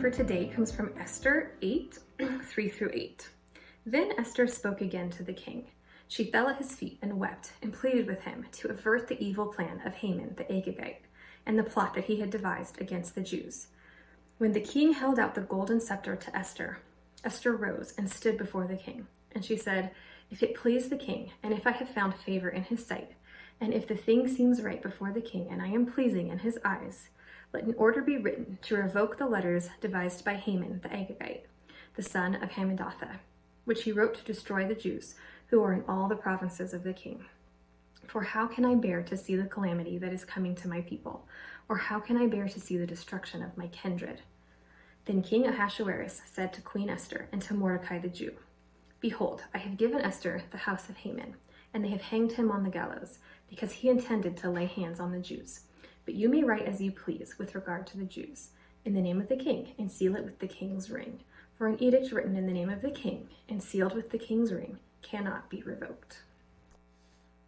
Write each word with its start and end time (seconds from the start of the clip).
for 0.00 0.08
today 0.08 0.46
comes 0.46 0.72
from 0.72 0.94
Esther 0.98 1.52
8 1.60 1.98
3 2.42 2.68
through 2.70 2.90
8. 2.94 3.28
Then 3.84 4.12
Esther 4.16 4.46
spoke 4.46 4.80
again 4.80 5.10
to 5.10 5.22
the 5.22 5.34
king. 5.34 5.66
She 6.08 6.30
fell 6.30 6.48
at 6.48 6.56
his 6.56 6.74
feet 6.74 6.98
and 7.02 7.18
wept 7.18 7.52
and 7.60 7.70
pleaded 7.70 8.06
with 8.06 8.22
him 8.22 8.46
to 8.52 8.68
avert 8.68 9.08
the 9.08 9.22
evil 9.22 9.48
plan 9.48 9.82
of 9.84 9.92
Haman 9.92 10.36
the 10.38 10.44
Agagite 10.44 11.02
and 11.44 11.58
the 11.58 11.62
plot 11.62 11.92
that 11.92 12.06
he 12.06 12.18
had 12.18 12.30
devised 12.30 12.80
against 12.80 13.14
the 13.14 13.20
Jews. 13.20 13.66
When 14.38 14.52
the 14.52 14.60
king 14.60 14.94
held 14.94 15.18
out 15.18 15.34
the 15.34 15.42
golden 15.42 15.82
scepter 15.82 16.16
to 16.16 16.34
Esther, 16.34 16.78
Esther 17.22 17.54
rose 17.54 17.92
and 17.98 18.08
stood 18.08 18.38
before 18.38 18.66
the 18.66 18.76
king. 18.76 19.06
And 19.32 19.44
she 19.44 19.58
said, 19.58 19.90
If 20.30 20.42
it 20.42 20.54
please 20.54 20.88
the 20.88 20.96
king, 20.96 21.30
and 21.42 21.52
if 21.52 21.66
I 21.66 21.72
have 21.72 21.90
found 21.90 22.14
favor 22.14 22.48
in 22.48 22.62
his 22.62 22.86
sight, 22.86 23.10
and 23.60 23.74
if 23.74 23.86
the 23.86 23.96
thing 23.96 24.28
seems 24.28 24.62
right 24.62 24.82
before 24.82 25.12
the 25.12 25.20
king, 25.20 25.48
and 25.50 25.60
I 25.60 25.68
am 25.68 25.84
pleasing 25.84 26.28
in 26.28 26.38
his 26.38 26.58
eyes, 26.64 27.10
let 27.52 27.64
an 27.64 27.74
order 27.76 28.00
be 28.00 28.16
written 28.16 28.58
to 28.62 28.76
revoke 28.76 29.18
the 29.18 29.26
letters 29.26 29.68
devised 29.80 30.24
by 30.24 30.34
Haman 30.34 30.80
the 30.82 30.88
Agagite, 30.88 31.42
the 31.96 32.02
son 32.02 32.36
of 32.36 32.50
Hammedatha, 32.50 33.18
which 33.64 33.82
he 33.82 33.92
wrote 33.92 34.14
to 34.14 34.24
destroy 34.24 34.66
the 34.66 34.74
Jews 34.74 35.14
who 35.48 35.62
are 35.62 35.72
in 35.72 35.84
all 35.88 36.08
the 36.08 36.14
provinces 36.14 36.72
of 36.72 36.84
the 36.84 36.92
king. 36.92 37.24
For 38.06 38.22
how 38.22 38.46
can 38.46 38.64
I 38.64 38.74
bear 38.74 39.02
to 39.02 39.16
see 39.16 39.36
the 39.36 39.44
calamity 39.44 39.98
that 39.98 40.12
is 40.12 40.24
coming 40.24 40.54
to 40.56 40.68
my 40.68 40.80
people? 40.80 41.26
Or 41.68 41.76
how 41.76 42.00
can 42.00 42.16
I 42.16 42.26
bear 42.26 42.48
to 42.48 42.60
see 42.60 42.76
the 42.76 42.86
destruction 42.86 43.42
of 43.42 43.56
my 43.56 43.68
kindred? 43.68 44.22
Then 45.04 45.22
King 45.22 45.46
Ahasuerus 45.46 46.22
said 46.24 46.52
to 46.52 46.60
Queen 46.60 46.88
Esther 46.88 47.28
and 47.32 47.40
to 47.42 47.54
Mordecai 47.54 47.98
the 47.98 48.08
Jew, 48.08 48.32
Behold, 49.00 49.44
I 49.54 49.58
have 49.58 49.76
given 49.76 50.00
Esther 50.00 50.42
the 50.50 50.58
house 50.58 50.88
of 50.88 50.96
Haman, 50.98 51.34
and 51.72 51.84
they 51.84 51.88
have 51.88 52.02
hanged 52.02 52.32
him 52.32 52.50
on 52.50 52.64
the 52.64 52.70
gallows, 52.70 53.18
because 53.48 53.72
he 53.72 53.88
intended 53.88 54.36
to 54.36 54.50
lay 54.50 54.66
hands 54.66 55.00
on 55.00 55.12
the 55.12 55.18
Jews. 55.18 55.60
But 56.10 56.16
you 56.16 56.28
may 56.28 56.42
write 56.42 56.66
as 56.66 56.80
you 56.80 56.90
please 56.90 57.36
with 57.38 57.54
regard 57.54 57.86
to 57.86 57.96
the 57.96 58.04
Jews, 58.04 58.48
in 58.84 58.94
the 58.94 59.00
name 59.00 59.20
of 59.20 59.28
the 59.28 59.36
king, 59.36 59.74
and 59.78 59.88
seal 59.88 60.16
it 60.16 60.24
with 60.24 60.40
the 60.40 60.48
king's 60.48 60.90
ring. 60.90 61.20
For 61.56 61.68
an 61.68 61.80
edict 61.80 62.10
written 62.10 62.34
in 62.34 62.48
the 62.48 62.52
name 62.52 62.68
of 62.68 62.82
the 62.82 62.90
king, 62.90 63.28
and 63.48 63.62
sealed 63.62 63.94
with 63.94 64.10
the 64.10 64.18
king's 64.18 64.52
ring, 64.52 64.80
cannot 65.02 65.48
be 65.48 65.62
revoked. 65.62 66.22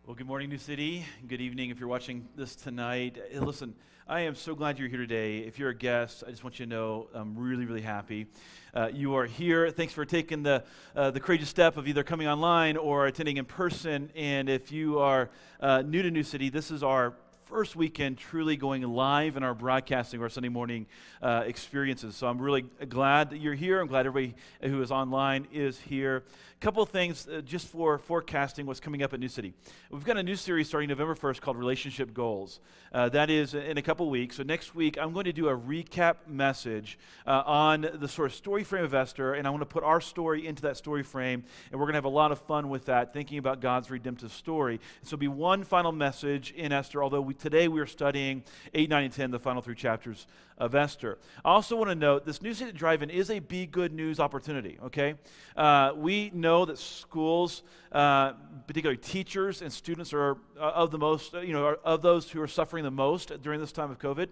Well, 0.06 0.14
good 0.14 0.28
morning, 0.28 0.48
New 0.48 0.59
City. 0.59 1.05
Good 1.27 1.41
evening 1.41 1.70
if 1.70 1.81
you're 1.81 1.89
watching 1.89 2.28
this 2.36 2.55
tonight. 2.55 3.19
Listen, 3.34 3.75
I 4.06 4.20
am 4.20 4.36
so 4.36 4.55
glad 4.55 4.79
you're 4.79 4.89
here 4.89 4.98
today. 4.98 5.39
If 5.39 5.58
you're 5.58 5.70
a 5.70 5.75
guest, 5.75 6.23
I 6.25 6.31
just 6.31 6.45
want 6.45 6.61
you 6.61 6.67
to 6.67 6.70
know 6.70 7.08
I'm 7.14 7.36
really, 7.36 7.67
really 7.67 7.83
happy. 7.83 8.29
Uh, 8.73 8.91
you 8.92 9.17
are 9.17 9.27
here. 9.27 9.73
Thanks 9.73 9.92
for 9.92 10.05
taking 10.05 10.45
the, 10.45 10.62
uh, 10.95 11.11
the 11.11 11.19
courageous 11.19 11.48
step 11.48 11.77
of 11.77 11.89
either 11.89 12.05
coming 12.05 12.29
online 12.29 12.77
or 12.77 13.08
attending 13.08 13.39
in 13.39 13.45
person. 13.45 14.12
And 14.14 14.48
if 14.48 14.70
you 14.70 15.01
are 15.01 15.31
uh, 15.58 15.83
new 15.83 16.03
to 16.03 16.12
New 16.12 16.23
City, 16.23 16.48
this 16.48 16.70
is 16.70 16.84
our 16.84 17.14
first 17.53 17.77
weekend 17.77 18.17
truly 18.17 18.56
going 18.56 18.81
live 18.81 19.36
in 19.36 19.42
our 19.42 19.53
broadcasting, 19.53 20.22
our 20.22 20.31
Sunday 20.31 20.48
morning 20.48 20.86
uh, 21.20 21.42
experiences. 21.45 22.17
So 22.17 22.27
I'm 22.27 22.41
really 22.41 22.62
glad 22.89 23.28
that 23.28 23.41
you're 23.41 23.53
here. 23.53 23.78
I'm 23.78 23.89
glad 23.89 24.06
everybody 24.06 24.34
who 24.62 24.81
is 24.81 24.91
online 24.91 25.47
is 25.53 25.78
here. 25.78 26.25
A 26.56 26.64
couple 26.64 26.86
things 26.86 27.28
uh, 27.28 27.42
just 27.42 27.67
for 27.67 27.98
forecasting 27.98 28.64
what's 28.64 28.80
coming 28.80 29.03
up 29.03 29.12
at 29.12 29.20
New 29.20 29.28
City. 29.28 29.53
We've 29.91 30.03
got 30.03 30.17
a 30.17 30.23
new 30.23 30.34
series 30.34 30.69
starting 30.69 30.89
November 30.89 31.14
1st 31.14 31.42
called 31.42 31.58
Relationship 31.58 32.14
Goals. 32.14 32.61
Uh, 32.91 33.11
that 33.11 33.28
is 33.28 33.53
in 33.53 33.77
a 33.77 33.83
couple 33.83 34.08
weeks. 34.08 34.36
So 34.36 34.45
next 34.45 34.75
week, 34.75 34.97
I'm 34.98 35.12
going 35.12 35.25
to 35.25 35.33
do 35.33 35.48
a 35.48 35.56
recap 35.56 36.17
message 36.27 36.98
uh, 37.27 37.42
on 37.45 37.86
the 37.95 38.08
sort 38.08 38.30
of 38.30 38.34
story 38.34 38.64
frame 38.64 38.84
of 38.84 38.95
Esther, 38.95 39.34
and 39.34 39.47
I 39.47 39.50
want 39.50 39.61
to 39.61 39.67
put 39.67 39.83
our 39.83 40.00
story 40.00 40.47
into 40.47 40.62
that 40.62 40.78
story 40.78 41.03
frame, 41.03 41.45
and 41.70 41.78
we're 41.78 41.86
going 41.86 41.95
to 41.95 41.98
have 41.98 42.05
a 42.06 42.08
lot 42.08 42.33
of 42.33 42.39
fun 42.41 42.70
with 42.70 42.86
that, 42.86 43.12
thinking 43.12 43.36
about 43.36 43.61
God's 43.61 43.91
redemptive 43.91 44.33
story. 44.33 44.80
So 45.03 45.08
it'll 45.08 45.19
be 45.19 45.28
one 45.28 45.64
final 45.64 45.92
message 45.92 46.53
in 46.53 46.73
Esther, 46.73 47.03
although 47.03 47.20
we 47.20 47.34
today 47.43 47.67
we 47.67 47.81
are 47.81 47.87
studying 47.87 48.45
8, 48.73 48.89
9, 48.89 49.05
and 49.05 49.12
10, 49.12 49.31
the 49.33 49.39
final 49.39 49.61
three 49.61 49.75
chapters 49.75 50.29
of 50.59 50.77
Esther. 50.77 51.19
I 51.45 51.51
also 51.51 51.77
want 51.77 51.91
to 51.91 51.97
note 51.97 52.25
this 52.25 52.41
New 52.41 52.55
City 52.55 52.71
Drive 52.71 53.03
In 53.03 53.11
is 53.11 53.31
a 53.31 53.41
Be 53.41 53.67
Good 53.67 53.93
News 53.93 54.21
opportunity, 54.21 54.79
okay? 54.85 55.15
Uh, 55.57 55.93
we 55.97 56.31
know 56.33 56.65
that 56.65 56.79
schools, 56.79 57.65
uh, 57.91 58.35
particularly 58.69 58.97
teachers 58.97 59.61
and 59.61 59.73
students, 59.73 60.13
are 60.13 60.39
uh, 60.57 60.61
of 60.61 60.92
the 60.92 60.98
most, 60.98 61.33
you 61.33 61.52
know, 61.52 61.77
of 61.85 62.01
those 62.01 62.31
who 62.31 62.41
are 62.41 62.47
suffering 62.47 62.85
the 62.85 62.92
most 62.92 63.42
during 63.42 63.61
this 63.61 63.73
time 63.73 63.91
of 63.91 63.98
COVID. 63.98 64.29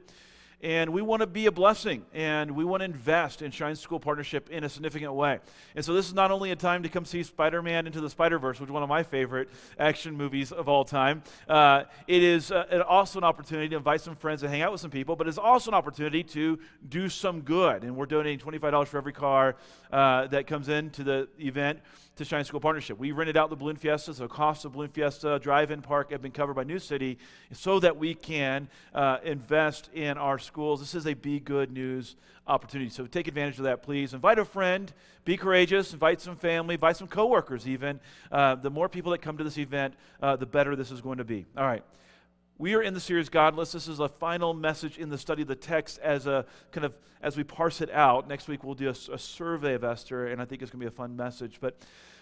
And 0.62 0.92
we 0.92 1.00
want 1.00 1.20
to 1.20 1.26
be 1.26 1.46
a 1.46 1.52
blessing 1.52 2.04
and 2.12 2.50
we 2.50 2.64
want 2.64 2.82
to 2.82 2.84
invest 2.84 3.40
in 3.40 3.50
Shine 3.50 3.76
School 3.76 3.98
Partnership 3.98 4.50
in 4.50 4.62
a 4.64 4.68
significant 4.68 5.14
way. 5.14 5.38
And 5.74 5.82
so, 5.82 5.94
this 5.94 6.06
is 6.06 6.12
not 6.12 6.30
only 6.30 6.50
a 6.50 6.56
time 6.56 6.82
to 6.82 6.90
come 6.90 7.06
see 7.06 7.22
Spider 7.22 7.62
Man 7.62 7.86
Into 7.86 8.00
the 8.00 8.10
Spider 8.10 8.38
Verse, 8.38 8.60
which 8.60 8.68
is 8.68 8.72
one 8.72 8.82
of 8.82 8.88
my 8.88 9.02
favorite 9.02 9.48
action 9.78 10.14
movies 10.14 10.52
of 10.52 10.68
all 10.68 10.84
time, 10.84 11.22
uh, 11.48 11.84
it 12.06 12.22
is 12.22 12.52
uh, 12.52 12.84
also 12.86 13.18
an 13.18 13.24
opportunity 13.24 13.70
to 13.70 13.76
invite 13.76 14.02
some 14.02 14.14
friends 14.14 14.42
and 14.42 14.52
hang 14.52 14.60
out 14.60 14.72
with 14.72 14.82
some 14.82 14.90
people, 14.90 15.16
but 15.16 15.26
it's 15.26 15.38
also 15.38 15.70
an 15.70 15.74
opportunity 15.74 16.22
to 16.22 16.58
do 16.88 17.08
some 17.08 17.40
good. 17.40 17.82
And 17.82 17.96
we're 17.96 18.06
donating 18.06 18.38
$25 18.38 18.86
for 18.86 18.98
every 18.98 19.14
car 19.14 19.56
uh, 19.90 20.26
that 20.26 20.46
comes 20.46 20.68
into 20.68 21.04
the 21.04 21.28
event 21.38 21.80
to 22.20 22.24
Shine 22.26 22.44
School 22.44 22.60
Partnership. 22.60 22.98
We 22.98 23.12
rented 23.12 23.38
out 23.38 23.48
the 23.48 23.56
Balloon 23.56 23.76
Fiesta, 23.76 24.12
so 24.12 24.24
the 24.24 24.28
cost 24.28 24.66
of 24.66 24.72
Balloon 24.72 24.90
Fiesta 24.90 25.38
drive-in 25.38 25.80
park 25.80 26.12
have 26.12 26.20
been 26.20 26.32
covered 26.32 26.52
by 26.52 26.64
New 26.64 26.78
City 26.78 27.16
so 27.50 27.80
that 27.80 27.96
we 27.96 28.12
can 28.12 28.68
uh, 28.94 29.16
invest 29.24 29.88
in 29.94 30.18
our 30.18 30.38
schools. 30.38 30.80
This 30.80 30.94
is 30.94 31.06
a 31.06 31.14
Be 31.14 31.40
Good 31.40 31.72
News 31.72 32.16
opportunity. 32.46 32.90
So 32.90 33.06
take 33.06 33.26
advantage 33.26 33.56
of 33.56 33.64
that, 33.64 33.82
please. 33.82 34.12
Invite 34.12 34.38
a 34.38 34.44
friend, 34.44 34.92
be 35.24 35.38
courageous, 35.38 35.94
invite 35.94 36.20
some 36.20 36.36
family, 36.36 36.74
invite 36.74 36.98
some 36.98 37.08
coworkers 37.08 37.66
even. 37.66 38.00
Uh, 38.30 38.54
the 38.54 38.70
more 38.70 38.90
people 38.90 39.12
that 39.12 39.22
come 39.22 39.38
to 39.38 39.44
this 39.44 39.56
event, 39.56 39.94
uh, 40.20 40.36
the 40.36 40.44
better 40.44 40.76
this 40.76 40.90
is 40.90 41.00
going 41.00 41.18
to 41.18 41.24
be. 41.24 41.46
All 41.56 41.64
right. 41.64 41.82
We 42.58 42.74
are 42.74 42.82
in 42.82 42.92
the 42.92 43.00
series 43.00 43.30
Godless. 43.30 43.72
This 43.72 43.88
is 43.88 43.98
a 43.98 44.08
final 44.08 44.52
message 44.52 44.98
in 44.98 45.08
the 45.08 45.16
study 45.16 45.40
of 45.40 45.48
the 45.48 45.56
text 45.56 45.98
as 46.00 46.26
a 46.26 46.44
kind 46.70 46.84
of 46.84 46.92
as 47.22 47.36
we 47.36 47.44
parse 47.44 47.80
it 47.80 47.90
out. 47.90 48.28
Next 48.28 48.48
week 48.48 48.62
we'll 48.62 48.74
do 48.74 48.88
a, 48.88 49.14
a 49.14 49.18
survey 49.18 49.72
of 49.72 49.84
Esther, 49.84 50.26
and 50.26 50.42
I 50.42 50.44
think 50.44 50.60
it's 50.60 50.70
going 50.70 50.80
to 50.80 50.84
be 50.84 50.88
a 50.88 50.90
fun 50.90 51.16
message. 51.16 51.56
But 51.58 51.78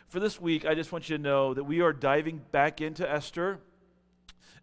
for 0.08 0.20
this 0.20 0.40
week, 0.40 0.64
I 0.64 0.74
just 0.74 0.90
want 0.90 1.08
you 1.08 1.18
to 1.18 1.22
know 1.22 1.52
that 1.52 1.64
we 1.64 1.82
are 1.82 1.92
diving 1.92 2.40
back 2.50 2.80
into 2.80 3.08
Esther. 3.08 3.58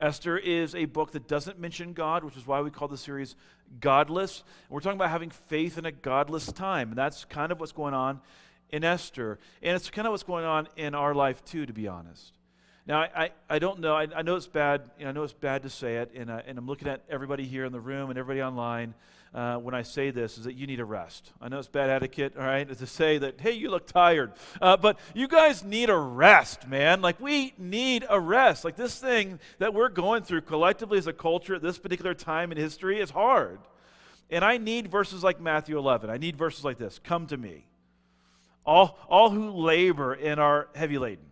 Esther 0.02 0.38
is 0.38 0.74
a 0.74 0.86
book 0.86 1.12
that 1.12 1.28
doesn't 1.28 1.60
mention 1.60 1.94
God, 1.94 2.24
which 2.24 2.36
is 2.36 2.46
why 2.48 2.62
we 2.62 2.72
call 2.72 2.88
the 2.88 2.98
series 2.98 3.36
Godless. 3.80 4.44
We're 4.70 4.80
talking 4.80 4.98
about 4.98 5.12
having 5.12 5.30
faith 5.30 5.78
in 5.78 5.86
a 5.86 5.92
godless 5.92 6.52
time. 6.52 6.90
And 6.90 6.98
that's 6.98 7.26
kind 7.26 7.52
of 7.52 7.60
what's 7.60 7.72
going 7.72 7.94
on 7.94 8.22
in 8.70 8.84
Esther. 8.84 9.40
And 9.62 9.76
it's 9.76 9.90
kind 9.90 10.08
of 10.08 10.12
what's 10.12 10.24
going 10.24 10.46
on 10.46 10.68
in 10.76 10.96
our 10.96 11.14
life, 11.14 11.46
too, 11.46 11.66
to 11.68 11.74
be 11.74 11.88
honest. 11.88 12.34
Now, 12.88 13.02
I, 13.02 13.10
I, 13.16 13.30
I 13.50 13.60
don't 13.60 13.80
know. 13.80 13.96
I, 13.96 14.08
I, 14.16 14.22
know 14.24 14.36
it's 14.36 14.48
bad. 14.48 14.90
You 14.98 15.06
know, 15.06 15.10
I 15.10 15.14
know 15.14 15.24
it's 15.24 15.34
bad 15.34 15.64
to 15.64 15.70
say 15.70 15.98
it, 15.98 16.12
and, 16.16 16.30
uh, 16.30 16.42
and 16.46 16.58
I'm 16.58 16.68
looking 16.68 16.88
at 16.88 17.04
everybody 17.10 17.46
here 17.46 17.66
in 17.66 17.72
the 17.72 17.80
room 17.80 18.10
and 18.10 18.20
everybody 18.20 18.44
online 18.44 18.94
uh, 19.36 19.58
when 19.58 19.76
I 19.76 19.84
say 19.84 20.10
this 20.10 20.38
is 20.38 20.46
that 20.46 20.56
you 20.56 20.66
need 20.66 20.80
a 20.80 20.86
rest. 20.86 21.32
I 21.40 21.50
know 21.50 21.60
it's 21.60 21.68
bad 21.68 21.92
etiquette, 21.92 22.34
all 22.38 22.44
right, 22.44 22.68
to 22.68 22.88
say 22.88 23.20
that, 23.20 23.40
hey, 23.40 23.52
you 23.52 23.70
look 23.70 23.86
tired. 23.86 24.32
Uh, 24.60 24.78
but 24.78 24.98
you 25.14 25.28
guys 25.28 25.64
need 25.64 25.90
a 25.90 25.98
rest, 25.98 26.68
man. 26.68 27.02
Like, 27.02 27.20
we 27.20 27.54
need 27.58 28.06
a 28.10 28.20
rest. 28.20 28.66
Like, 28.66 28.78
this 28.78 28.98
thing 28.98 29.40
that 29.60 29.74
we're 29.74 29.90
going 29.90 30.24
through 30.24 30.42
collectively 30.42 30.98
as 30.98 31.06
a 31.06 31.14
culture 31.14 31.54
at 31.54 31.62
this 31.62 31.78
particular 31.78 32.14
time 32.14 32.52
in 32.52 32.58
history 32.58 33.00
is 33.00 33.12
hard. 33.12 33.60
And 34.32 34.44
I 34.44 34.58
need 34.58 34.90
verses 34.90 35.24
like 35.24 35.40
Matthew 35.40 35.78
11. 35.78 36.10
I 36.10 36.18
need 36.18 36.36
verses 36.36 36.64
like 36.64 36.80
this 36.80 37.00
Come 37.04 37.28
to 37.28 37.38
me, 37.38 37.66
all, 38.66 38.98
all 39.08 39.30
who 39.30 39.52
labor 39.52 40.14
and 40.14 40.40
are 40.40 40.70
heavy 40.74 40.98
laden 40.98 41.26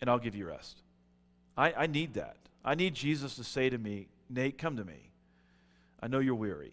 and 0.00 0.08
I'll 0.08 0.18
give 0.18 0.34
you 0.34 0.46
rest. 0.46 0.82
I, 1.56 1.72
I 1.72 1.86
need 1.86 2.14
that. 2.14 2.36
I 2.64 2.74
need 2.74 2.94
Jesus 2.94 3.36
to 3.36 3.44
say 3.44 3.70
to 3.70 3.78
me, 3.78 4.08
Nate, 4.30 4.58
come 4.58 4.76
to 4.76 4.84
me. 4.84 5.10
I 6.00 6.06
know 6.06 6.18
you're 6.18 6.34
weary, 6.34 6.72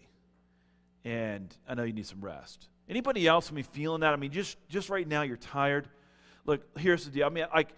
and 1.06 1.56
I 1.68 1.74
know 1.74 1.84
you 1.84 1.92
need 1.92 2.06
some 2.06 2.20
rest. 2.20 2.66
Anybody 2.88 3.28
else? 3.28 3.50
I 3.50 3.54
mean, 3.54 3.64
feeling 3.64 4.00
that? 4.00 4.12
I 4.12 4.16
mean, 4.16 4.32
just 4.32 4.58
just 4.68 4.90
right 4.90 5.06
now, 5.06 5.22
you're 5.22 5.36
tired. 5.36 5.88
Look, 6.44 6.62
here's 6.78 7.04
the 7.04 7.10
deal. 7.12 7.26
I 7.26 7.30
mean, 7.30 7.46
like, 7.54 7.68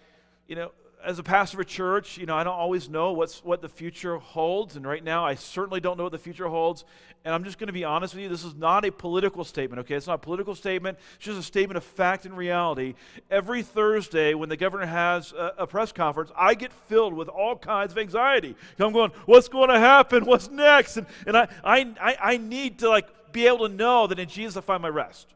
you 0.47 0.55
know, 0.55 0.71
as 1.05 1.19
a 1.19 1.23
pastor 1.23 1.57
of 1.57 1.61
a 1.61 1.65
church, 1.65 2.17
you 2.17 2.25
know, 2.25 2.35
I 2.35 2.43
don't 2.43 2.55
always 2.55 2.89
know 2.89 3.13
what's 3.13 3.43
what 3.43 3.61
the 3.61 3.69
future 3.69 4.17
holds, 4.17 4.75
and 4.75 4.85
right 4.85 5.03
now 5.03 5.25
I 5.25 5.35
certainly 5.35 5.79
don't 5.79 5.95
know 5.95 6.03
what 6.03 6.11
the 6.11 6.17
future 6.17 6.47
holds. 6.47 6.85
And 7.25 7.33
I'm 7.33 7.43
just 7.43 7.59
going 7.59 7.67
to 7.67 7.73
be 7.73 7.83
honest 7.83 8.13
with 8.13 8.23
you, 8.23 8.29
this 8.29 8.45
is 8.45 8.55
not 8.55 8.85
a 8.85 8.91
political 8.91 9.43
statement, 9.43 9.81
okay? 9.81 9.95
It's 9.95 10.07
not 10.07 10.13
a 10.13 10.19
political 10.19 10.55
statement, 10.55 10.97
it's 11.15 11.25
just 11.25 11.37
a 11.37 11.43
statement 11.43 11.77
of 11.77 11.83
fact 11.83 12.25
and 12.25 12.35
reality. 12.35 12.95
Every 13.29 13.61
Thursday 13.61 14.33
when 14.33 14.47
the 14.47 14.55
governor 14.57 14.85
has 14.85 15.33
a, 15.33 15.53
a 15.59 15.67
press 15.67 15.91
conference, 15.91 16.31
I 16.35 16.55
get 16.55 16.71
filled 16.71 17.13
with 17.13 17.27
all 17.27 17.57
kinds 17.57 17.91
of 17.91 17.97
anxiety. 17.97 18.55
I'm 18.79 18.93
going, 18.93 19.11
what's 19.25 19.49
going 19.49 19.69
to 19.69 19.79
happen? 19.79 20.25
What's 20.25 20.49
next? 20.49 20.95
And, 20.95 21.07
and 21.27 21.35
I, 21.35 21.47
I, 21.63 22.17
I 22.21 22.37
need 22.37 22.79
to 22.79 22.89
like 22.89 23.07
be 23.31 23.47
able 23.47 23.67
to 23.67 23.73
know 23.73 24.07
that 24.07 24.19
in 24.19 24.27
Jesus 24.27 24.57
I 24.57 24.61
find 24.61 24.81
my 24.81 24.89
rest. 24.89 25.27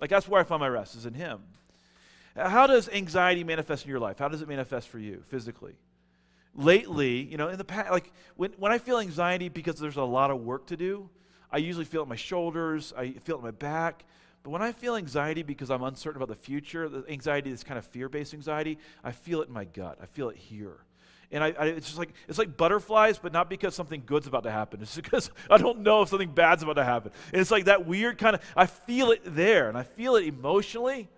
Like 0.00 0.10
that's 0.10 0.28
where 0.28 0.40
I 0.40 0.44
find 0.44 0.60
my 0.60 0.68
rest, 0.68 0.96
is 0.96 1.06
in 1.06 1.14
him. 1.14 1.40
How 2.36 2.66
does 2.66 2.88
anxiety 2.88 3.44
manifest 3.44 3.84
in 3.84 3.90
your 3.90 3.98
life? 3.98 4.18
How 4.18 4.28
does 4.28 4.40
it 4.40 4.48
manifest 4.48 4.88
for 4.88 4.98
you 4.98 5.22
physically? 5.28 5.74
Lately, 6.54 7.22
you 7.22 7.36
know, 7.36 7.48
in 7.48 7.58
the 7.58 7.64
past, 7.64 7.90
like 7.90 8.12
when, 8.36 8.52
when 8.58 8.72
I 8.72 8.78
feel 8.78 8.98
anxiety 8.98 9.48
because 9.48 9.78
there's 9.78 9.96
a 9.96 10.02
lot 10.02 10.30
of 10.30 10.40
work 10.40 10.66
to 10.66 10.76
do, 10.76 11.08
I 11.50 11.58
usually 11.58 11.84
feel 11.84 12.00
it 12.00 12.04
in 12.04 12.08
my 12.08 12.16
shoulders, 12.16 12.92
I 12.96 13.12
feel 13.12 13.36
it 13.36 13.38
in 13.38 13.44
my 13.44 13.50
back. 13.50 14.04
But 14.42 14.50
when 14.50 14.62
I 14.62 14.72
feel 14.72 14.96
anxiety 14.96 15.42
because 15.42 15.70
I'm 15.70 15.82
uncertain 15.82 16.22
about 16.22 16.34
the 16.34 16.40
future, 16.40 16.88
the 16.88 17.04
anxiety 17.08 17.50
is 17.50 17.62
kind 17.62 17.78
of 17.78 17.84
fear 17.84 18.08
based 18.08 18.32
anxiety, 18.32 18.78
I 19.04 19.12
feel 19.12 19.42
it 19.42 19.48
in 19.48 19.54
my 19.54 19.64
gut. 19.64 19.98
I 20.00 20.06
feel 20.06 20.28
it 20.30 20.36
here. 20.36 20.78
And 21.32 21.44
I, 21.44 21.54
I, 21.58 21.64
it's 21.66 21.86
just 21.86 21.98
like 21.98 22.10
it's 22.28 22.38
like 22.38 22.56
butterflies, 22.56 23.18
but 23.18 23.32
not 23.32 23.48
because 23.48 23.74
something 23.74 24.02
good's 24.04 24.26
about 24.26 24.42
to 24.44 24.50
happen. 24.50 24.80
It's 24.82 24.96
because 24.96 25.30
I 25.48 25.58
don't 25.58 25.80
know 25.80 26.02
if 26.02 26.08
something 26.08 26.30
bad's 26.30 26.62
about 26.62 26.74
to 26.74 26.84
happen. 26.84 27.12
And 27.32 27.40
it's 27.40 27.50
like 27.50 27.66
that 27.66 27.86
weird 27.86 28.18
kind 28.18 28.34
of 28.34 28.42
I 28.56 28.66
feel 28.66 29.12
it 29.12 29.22
there, 29.24 29.68
and 29.68 29.78
I 29.78 29.84
feel 29.84 30.16
it 30.16 30.24
emotionally, 30.24 31.08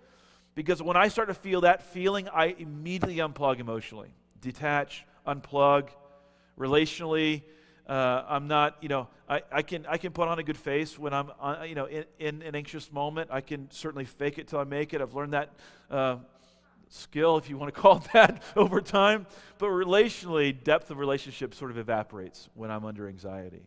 because 0.55 0.81
when 0.81 0.97
I 0.97 1.07
start 1.07 1.29
to 1.29 1.33
feel 1.33 1.61
that 1.61 1.81
feeling, 1.81 2.29
I 2.29 2.55
immediately 2.57 3.17
unplug 3.17 3.59
emotionally, 3.59 4.13
detach, 4.39 5.05
unplug, 5.25 5.89
relationally. 6.59 7.43
Uh, 7.87 8.23
I'm 8.29 8.47
not, 8.47 8.77
you 8.81 8.87
know, 8.87 9.09
I, 9.27 9.41
I, 9.51 9.61
can, 9.61 9.85
I 9.87 9.97
can 9.97 10.13
put 10.13 10.29
on 10.29 10.39
a 10.39 10.43
good 10.43 10.57
face 10.57 10.97
when 10.97 11.13
I'm, 11.13 11.31
uh, 11.41 11.65
you 11.67 11.75
know, 11.75 11.85
in, 11.85 12.05
in, 12.17 12.41
an 12.41 12.55
anxious 12.55 12.91
moment. 12.93 13.29
I 13.29 13.41
can 13.41 13.69
certainly 13.71 14.05
fake 14.05 14.37
it 14.37 14.47
till 14.47 14.59
I 14.59 14.63
make 14.63 14.93
it. 14.93 15.01
I've 15.01 15.13
learned 15.13 15.33
that 15.33 15.49
uh, 15.91 16.17
skill, 16.93 17.37
if 17.37 17.49
you 17.49 17.57
want 17.57 17.73
to 17.73 17.81
call 17.81 17.97
it 17.97 18.07
that, 18.13 18.41
over 18.55 18.81
time. 18.81 19.25
But 19.57 19.69
relationally, 19.69 20.63
depth 20.63 20.91
of 20.91 20.97
relationship 20.97 21.53
sort 21.53 21.71
of 21.71 21.77
evaporates 21.77 22.49
when 22.53 22.71
I'm 22.71 22.85
under 22.85 23.07
anxiety. 23.07 23.65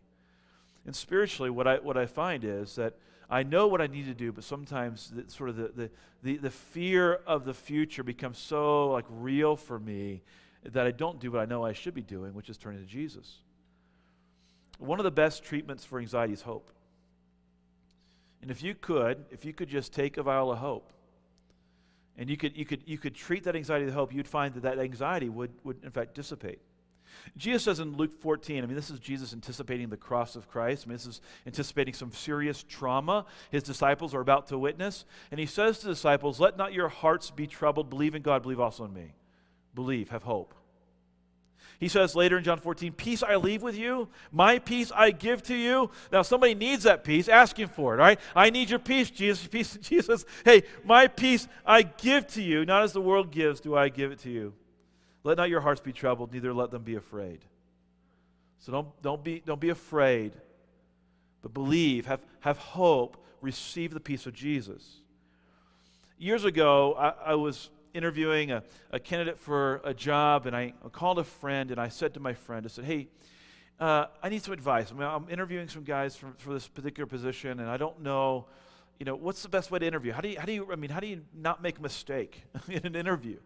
And 0.85 0.95
spiritually, 0.95 1.49
what 1.49 1.67
I, 1.67 1.75
what 1.77 1.97
I 1.97 2.05
find 2.05 2.43
is 2.43 2.75
that 2.75 2.93
I 3.29 3.43
know 3.43 3.67
what 3.67 3.81
I 3.81 3.87
need 3.87 4.05
to 4.05 4.13
do, 4.13 4.31
but 4.31 4.45
sometimes 4.45 5.11
the, 5.13 5.29
sort 5.29 5.49
of 5.49 5.57
the, 5.57 5.71
the, 5.75 5.89
the, 6.23 6.37
the 6.37 6.49
fear 6.49 7.19
of 7.27 7.43
the 7.43 7.53
future 7.53 8.03
becomes 8.03 8.37
so 8.37 8.91
like 8.91 9.05
real 9.09 9.57
for 9.57 9.77
me 9.77 10.21
that 10.63 10.87
I 10.87 10.91
don't 10.91 11.19
do 11.19 11.31
what 11.31 11.41
I 11.41 11.45
know 11.45 11.65
I 11.65 11.73
should 11.73 11.93
be 11.93 12.01
doing, 12.01 12.33
which 12.33 12.49
is 12.49 12.57
turning 12.57 12.79
to 12.79 12.85
Jesus. 12.85 13.39
One 14.79 14.99
of 14.99 15.03
the 15.03 15.11
best 15.11 15.43
treatments 15.43 15.83
for 15.83 15.99
anxiety 15.99 16.33
is 16.33 16.41
hope. 16.41 16.71
And 18.41 18.49
if 18.49 18.63
you 18.63 18.75
could, 18.75 19.25
if 19.31 19.43
you 19.43 19.51
could 19.51 19.67
just 19.67 19.93
take 19.93 20.15
a 20.15 20.23
vial 20.23 20.51
of 20.51 20.59
hope 20.59 20.93
and 22.17 22.29
you 22.29 22.37
could, 22.37 22.57
you 22.57 22.65
could, 22.65 22.81
you 22.85 22.97
could 22.97 23.15
treat 23.15 23.43
that 23.43 23.55
anxiety 23.55 23.85
with 23.85 23.93
hope, 23.93 24.13
you'd 24.13 24.27
find 24.27 24.53
that 24.55 24.63
that 24.63 24.79
anxiety 24.79 25.29
would, 25.29 25.51
would 25.63 25.83
in 25.83 25.91
fact 25.91 26.15
dissipate. 26.15 26.59
Jesus 27.35 27.63
says 27.63 27.79
in 27.79 27.95
Luke 27.97 28.19
14, 28.21 28.63
I 28.63 28.67
mean, 28.67 28.75
this 28.75 28.89
is 28.89 28.99
Jesus 28.99 29.33
anticipating 29.33 29.89
the 29.89 29.97
cross 29.97 30.35
of 30.35 30.47
Christ. 30.47 30.85
I 30.85 30.89
mean, 30.89 30.95
this 30.95 31.05
is 31.05 31.21
anticipating 31.45 31.93
some 31.93 32.11
serious 32.11 32.63
trauma 32.63 33.25
his 33.51 33.63
disciples 33.63 34.13
are 34.13 34.21
about 34.21 34.47
to 34.47 34.57
witness. 34.57 35.05
And 35.31 35.39
he 35.39 35.45
says 35.45 35.79
to 35.79 35.87
the 35.87 35.93
disciples, 35.93 36.39
Let 36.39 36.57
not 36.57 36.73
your 36.73 36.89
hearts 36.89 37.31
be 37.31 37.47
troubled. 37.47 37.89
Believe 37.89 38.15
in 38.15 38.21
God, 38.21 38.43
believe 38.43 38.59
also 38.59 38.85
in 38.85 38.93
me. 38.93 39.15
Believe, 39.75 40.09
have 40.09 40.23
hope. 40.23 40.53
He 41.79 41.87
says 41.87 42.15
later 42.15 42.37
in 42.37 42.43
John 42.43 42.59
14, 42.59 42.93
Peace 42.93 43.21
I 43.21 43.35
leave 43.35 43.61
with 43.61 43.77
you, 43.77 44.07
my 44.31 44.57
peace 44.57 44.91
I 44.95 45.11
give 45.11 45.43
to 45.43 45.55
you. 45.55 45.91
Now, 46.11 46.23
somebody 46.23 46.55
needs 46.55 46.83
that 46.83 47.03
peace. 47.03 47.29
Ask 47.29 47.57
him 47.57 47.69
for 47.69 47.93
it, 47.93 47.99
all 47.99 48.05
right? 48.05 48.19
I 48.35 48.49
need 48.49 48.69
your 48.69 48.79
peace, 48.79 49.09
Jesus. 49.09 49.47
Peace, 49.51 49.77
Jesus. 49.81 50.25
Hey, 50.43 50.63
my 50.83 51.07
peace 51.07 51.47
I 51.65 51.83
give 51.83 52.27
to 52.29 52.41
you. 52.41 52.65
Not 52.65 52.83
as 52.83 52.93
the 52.93 53.01
world 53.01 53.31
gives, 53.31 53.59
do 53.59 53.75
I 53.75 53.89
give 53.89 54.11
it 54.11 54.19
to 54.19 54.29
you. 54.29 54.53
Let 55.23 55.37
not 55.37 55.49
your 55.49 55.61
hearts 55.61 55.81
be 55.81 55.93
troubled, 55.93 56.33
neither 56.33 56.53
let 56.53 56.71
them 56.71 56.83
be 56.83 56.95
afraid. 56.95 57.39
So 58.59 58.71
don't, 58.71 59.01
don't, 59.01 59.23
be, 59.23 59.41
don't 59.45 59.59
be 59.61 59.69
afraid, 59.69 60.33
but 61.41 61.53
believe, 61.53 62.05
have, 62.07 62.21
have 62.39 62.57
hope, 62.57 63.23
receive 63.41 63.93
the 63.93 63.99
peace 63.99 64.25
of 64.25 64.33
Jesus. 64.33 65.01
Years 66.17 66.45
ago, 66.45 66.95
I, 66.97 67.31
I 67.31 67.35
was 67.35 67.69
interviewing 67.93 68.51
a, 68.51 68.63
a 68.91 68.99
candidate 68.99 69.37
for 69.37 69.81
a 69.83 69.93
job, 69.93 70.45
and 70.45 70.55
I 70.55 70.73
called 70.91 71.19
a 71.19 71.23
friend, 71.23 71.71
and 71.71 71.79
I 71.79 71.89
said 71.89 72.13
to 72.15 72.19
my 72.19 72.33
friend, 72.33 72.65
I 72.65 72.69
said, 72.69 72.85
hey, 72.85 73.07
uh, 73.79 74.05
I 74.23 74.29
need 74.29 74.43
some 74.43 74.53
advice. 74.53 74.91
I 74.91 74.93
mean, 74.95 75.03
I'm 75.03 75.27
interviewing 75.29 75.67
some 75.67 75.83
guys 75.83 76.15
for, 76.15 76.27
for 76.37 76.53
this 76.53 76.67
particular 76.67 77.05
position, 77.05 77.59
and 77.59 77.69
I 77.69 77.77
don't 77.77 78.01
know, 78.01 78.45
you 78.99 79.05
know, 79.05 79.15
what's 79.15 79.43
the 79.43 79.49
best 79.49 79.69
way 79.69 79.79
to 79.79 79.85
interview? 79.85 80.11
How 80.11 80.21
do 80.21 80.29
you, 80.29 80.39
how 80.39 80.45
do 80.45 80.51
you 80.51 80.67
I 80.71 80.75
mean, 80.75 80.89
how 80.89 80.99
do 80.99 81.07
you 81.07 81.21
not 81.35 81.61
make 81.61 81.77
a 81.77 81.81
mistake 81.81 82.43
in 82.67 82.85
an 82.85 82.95
interview? 82.95 83.37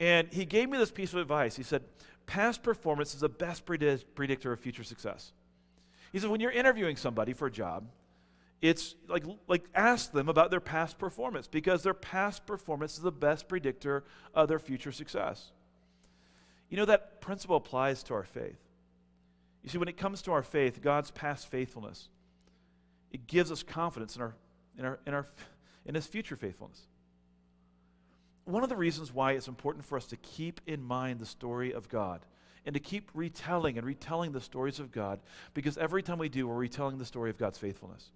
And 0.00 0.28
he 0.32 0.44
gave 0.44 0.68
me 0.68 0.78
this 0.78 0.90
piece 0.90 1.12
of 1.12 1.20
advice. 1.20 1.54
He 1.54 1.62
said, 1.62 1.84
past 2.26 2.62
performance 2.62 3.14
is 3.14 3.20
the 3.20 3.28
best 3.28 3.64
predictor 3.64 4.52
of 4.52 4.60
future 4.60 4.82
success. 4.82 5.32
He 6.12 6.18
said, 6.18 6.30
when 6.30 6.40
you're 6.40 6.50
interviewing 6.50 6.96
somebody 6.96 7.32
for 7.32 7.46
a 7.46 7.50
job, 7.50 7.84
it's 8.62 8.94
like, 9.08 9.24
like 9.48 9.64
ask 9.74 10.12
them 10.12 10.28
about 10.28 10.52
their 10.52 10.60
past 10.60 10.96
performance 10.96 11.48
because 11.48 11.82
their 11.82 11.94
past 11.94 12.46
performance 12.46 12.94
is 12.94 13.02
the 13.02 13.10
best 13.10 13.48
predictor 13.48 14.04
of 14.32 14.48
their 14.48 14.60
future 14.60 14.92
success. 14.92 15.50
You 16.70 16.76
know, 16.76 16.84
that 16.84 17.20
principle 17.20 17.56
applies 17.56 18.04
to 18.04 18.14
our 18.14 18.22
faith. 18.22 18.60
You 19.64 19.68
see, 19.68 19.78
when 19.78 19.88
it 19.88 19.96
comes 19.96 20.22
to 20.22 20.32
our 20.32 20.44
faith, 20.44 20.80
God's 20.80 21.10
past 21.10 21.48
faithfulness, 21.50 22.08
it 23.10 23.26
gives 23.26 23.50
us 23.50 23.64
confidence 23.64 24.14
in, 24.14 24.22
our, 24.22 24.34
in, 24.78 24.84
our, 24.84 24.98
in, 25.06 25.14
our, 25.14 25.26
in 25.84 25.96
His 25.96 26.06
future 26.06 26.36
faithfulness. 26.36 26.80
One 28.44 28.62
of 28.62 28.68
the 28.68 28.76
reasons 28.76 29.12
why 29.12 29.32
it's 29.32 29.48
important 29.48 29.84
for 29.84 29.96
us 29.96 30.06
to 30.06 30.16
keep 30.16 30.60
in 30.66 30.82
mind 30.82 31.18
the 31.18 31.26
story 31.26 31.72
of 31.72 31.88
God 31.88 32.20
and 32.64 32.74
to 32.74 32.80
keep 32.80 33.10
retelling 33.12 33.76
and 33.76 33.86
retelling 33.86 34.30
the 34.30 34.40
stories 34.40 34.78
of 34.78 34.92
God, 34.92 35.18
because 35.52 35.76
every 35.78 36.02
time 36.02 36.18
we 36.18 36.28
do, 36.28 36.46
we're 36.46 36.54
retelling 36.54 36.98
the 36.98 37.04
story 37.04 37.28
of 37.28 37.38
God's 37.38 37.58
faithfulness. 37.58 38.10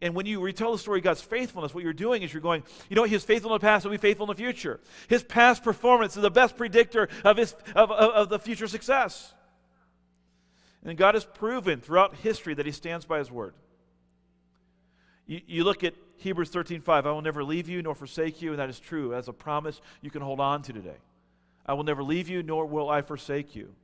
And 0.00 0.14
when 0.14 0.26
you 0.26 0.40
retell 0.40 0.72
the 0.72 0.78
story 0.78 0.98
of 0.98 1.04
God's 1.04 1.20
faithfulness, 1.20 1.74
what 1.74 1.84
you're 1.84 1.92
doing 1.92 2.22
is 2.22 2.32
you're 2.32 2.42
going, 2.42 2.62
you 2.88 2.96
know, 2.96 3.02
what? 3.02 3.10
He's 3.10 3.24
faithful 3.24 3.52
in 3.52 3.56
the 3.56 3.64
past, 3.64 3.84
He'll 3.84 3.92
be 3.92 3.98
faithful 3.98 4.24
in 4.30 4.36
the 4.36 4.42
future. 4.42 4.80
His 5.08 5.22
past 5.22 5.62
performance 5.62 6.16
is 6.16 6.22
the 6.22 6.30
best 6.30 6.56
predictor 6.56 7.08
of, 7.24 7.36
his, 7.36 7.54
of, 7.74 7.90
of, 7.90 8.10
of 8.10 8.28
the 8.28 8.38
future 8.38 8.66
success. 8.66 9.32
And 10.84 10.98
God 10.98 11.14
has 11.14 11.24
proven 11.24 11.80
throughout 11.80 12.14
history 12.16 12.54
that 12.54 12.66
He 12.66 12.72
stands 12.72 13.06
by 13.06 13.18
His 13.18 13.30
word. 13.30 13.54
You, 15.26 15.40
you 15.46 15.64
look 15.64 15.82
at 15.82 15.94
Hebrews 16.18 16.50
13:5, 16.50 16.88
I 16.88 17.10
will 17.10 17.22
never 17.22 17.42
leave 17.42 17.68
you 17.68 17.82
nor 17.82 17.94
forsake 17.94 18.42
you, 18.42 18.50
and 18.50 18.58
that 18.58 18.68
is 18.68 18.78
true 18.78 19.14
as 19.14 19.28
a 19.28 19.32
promise 19.32 19.80
you 20.02 20.10
can 20.10 20.22
hold 20.22 20.40
on 20.40 20.62
to 20.62 20.72
today. 20.72 20.96
I 21.66 21.72
will 21.72 21.84
never 21.84 22.02
leave 22.02 22.28
you, 22.28 22.42
nor 22.42 22.66
will 22.66 22.90
I 22.90 23.02
forsake 23.02 23.56
you. 23.56 23.74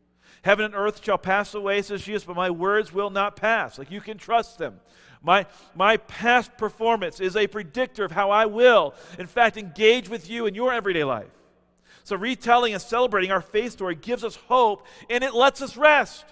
Heaven 0.43 0.65
and 0.65 0.75
earth 0.75 1.05
shall 1.05 1.19
pass 1.19 1.55
away, 1.55 1.83
says 1.83 2.03
Jesus, 2.03 2.25
but 2.25 2.37
my 2.37 2.51
words 2.51 2.93
will 2.93 3.11
not 3.11 3.37
pass. 3.37 3.79
Like 3.79 3.91
you 3.91 4.01
can 4.01 4.19
trust 4.19 4.59
them. 4.59 4.81
My, 5.23 5.47
my 5.75 5.99
past 5.99 6.57
performance 6.57 7.21
is 7.21 7.37
a 7.37 7.47
predictor 7.47 8.05
of 8.05 8.13
how 8.13 8.31
I 8.31 8.47
will, 8.47 8.95
in 9.19 9.27
fact, 9.27 9.57
engage 9.59 10.09
with 10.09 10.31
you 10.31 10.47
in 10.47 10.55
your 10.55 10.73
everyday 10.73 11.05
life. 11.05 11.31
So, 12.05 12.17
retelling 12.17 12.73
and 12.73 12.83
celebrating 12.83 13.31
our 13.31 13.43
faith 13.43 13.73
story 13.73 13.95
gives 13.95 14.25
us 14.25 14.37
hope 14.37 14.87
and 15.11 15.23
it 15.23 15.35
lets 15.35 15.61
us 15.61 15.77
rest. 15.77 16.25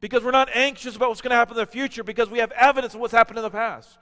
Because 0.00 0.22
we're 0.22 0.32
not 0.32 0.50
anxious 0.52 0.96
about 0.96 1.08
what's 1.08 1.22
going 1.22 1.30
to 1.30 1.36
happen 1.36 1.56
in 1.56 1.60
the 1.60 1.66
future 1.66 2.04
because 2.04 2.28
we 2.28 2.38
have 2.38 2.52
evidence 2.52 2.94
of 2.94 3.00
what's 3.00 3.14
happened 3.14 3.38
in 3.38 3.42
the 3.42 3.50
past. 3.50 3.96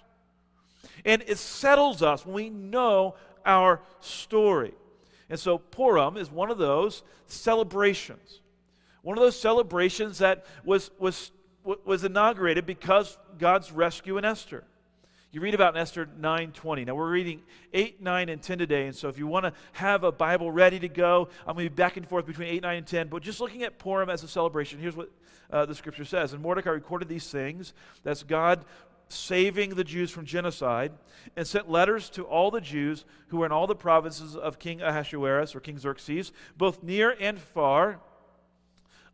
And 1.04 1.22
it 1.28 1.38
settles 1.38 2.02
us 2.02 2.26
when 2.26 2.34
we 2.34 2.50
know 2.50 3.14
our 3.46 3.80
story. 4.00 4.74
And 5.30 5.38
so, 5.38 5.58
Purim 5.58 6.16
is 6.16 6.30
one 6.30 6.50
of 6.50 6.58
those 6.58 7.04
celebrations. 7.28 8.41
One 9.02 9.18
of 9.18 9.22
those 9.22 9.38
celebrations 9.38 10.18
that 10.18 10.46
was, 10.64 10.90
was 10.98 11.32
was 11.64 12.04
inaugurated 12.04 12.66
because 12.66 13.16
God's 13.38 13.72
rescue 13.72 14.18
in 14.18 14.24
Esther. 14.24 14.64
You 15.30 15.40
read 15.40 15.54
about 15.54 15.74
in 15.74 15.80
Esther 15.80 16.06
9:20. 16.06 16.86
Now 16.86 16.94
we're 16.94 17.10
reading 17.10 17.42
8, 17.72 18.02
9, 18.02 18.28
and 18.28 18.42
10 18.42 18.58
today, 18.58 18.86
and 18.86 18.94
so 18.94 19.08
if 19.08 19.16
you 19.16 19.26
want 19.26 19.46
to 19.46 19.52
have 19.72 20.04
a 20.04 20.12
Bible 20.12 20.52
ready 20.52 20.78
to 20.80 20.88
go, 20.88 21.28
I'm 21.46 21.54
going 21.54 21.64
to 21.64 21.70
be 21.70 21.74
back 21.74 21.96
and 21.96 22.06
forth 22.06 22.26
between 22.26 22.48
8, 22.48 22.62
9, 22.62 22.76
and 22.76 22.86
10. 22.86 23.08
But 23.08 23.22
just 23.22 23.40
looking 23.40 23.62
at 23.62 23.78
Purim 23.78 24.10
as 24.10 24.22
a 24.22 24.28
celebration, 24.28 24.78
here's 24.78 24.94
what 24.94 25.10
uh, 25.50 25.64
the 25.64 25.74
scripture 25.74 26.04
says. 26.04 26.34
And 26.34 26.42
Mordecai 26.42 26.70
recorded 26.70 27.08
these 27.08 27.30
things. 27.30 27.72
That's 28.02 28.22
God 28.22 28.64
saving 29.08 29.70
the 29.70 29.84
Jews 29.84 30.10
from 30.10 30.24
genocide, 30.24 30.92
and 31.36 31.46
sent 31.46 31.70
letters 31.70 32.08
to 32.10 32.24
all 32.24 32.50
the 32.50 32.60
Jews 32.60 33.04
who 33.28 33.38
were 33.38 33.46
in 33.46 33.52
all 33.52 33.66
the 33.66 33.74
provinces 33.74 34.36
of 34.36 34.58
King 34.58 34.80
Ahasuerus 34.80 35.54
or 35.54 35.60
King 35.60 35.78
Xerxes, 35.78 36.32
both 36.56 36.82
near 36.82 37.14
and 37.20 37.38
far 37.38 38.00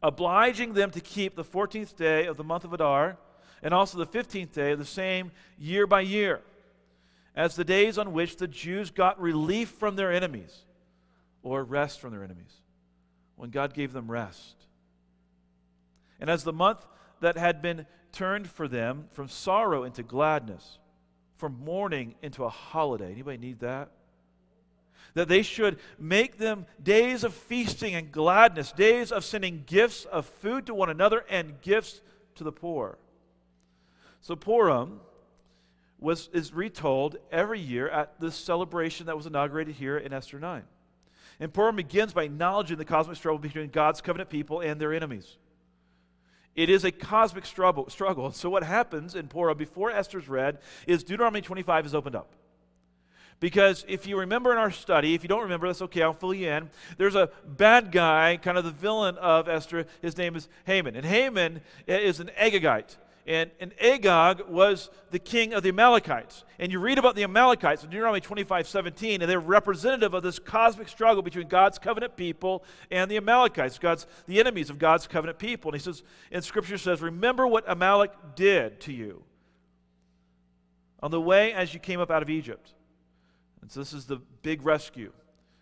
obliging 0.02 0.75
them 0.75 0.90
to 0.90 1.00
keep 1.00 1.35
the 1.35 1.45
14th 1.45 1.97
day 1.97 2.26
of 2.26 2.37
the 2.37 2.45
month 2.45 2.64
of 2.64 2.73
Adar 2.73 3.17
and 3.62 3.75
also 3.75 3.99
the 3.99 4.07
15th 4.07 4.52
day 4.52 4.73
of 4.73 4.78
the 4.78 4.85
same 4.85 5.33
year 5.59 5.87
by 5.87 6.00
year, 6.00 6.40
as 7.35 7.57
the 7.57 7.64
days 7.64 7.99
on 7.99 8.12
which 8.12 8.37
the 8.37 8.49
Jews 8.49 8.90
got 8.90 9.21
relief 9.21 9.71
from 9.71 9.97
their 9.97 10.12
enemies 10.12 10.64
or 11.43 11.64
rest 11.64 12.00
from 12.00 12.12
their 12.12 12.25
enemies, 12.25 12.52
when 13.37 13.50
God 13.50 13.75
gave 13.75 13.93
them 13.93 14.11
rest. 14.11 14.55
And 16.21 16.28
as 16.28 16.45
the 16.45 16.52
month 16.52 16.85
that 17.21 17.37
had 17.37 17.62
been 17.62 17.87
turned 18.12 18.49
for 18.49 18.69
them 18.69 19.09
from 19.12 19.28
sorrow 19.28 19.85
into 19.85 20.02
gladness, 20.02 20.78
from 21.38 21.64
mourning 21.64 22.14
into 22.21 22.45
a 22.45 22.49
holiday. 22.49 23.12
Anybody 23.12 23.38
need 23.38 23.61
that? 23.61 23.90
That 25.14 25.28
they 25.28 25.43
should 25.43 25.78
make 25.99 26.38
them 26.38 26.67
days 26.83 27.25
of 27.25 27.35
feasting 27.35 27.95
and 27.95 28.12
gladness, 28.12 28.73
days 28.73 29.11
of 29.11 29.25
sending 29.25 29.64
gifts 29.67 30.05
of 30.05 30.26
food 30.26 30.67
to 30.67 30.75
one 30.75 30.90
another 30.90 31.25
and 31.28 31.61
gifts 31.61 32.00
to 32.37 32.45
the 32.45 32.52
poor. 32.52 32.99
So 34.21 34.37
Purim 34.37 35.00
was, 35.99 36.28
is 36.33 36.52
retold 36.52 37.17
every 37.31 37.61
year 37.61 37.88
at 37.88 38.21
this 38.21 38.37
celebration 38.37 39.07
that 39.07 39.17
was 39.17 39.26
inaugurated 39.26 39.75
here 39.75 39.99
in 39.99 40.12
Esther 40.12 40.38
9. 40.38 40.62
And 41.40 41.52
Purim 41.52 41.76
begins 41.76 42.12
by 42.12 42.25
acknowledging 42.25 42.78
the 42.78 42.85
cosmic 42.85 43.17
struggle 43.17 43.38
between 43.38 43.71
God's 43.71 44.00
covenant 44.00 44.31
people 44.31 44.61
and 44.61 44.81
their 44.81 44.93
enemies. 44.93 45.37
It 46.57 46.69
is 46.69 46.85
a 46.85 46.90
cosmic 46.90 47.47
struggle. 47.47 47.88
struggle. 47.88 48.33
So, 48.33 48.50
what 48.50 48.64
happens 48.64 49.14
in 49.14 49.28
Purim 49.28 49.57
before 49.57 49.93
Esther's 49.93 50.28
read 50.28 50.59
is 50.88 51.05
Deuteronomy 51.05 51.40
25 51.40 51.87
is 51.87 51.95
opened 51.95 52.17
up. 52.17 52.33
Because 53.40 53.85
if 53.88 54.07
you 54.07 54.18
remember 54.18 54.50
in 54.52 54.59
our 54.59 54.71
study, 54.71 55.14
if 55.14 55.23
you 55.23 55.28
don't 55.28 55.42
remember, 55.42 55.68
that's 55.68 55.83
okay, 55.83 56.02
I'll 56.02 56.12
fill 56.12 56.35
you 56.35 56.49
in. 56.49 56.71
There's 56.97 57.14
a 57.14 57.30
bad 57.47 57.92
guy, 57.92 58.37
kind 58.37 58.59
of 58.59 58.64
the 58.64 58.73
villain 58.73 59.16
of 59.18 59.49
Esther. 59.49 59.87
His 60.02 60.16
name 60.16 60.35
is 60.35 60.49
Haman. 60.64 60.97
And 60.97 61.07
Haman 61.07 61.61
is 61.87 62.18
an 62.18 62.30
Agagite. 62.38 62.97
And, 63.28 63.50
and 63.61 63.75
Agag 63.78 64.49
was 64.49 64.88
the 65.11 65.18
king 65.18 65.52
of 65.52 65.62
the 65.62 65.68
Amalekites. 65.68 66.45
And 66.59 66.73
you 66.73 66.80
read 66.80 66.97
about 66.97 67.14
the 67.14 67.25
Amalekites 67.25 67.85
in 67.85 67.90
Deuteronomy 67.90 68.23
25 68.23 68.66
17, 68.66 69.21
and 69.21 69.30
they're 69.30 69.38
representative 69.38 70.14
of 70.14 70.23
this 70.23 70.38
cosmic 70.38 70.88
struggle 70.88 71.23
between 71.23 71.47
God's 71.47 71.78
covenant 71.78 72.16
people 72.16 72.64
and 72.90 73.11
the 73.11 73.18
Amalekites, 73.18 73.78
God's, 73.78 74.07
the 74.26 74.40
enemies 74.40 74.71
of 74.71 74.78
God's 74.78 75.07
covenant 75.07 75.38
people. 75.38 75.71
And 75.71 75.78
he 75.78 75.85
says, 75.85 76.02
and 76.33 76.42
scripture 76.42 76.78
says, 76.78 77.02
Remember 77.02 77.47
what 77.47 77.64
Amalek 77.68 78.12
did 78.35 78.80
to 78.80 78.95
you 78.95 79.23
on 81.02 81.11
the 81.11 81.21
way 81.21 81.52
as 81.52 81.75
you 81.75 81.80
came 81.80 82.00
up 82.00 82.11
out 82.11 82.23
of 82.23 82.30
Egypt. 82.30 82.73
And 83.61 83.71
so 83.71 83.81
this 83.81 83.93
is 83.93 84.07
the 84.07 84.17
big 84.43 84.65
rescue. 84.65 85.12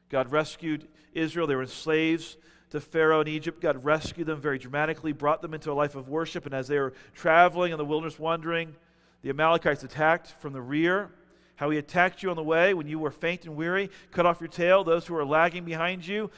God 0.08 0.30
rescued 0.30 0.86
Israel. 1.12 1.46
They 1.46 1.56
were 1.56 1.66
slaves 1.66 2.36
to 2.70 2.80
Pharaoh 2.80 3.20
in 3.20 3.28
Egypt. 3.28 3.60
God 3.60 3.84
rescued 3.84 4.26
them 4.26 4.40
very 4.40 4.58
dramatically, 4.58 5.12
brought 5.12 5.42
them 5.42 5.54
into 5.54 5.70
a 5.70 5.74
life 5.74 5.94
of 5.94 6.08
worship. 6.08 6.46
And 6.46 6.54
as 6.54 6.68
they 6.68 6.78
were 6.78 6.92
traveling 7.14 7.72
in 7.72 7.78
the 7.78 7.84
wilderness, 7.84 8.18
wandering, 8.18 8.74
the 9.22 9.30
Amalekites 9.30 9.82
attacked 9.82 10.28
from 10.40 10.52
the 10.52 10.60
rear. 10.60 11.10
How 11.56 11.70
he 11.70 11.78
attacked 11.78 12.22
you 12.22 12.30
on 12.30 12.36
the 12.36 12.42
way 12.42 12.74
when 12.74 12.86
you 12.86 12.98
were 12.98 13.10
faint 13.10 13.46
and 13.46 13.56
weary, 13.56 13.90
cut 14.10 14.26
off 14.26 14.40
your 14.40 14.48
tail, 14.48 14.84
those 14.84 15.06
who 15.06 15.14
were 15.14 15.24
lagging 15.24 15.64
behind 15.64 16.06
you. 16.06 16.30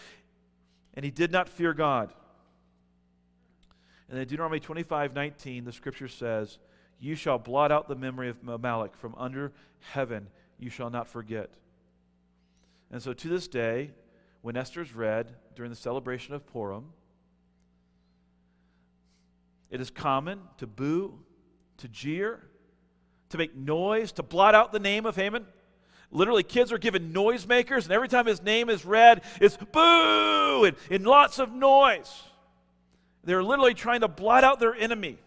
And 0.95 1.05
he 1.05 1.11
did 1.11 1.33
not 1.33 1.49
fear 1.49 1.75
God. 1.75 2.13
And 4.09 4.19
in 4.19 4.27
Deuteronomy 4.27 4.61
25 4.61 5.15
19, 5.15 5.65
the 5.65 5.73
scripture 5.73 6.09
says, 6.09 6.59
You 7.01 7.15
shall 7.15 7.39
blot 7.39 7.73
out 7.73 7.89
the 7.89 7.97
memory 7.97 8.29
of 8.29 8.37
Amalek 8.47 8.97
from 8.97 9.15
under 9.19 9.53
heaven 9.81 10.29
you 10.59 10.71
shall 10.71 10.91
not 10.91 11.09
forget. 11.09 11.51
And 12.91 13.03
so 13.03 13.13
to 13.13 13.29
this 13.29 13.49
day, 13.49 13.91
when 14.43 14.57
Esther 14.57 14.83
is 14.83 14.95
read 14.95 15.35
during 15.55 15.71
the 15.71 15.77
celebration 15.77 16.35
of 16.35 16.47
Purim, 16.47 16.87
it 19.71 19.81
is 19.81 19.91
common 19.91 20.41
to 20.59 20.67
boo, 20.67 21.19
to 21.79 21.89
jeer, 21.89 22.43
to 23.31 23.39
make 23.39 23.55
noise, 23.55 24.13
to 24.13 24.23
blot 24.23 24.55
out 24.55 24.73
the 24.73 24.79
name 24.79 25.05
of 25.05 25.17
Haman. 25.17 25.47
Literally, 26.11 26.43
kids 26.43 26.73
are 26.73 26.79
given 26.79 27.13
noisemakers, 27.13 27.85
and 27.85 27.93
every 27.93 28.09
time 28.09 28.25
his 28.25 28.43
name 28.43 28.71
is 28.71 28.87
read, 28.87 29.23
it's 29.41 29.59
boo 29.59 30.65
and, 30.65 30.77
and 30.91 31.07
lots 31.07 31.39
of 31.39 31.53
noise. 31.53 32.23
They're 33.25 33.43
literally 33.43 33.75
trying 33.75 34.01
to 34.01 34.09
blot 34.09 34.45
out 34.45 34.59
their 34.59 34.75
enemy. 34.75 35.19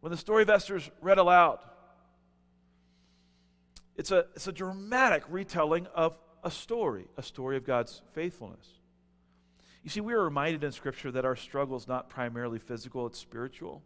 When 0.00 0.10
the 0.10 0.18
story 0.18 0.42
of 0.42 0.50
Esther 0.50 0.76
is 0.76 0.90
read 1.00 1.16
aloud, 1.16 1.60
it's 3.96 4.10
a, 4.10 4.26
it's 4.34 4.46
a 4.46 4.52
dramatic 4.52 5.24
retelling 5.28 5.86
of 5.94 6.16
a 6.42 6.50
story, 6.50 7.06
a 7.16 7.22
story 7.22 7.56
of 7.56 7.64
God's 7.64 8.02
faithfulness. 8.12 8.66
You 9.82 9.90
see, 9.90 10.00
we 10.00 10.12
are 10.12 10.22
reminded 10.22 10.62
in 10.64 10.72
Scripture 10.72 11.10
that 11.12 11.24
our 11.24 11.36
struggle 11.36 11.76
is 11.76 11.88
not 11.88 12.08
primarily 12.08 12.58
physical, 12.58 13.06
it's 13.06 13.18
spiritual. 13.18 13.82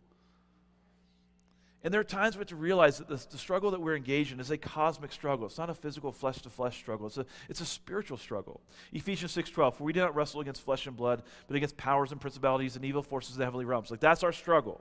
And 1.83 1.95
there 1.95 2.01
are 2.01 2.05
times 2.05 2.35
we 2.35 2.41
have 2.41 2.49
to 2.49 2.57
realize 2.57 2.99
that 2.99 3.09
the, 3.09 3.25
the 3.31 3.39
struggle 3.39 3.71
that 3.71 3.81
we're 3.81 3.95
engaged 3.97 4.33
in 4.33 4.41
is 4.41 4.51
a 4.51 4.59
cosmic 4.59 5.13
struggle. 5.13 5.47
It's 5.47 5.59
not 5.59 5.71
a 5.71 5.75
physical 5.75 6.11
flesh 6.11 6.43
to 6.43 6.51
flesh 6.51 6.77
struggle. 6.77 7.07
It's 7.07 7.19
a, 7.19 7.27
it's 7.49 7.61
a 7.61 7.65
spiritual 7.65 8.17
struggle. 8.17 8.61
Ephesians 8.93 9.37
6.12, 9.37 9.75
for 9.75 9.85
we 9.85 9.93
do 9.93 10.01
not 10.01 10.15
wrestle 10.15 10.41
against 10.41 10.63
flesh 10.63 10.87
and 10.87 10.97
blood, 10.97 11.23
but 11.47 11.57
against 11.57 11.77
powers 11.77 12.11
and 12.11 12.21
principalities 12.21 12.77
and 12.77 12.85
evil 12.85 13.03
forces 13.03 13.33
of 13.33 13.39
the 13.39 13.45
heavenly 13.45 13.67
realms. 13.67 13.91
Like 13.91 14.01
that's 14.01 14.25
our 14.25 14.33
struggle. 14.33 14.81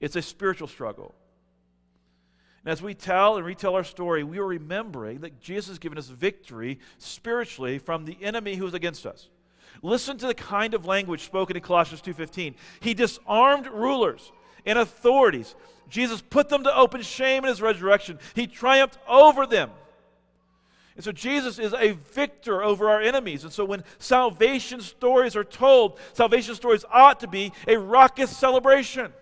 It's 0.00 0.16
a 0.16 0.22
spiritual 0.22 0.68
struggle. 0.68 1.14
And 2.64 2.72
as 2.72 2.80
we 2.80 2.94
tell 2.94 3.36
and 3.36 3.44
retell 3.44 3.74
our 3.74 3.84
story, 3.84 4.24
we 4.24 4.38
are 4.38 4.46
remembering 4.46 5.20
that 5.20 5.40
Jesus 5.40 5.68
has 5.68 5.78
given 5.78 5.98
us 5.98 6.08
victory 6.08 6.78
spiritually 6.98 7.78
from 7.78 8.04
the 8.06 8.16
enemy 8.22 8.56
who 8.56 8.66
is 8.66 8.74
against 8.74 9.04
us. 9.04 9.28
Listen 9.82 10.16
to 10.18 10.26
the 10.26 10.34
kind 10.34 10.72
of 10.72 10.86
language 10.86 11.24
spoken 11.24 11.56
in 11.56 11.62
Colossians 11.62 12.00
2:15. 12.00 12.54
He 12.80 12.94
disarmed 12.94 13.66
rulers 13.66 14.32
and 14.64 14.78
authorities. 14.78 15.54
Jesus 15.90 16.22
put 16.22 16.48
them 16.48 16.64
to 16.64 16.74
open 16.74 17.02
shame 17.02 17.44
in 17.44 17.50
his 17.50 17.60
resurrection. 17.60 18.18
He 18.34 18.46
triumphed 18.46 18.98
over 19.06 19.46
them. 19.46 19.70
And 20.94 21.04
so 21.04 21.12
Jesus 21.12 21.58
is 21.58 21.74
a 21.74 21.92
victor 21.92 22.62
over 22.62 22.88
our 22.88 23.00
enemies. 23.00 23.44
And 23.44 23.52
so 23.52 23.64
when 23.64 23.84
salvation 23.98 24.80
stories 24.80 25.36
are 25.36 25.44
told, 25.44 25.98
salvation 26.14 26.54
stories 26.54 26.84
ought 26.90 27.20
to 27.20 27.26
be 27.26 27.52
a 27.66 27.76
raucous 27.76 28.34
celebration 28.34 29.12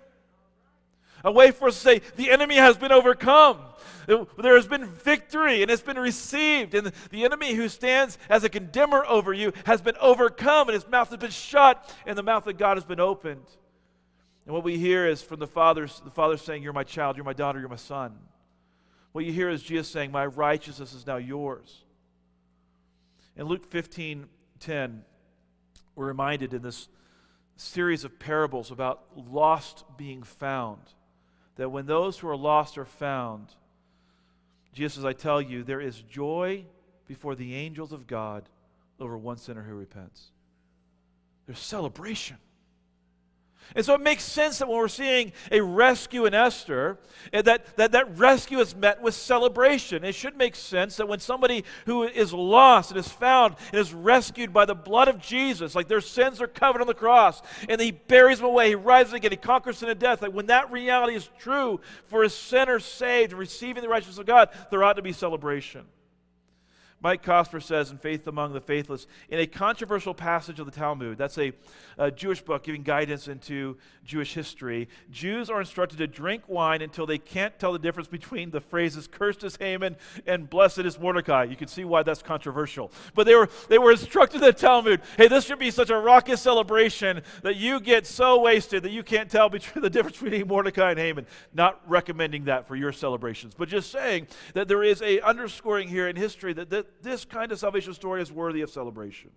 a 1.24 1.32
way 1.32 1.50
for 1.50 1.68
us 1.68 1.74
to 1.74 1.80
say, 1.80 2.00
the 2.16 2.30
enemy 2.30 2.56
has 2.56 2.76
been 2.76 2.92
overcome. 2.92 3.58
There 4.06 4.56
has 4.56 4.66
been 4.66 4.86
victory 4.86 5.62
and 5.62 5.70
it's 5.70 5.82
been 5.82 5.98
received. 5.98 6.74
And 6.74 6.92
the 7.10 7.24
enemy 7.24 7.54
who 7.54 7.68
stands 7.68 8.18
as 8.28 8.44
a 8.44 8.48
condemner 8.48 9.04
over 9.06 9.32
you 9.32 9.52
has 9.64 9.80
been 9.80 9.96
overcome 10.00 10.68
and 10.68 10.74
his 10.74 10.88
mouth 10.88 11.10
has 11.10 11.18
been 11.18 11.30
shut 11.30 11.94
and 12.06 12.18
the 12.18 12.22
mouth 12.22 12.46
of 12.46 12.58
God 12.58 12.76
has 12.76 12.84
been 12.84 13.00
opened. 13.00 13.46
And 14.44 14.54
what 14.54 14.64
we 14.64 14.76
hear 14.76 15.06
is 15.06 15.22
from 15.22 15.38
the 15.38 15.46
Father, 15.46 15.86
the 15.86 16.10
Father 16.10 16.36
saying, 16.36 16.62
You're 16.62 16.72
my 16.72 16.82
child, 16.84 17.16
you're 17.16 17.24
my 17.24 17.32
daughter, 17.32 17.60
you're 17.60 17.68
my 17.68 17.76
son. 17.76 18.18
What 19.12 19.24
you 19.24 19.32
hear 19.32 19.48
is 19.48 19.62
Jesus 19.62 19.88
saying, 19.88 20.10
My 20.10 20.26
righteousness 20.26 20.94
is 20.94 21.06
now 21.06 21.18
yours. 21.18 21.84
In 23.36 23.46
Luke 23.46 23.64
15 23.70 24.26
10, 24.58 25.04
we're 25.94 26.06
reminded 26.06 26.54
in 26.54 26.62
this 26.62 26.88
series 27.56 28.04
of 28.04 28.18
parables 28.18 28.70
about 28.70 29.04
lost 29.16 29.84
being 29.96 30.22
found 30.22 30.80
that 31.56 31.71
when 31.71 31.87
those 31.87 32.18
who 32.18 32.28
are 32.28 32.37
lost 32.37 32.78
are 32.78 32.85
found, 32.85 33.49
Jesus 34.73 34.94
says, 34.94 35.04
I 35.04 35.12
tell 35.12 35.40
you, 35.40 35.62
there 35.62 35.80
is 35.80 36.02
joy 36.02 36.64
before 37.06 37.35
the 37.35 37.54
angels 37.54 37.92
of 37.92 38.06
God 38.06 38.49
over 38.99 39.18
one 39.18 39.37
sinner 39.37 39.62
who 39.62 39.75
repents. 39.75 40.30
There's 41.47 41.59
celebration. 41.59 42.37
And 43.75 43.85
so 43.85 43.95
it 43.95 44.00
makes 44.00 44.25
sense 44.25 44.59
that 44.59 44.69
when 44.69 44.78
we're 44.78 44.88
seeing 44.88 45.33
a 45.50 45.61
rescue 45.61 46.26
in 46.26 46.35
Esther, 46.35 46.99
eh, 47.33 47.42
that, 47.42 47.76
that 47.76 47.92
that 47.92 48.19
rescue 48.19 48.59
is 48.59 48.75
met 48.75 49.00
with 49.00 49.14
celebration. 49.14 50.04
It 50.04 50.14
should 50.14 50.37
make 50.37 50.54
sense 50.54 50.97
that 50.97 51.09
when 51.09 51.21
somebody 51.21 51.64
who 51.87 52.02
is 52.04 52.33
lost 52.33 52.90
and 52.90 52.99
is 52.99 53.09
found 53.09 53.57
and 53.73 53.81
is 53.81 53.95
rescued 53.95 54.52
by 54.52 54.64
the 54.64 54.75
blood 54.75 55.09
of 55.09 55.19
Jesus, 55.19 55.75
like 55.75 55.88
their 55.88 56.00
sins 56.00 56.40
are 56.40 56.47
covered 56.47 56.81
on 56.81 56.87
the 56.87 56.95
cross, 56.95 57.42
and 57.69 57.81
he 57.81 57.92
buries 57.92 58.38
them 58.38 58.47
away, 58.47 58.69
he 58.69 58.75
rises 58.75 59.14
again, 59.14 59.31
he 59.31 59.37
conquers 59.37 59.78
sin 59.78 59.88
and 59.88 59.99
death, 59.99 60.23
like 60.23 60.33
when 60.33 60.47
that 60.47 60.71
reality 60.71 61.14
is 61.14 61.31
true 61.38 61.81
for 62.07 62.25
a 62.25 62.31
sinner 62.31 62.78
saved 62.78 63.33
receiving 63.33 63.83
the 63.83 63.88
righteousness 63.88 64.19
of 64.19 64.26
God, 64.26 64.50
there 64.71 64.83
ought 64.85 64.95
to 64.95 65.02
be 65.02 65.12
celebration. 65.12 65.87
Mike 67.02 67.25
Cosper 67.25 67.61
says 67.62 67.90
in 67.90 67.99
Faith 67.99 68.26
Among 68.26 68.52
the 68.52 68.61
Faithless, 68.61 69.06
in 69.28 69.40
a 69.40 69.47
controversial 69.47 70.14
passage 70.14 70.61
of 70.61 70.66
the 70.66 70.73
Talmud, 70.73 71.18
that's 71.18 71.37
a, 71.38 71.52
a, 71.99 72.11
Jewish 72.11 72.40
book 72.42 72.62
giving 72.62 72.82
guidance 72.82 73.26
into 73.26 73.76
Jewish 74.04 74.35
history, 74.35 74.88
Jews 75.11 75.50
are 75.50 75.59
instructed 75.61 75.99
to 75.99 76.06
drink 76.06 76.44
wine 76.47 76.80
until 76.80 77.06
they 77.06 77.18
can't 77.18 77.59
tell 77.59 77.73
the 77.73 77.78
difference 77.78 78.09
between 78.09 78.50
the 78.50 78.61
phrases 78.61 79.09
cursed 79.09 79.42
is 79.42 79.56
Haman 79.56 79.97
and 80.26 80.49
blessed 80.49 80.80
is 80.80 80.99
Mordecai. 80.99 81.44
You 81.44 81.56
can 81.56 81.68
see 81.68 81.85
why 81.85 82.02
that's 82.04 82.23
controversial. 82.23 82.92
But 83.14 83.26
they 83.26 83.35
were, 83.35 83.49
they 83.68 83.78
were 83.78 83.90
instructed 83.90 84.37
in 84.37 84.47
the 84.47 84.52
Talmud 84.52 85.00
hey, 85.16 85.28
this 85.28 85.44
should 85.44 85.59
be 85.59 85.71
such 85.71 85.90
a 85.90 85.97
raucous 85.97 86.40
celebration 86.40 87.23
that 87.42 87.56
you 87.56 87.80
get 87.80 88.06
so 88.06 88.40
wasted 88.40 88.82
that 88.85 88.90
you 88.90 89.02
can't 89.02 89.30
tell 89.30 89.49
between 89.49 89.82
the 89.82 89.90
difference 89.90 90.18
between 90.18 90.47
Mordecai 90.47 90.90
and 90.90 90.99
Haman. 90.99 91.26
Not 91.52 91.80
recommending 91.87 92.44
that 92.44 92.68
for 92.68 92.76
your 92.76 92.92
celebrations, 92.92 93.54
but 93.56 93.68
just 93.68 93.90
saying 93.90 94.28
that 94.54 94.68
there 94.68 94.82
is 94.82 95.02
a 95.02 95.21
underscoring 95.21 95.88
here 95.88 96.09
in 96.09 96.16
history 96.16 96.52
that, 96.52 96.71
that 96.71 96.87
this 97.00 97.25
kind 97.25 97.52
of 97.52 97.58
salvation 97.58 97.94
story 97.94 98.20
is 98.20 98.30
worthy 98.30 98.61
of 98.61 98.70
celebration. 98.70 99.30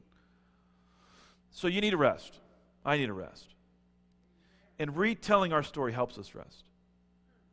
So 1.52 1.68
you 1.68 1.82
need 1.82 1.94
a 1.94 1.98
rest. 1.98 2.40
I 2.84 2.98
need 2.98 3.10
a 3.10 3.14
rest. 3.14 3.48
And 4.78 4.98
retelling 4.98 5.54
our 5.54 5.64
story 5.64 5.94
helps 5.94 6.18
us 6.18 6.36
rest. 6.36 6.66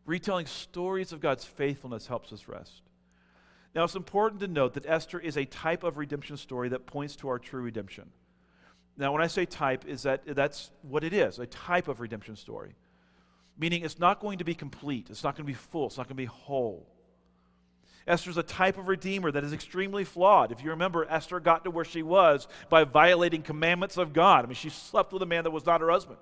Retelling 0.04 0.46
stories 0.46 1.12
of 1.12 1.20
God's 1.20 1.44
faithfulness 1.44 2.06
helps 2.06 2.32
us 2.32 2.48
rest. 2.48 2.82
Now, 3.74 3.84
it's 3.84 3.94
important 3.94 4.40
to 4.40 4.48
note 4.48 4.74
that 4.74 4.84
Esther 4.86 5.18
is 5.18 5.36
a 5.36 5.44
type 5.44 5.84
of 5.84 5.96
redemption 5.96 6.36
story 6.36 6.68
that 6.70 6.84
points 6.84 7.16
to 7.16 7.28
our 7.28 7.38
true 7.38 7.62
redemption. 7.62 8.10
Now, 8.98 9.12
when 9.12 9.22
I 9.22 9.28
say 9.28 9.46
type, 9.46 9.86
is 9.86 10.02
that 10.02 10.22
that's 10.26 10.70
what 10.82 11.04
it 11.04 11.14
is, 11.14 11.38
a 11.38 11.46
type 11.46 11.88
of 11.88 12.00
redemption 12.00 12.36
story. 12.36 12.74
Meaning 13.56 13.82
it's 13.84 13.98
not 13.98 14.20
going 14.20 14.38
to 14.38 14.44
be 14.44 14.54
complete, 14.54 15.08
it's 15.08 15.24
not 15.24 15.36
going 15.36 15.46
to 15.46 15.52
be 15.52 15.56
full, 15.56 15.86
it's 15.86 15.96
not 15.96 16.08
going 16.08 16.16
to 16.16 16.22
be 16.22 16.26
whole. 16.26 16.86
Esther's 18.06 18.36
a 18.36 18.42
type 18.42 18.78
of 18.78 18.88
redeemer 18.88 19.30
that 19.30 19.44
is 19.44 19.52
extremely 19.52 20.04
flawed. 20.04 20.52
If 20.52 20.62
you 20.62 20.70
remember, 20.70 21.06
Esther 21.08 21.40
got 21.40 21.64
to 21.64 21.70
where 21.70 21.84
she 21.84 22.02
was 22.02 22.48
by 22.68 22.84
violating 22.84 23.42
commandments 23.42 23.96
of 23.96 24.12
God. 24.12 24.44
I 24.44 24.48
mean, 24.48 24.54
she 24.54 24.70
slept 24.70 25.12
with 25.12 25.22
a 25.22 25.26
man 25.26 25.44
that 25.44 25.50
was 25.50 25.66
not 25.66 25.80
her 25.80 25.90
husband. 25.90 26.18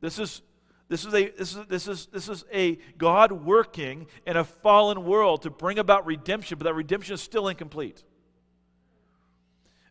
This 0.00 0.18
is 0.18 0.42
this 0.90 1.04
is, 1.04 1.14
a, 1.14 1.28
this, 1.28 1.54
is, 1.54 1.66
this, 1.68 1.86
is, 1.86 2.06
this 2.06 2.28
is 2.28 2.44
a 2.52 2.76
God 2.98 3.30
working 3.30 4.08
in 4.26 4.36
a 4.36 4.42
fallen 4.42 5.04
world 5.04 5.42
to 5.42 5.50
bring 5.50 5.78
about 5.78 6.04
redemption, 6.04 6.58
but 6.58 6.64
that 6.64 6.74
redemption 6.74 7.14
is 7.14 7.20
still 7.20 7.46
incomplete. 7.46 8.02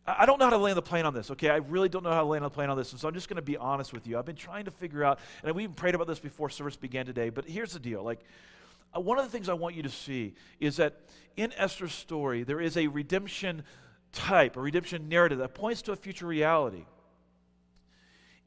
I 0.06 0.26
don't 0.26 0.40
know 0.40 0.46
how 0.46 0.52
to 0.52 0.58
land 0.58 0.76
the 0.76 0.82
plane 0.82 1.06
on 1.06 1.14
this, 1.14 1.32
okay? 1.32 1.50
I 1.50 1.58
really 1.58 1.88
don't 1.88 2.04
know 2.04 2.12
how 2.12 2.20
to 2.20 2.28
land 2.28 2.44
the 2.44 2.50
plane 2.50 2.70
on 2.70 2.76
this, 2.76 2.92
and 2.92 3.00
so 3.00 3.08
I'm 3.08 3.14
just 3.14 3.30
going 3.30 3.38
to 3.38 3.42
be 3.42 3.56
honest 3.56 3.94
with 3.94 4.08
you. 4.08 4.18
I've 4.18 4.26
been 4.26 4.36
trying 4.36 4.66
to 4.66 4.72
figure 4.72 5.02
out, 5.02 5.20
and 5.42 5.56
we 5.56 5.64
even 5.64 5.74
prayed 5.74 5.96
about 5.96 6.08
this 6.08 6.20
before 6.20 6.50
service 6.50 6.76
began 6.76 7.06
today, 7.06 7.30
but 7.30 7.46
here's 7.46 7.72
the 7.72 7.80
deal. 7.80 8.04
Like, 8.04 8.20
Uh, 8.96 9.00
one 9.00 9.18
of 9.18 9.26
the 9.26 9.32
things 9.32 9.50
I 9.50 9.54
want 9.54 9.76
you 9.76 9.84
to 9.84 9.90
see 9.90 10.34
is 10.60 10.78
that 10.78 11.02
in 11.38 11.54
Esther's 11.58 11.94
story, 11.94 12.44
there 12.44 12.60
is 12.60 12.78
a 12.78 12.88
redemption 12.88 13.64
type, 14.12 14.58
a 14.58 14.62
redemption 14.62 15.10
narrative 15.10 15.38
that 15.40 15.54
points 15.54 15.82
to 15.84 15.92
a 15.92 15.96
future 15.96 16.26
reality. 16.26 16.86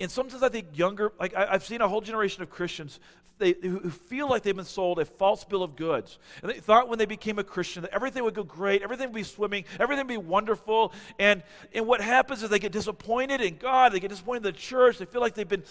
And 0.01 0.11
sometimes 0.11 0.43
I 0.43 0.49
think 0.49 0.77
younger, 0.77 1.13
like 1.21 1.35
I, 1.35 1.53
have 1.53 1.65
seen 1.65 1.81
a 1.81 1.89
whole 1.89 2.01
generation 2.01 2.43
of 2.43 2.51
Christians 2.51 2.99
they, 3.39 3.55
who 3.61 3.91
feel 3.91 4.29
like 4.29 4.43
they've 4.43 4.55
been 4.55 4.65
sold 4.65 4.99
a 4.99 5.05
false 5.05 5.45
bill 5.45 5.63
of 5.63 5.77
goods. 5.77 6.19
And 6.43 6.51
they 6.51 6.61
thought 6.61 6.89
when 6.89 6.99
they 6.99 7.07
became 7.07 7.39
a 7.39 7.45
Christian 7.45 7.83
that 7.83 7.93
everything 7.93 8.23
would 8.25 8.35
go 8.35 8.45
great, 8.45 8.83
everything 8.83 9.09
would 9.09 9.15
be 9.15 9.23
swimming, 9.25 9.65
everything 9.81 10.07
would 10.07 10.13
be 10.13 10.17
wonderful. 10.17 10.93
And, 11.19 11.43
and 11.75 11.87
what 11.87 12.01
happens 12.01 12.43
is 12.43 12.51
they 12.51 12.59
get 12.59 12.73
disappointed 12.73 13.41
in 13.41 13.57
God, 13.57 13.93
they 13.93 14.01
get 14.01 14.11
disappointed 14.11 14.47
in 14.47 14.53
the 14.53 14.59
church, 14.59 14.99
they 14.99 15.05
feel 15.05 15.21
like 15.21 15.35
they've 15.35 15.49
been 15.49 15.65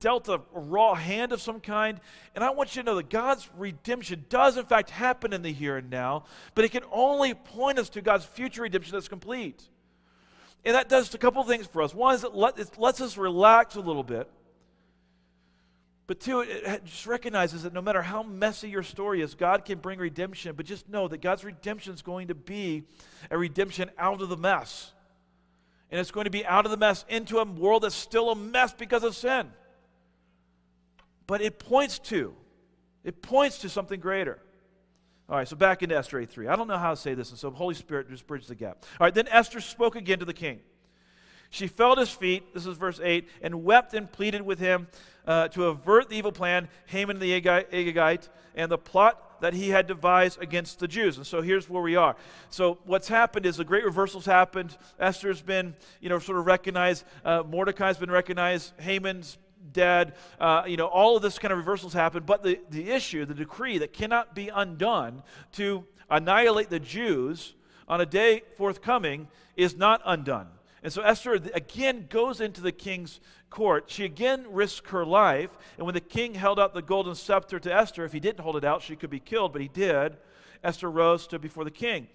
dealt 0.00 0.28
a 0.28 0.40
raw 0.52 0.94
hand 0.94 1.32
of 1.32 1.40
some 1.40 1.60
kind. 1.60 2.00
And 2.34 2.42
I 2.42 2.50
want 2.50 2.74
you 2.74 2.82
to 2.82 2.86
know 2.86 2.96
that 2.96 3.10
God's 3.10 3.48
redemption 3.56 4.24
does, 4.28 4.56
in 4.56 4.64
fact, 4.64 4.90
happen 4.90 5.32
in 5.32 5.42
the 5.42 5.52
here 5.52 5.76
and 5.76 5.90
now, 5.90 6.24
but 6.54 6.64
it 6.64 6.70
can 6.70 6.82
only 6.92 7.34
point 7.34 7.78
us 7.78 7.88
to 7.90 8.02
God's 8.02 8.24
future 8.24 8.62
redemption 8.62 8.92
that's 8.92 9.08
complete. 9.08 9.62
And 10.64 10.74
that 10.74 10.88
does 10.88 11.14
a 11.14 11.18
couple 11.18 11.42
things 11.44 11.66
for 11.66 11.82
us. 11.82 11.94
One 11.94 12.14
is 12.14 12.24
it, 12.24 12.34
let, 12.34 12.58
it 12.58 12.76
lets 12.76 13.00
us 13.00 13.16
relax 13.16 13.76
a 13.76 13.80
little 13.80 14.02
bit. 14.02 14.28
But 16.08 16.20
two, 16.20 16.40
it 16.40 16.84
just 16.84 17.06
recognizes 17.06 17.64
that 17.64 17.72
no 17.72 17.82
matter 17.82 18.00
how 18.00 18.22
messy 18.22 18.68
your 18.68 18.84
story 18.84 19.22
is, 19.22 19.34
God 19.34 19.64
can 19.64 19.78
bring 19.78 19.98
redemption. 19.98 20.54
But 20.56 20.66
just 20.66 20.88
know 20.88 21.08
that 21.08 21.20
God's 21.20 21.44
redemption 21.44 21.94
is 21.94 22.02
going 22.02 22.28
to 22.28 22.34
be 22.34 22.84
a 23.30 23.36
redemption 23.36 23.90
out 23.98 24.22
of 24.22 24.28
the 24.28 24.36
mess. 24.36 24.92
And 25.90 26.00
it's 26.00 26.10
going 26.10 26.24
to 26.24 26.30
be 26.30 26.44
out 26.46 26.64
of 26.64 26.70
the 26.70 26.76
mess 26.76 27.04
into 27.08 27.38
a 27.38 27.44
world 27.44 27.82
that's 27.82 27.94
still 27.94 28.30
a 28.30 28.36
mess 28.36 28.72
because 28.72 29.04
of 29.04 29.16
sin. 29.16 29.48
But 31.26 31.40
it 31.40 31.58
points 31.58 31.98
to, 32.00 32.34
it 33.04 33.22
points 33.22 33.58
to 33.58 33.68
something 33.68 34.00
greater. 34.00 34.38
All 35.28 35.36
right, 35.36 35.48
so 35.48 35.56
back 35.56 35.82
into 35.82 35.96
Esther 35.96 36.20
8.3. 36.20 36.48
I 36.48 36.54
don't 36.54 36.68
know 36.68 36.78
how 36.78 36.90
to 36.90 36.96
say 36.96 37.14
this, 37.14 37.30
and 37.30 37.38
so 37.38 37.50
Holy 37.50 37.74
Spirit 37.74 38.08
just 38.08 38.26
bridges 38.26 38.48
the 38.48 38.54
gap. 38.54 38.84
All 39.00 39.06
right, 39.06 39.14
then 39.14 39.26
Esther 39.28 39.60
spoke 39.60 39.96
again 39.96 40.20
to 40.20 40.24
the 40.24 40.34
king. 40.34 40.60
She 41.50 41.66
fell 41.66 41.92
at 41.92 41.98
his 41.98 42.10
feet, 42.10 42.54
this 42.54 42.66
is 42.66 42.76
verse 42.76 43.00
8, 43.02 43.28
and 43.42 43.64
wept 43.64 43.94
and 43.94 44.10
pleaded 44.10 44.42
with 44.42 44.58
him 44.58 44.88
uh, 45.26 45.48
to 45.48 45.66
avert 45.66 46.08
the 46.08 46.16
evil 46.16 46.32
plan, 46.32 46.68
Haman 46.86 47.18
the 47.18 47.40
Agagite, 47.40 48.28
and 48.54 48.70
the 48.70 48.78
plot 48.78 49.40
that 49.40 49.52
he 49.52 49.68
had 49.68 49.86
devised 49.86 50.40
against 50.40 50.78
the 50.78 50.88
Jews. 50.88 51.16
And 51.16 51.26
so 51.26 51.42
here's 51.42 51.68
where 51.68 51.82
we 51.82 51.96
are. 51.96 52.16
So 52.50 52.78
what's 52.84 53.08
happened 53.08 53.46
is 53.46 53.56
the 53.56 53.64
great 53.64 53.84
reversals 53.84 54.26
happened. 54.26 54.76
Esther's 54.98 55.42
been, 55.42 55.74
you 56.00 56.08
know, 56.08 56.18
sort 56.18 56.38
of 56.38 56.46
recognized. 56.46 57.04
Uh, 57.24 57.42
Mordecai's 57.46 57.98
been 57.98 58.10
recognized. 58.10 58.72
Haman's 58.78 59.38
dead. 59.72 60.14
Uh, 60.38 60.62
you 60.66 60.76
know, 60.76 60.86
all 60.86 61.16
of 61.16 61.22
this 61.22 61.38
kind 61.38 61.52
of 61.52 61.58
reversals 61.58 61.92
happen. 61.92 62.22
But 62.24 62.42
the, 62.42 62.60
the 62.70 62.90
issue, 62.90 63.24
the 63.24 63.34
decree 63.34 63.78
that 63.78 63.92
cannot 63.92 64.34
be 64.34 64.48
undone 64.48 65.22
to 65.52 65.84
annihilate 66.10 66.70
the 66.70 66.80
Jews 66.80 67.54
on 67.88 68.00
a 68.00 68.06
day 68.06 68.42
forthcoming 68.56 69.28
is 69.56 69.76
not 69.76 70.00
undone. 70.04 70.48
And 70.82 70.92
so 70.92 71.02
Esther 71.02 71.34
again 71.54 72.06
goes 72.08 72.40
into 72.40 72.60
the 72.60 72.72
king's 72.72 73.20
court. 73.50 73.84
She 73.88 74.04
again 74.04 74.46
risks 74.50 74.90
her 74.90 75.04
life. 75.04 75.50
And 75.76 75.86
when 75.86 75.94
the 75.94 76.00
king 76.00 76.34
held 76.34 76.60
out 76.60 76.74
the 76.74 76.82
golden 76.82 77.14
scepter 77.14 77.58
to 77.58 77.74
Esther, 77.74 78.04
if 78.04 78.12
he 78.12 78.20
didn't 78.20 78.40
hold 78.40 78.56
it 78.56 78.64
out, 78.64 78.82
she 78.82 78.96
could 78.96 79.10
be 79.10 79.20
killed, 79.20 79.52
but 79.52 79.62
he 79.62 79.68
did. 79.68 80.16
Esther 80.62 80.90
rose, 80.90 81.22
stood 81.22 81.40
before 81.40 81.64
the 81.64 81.70
king. 81.70 82.08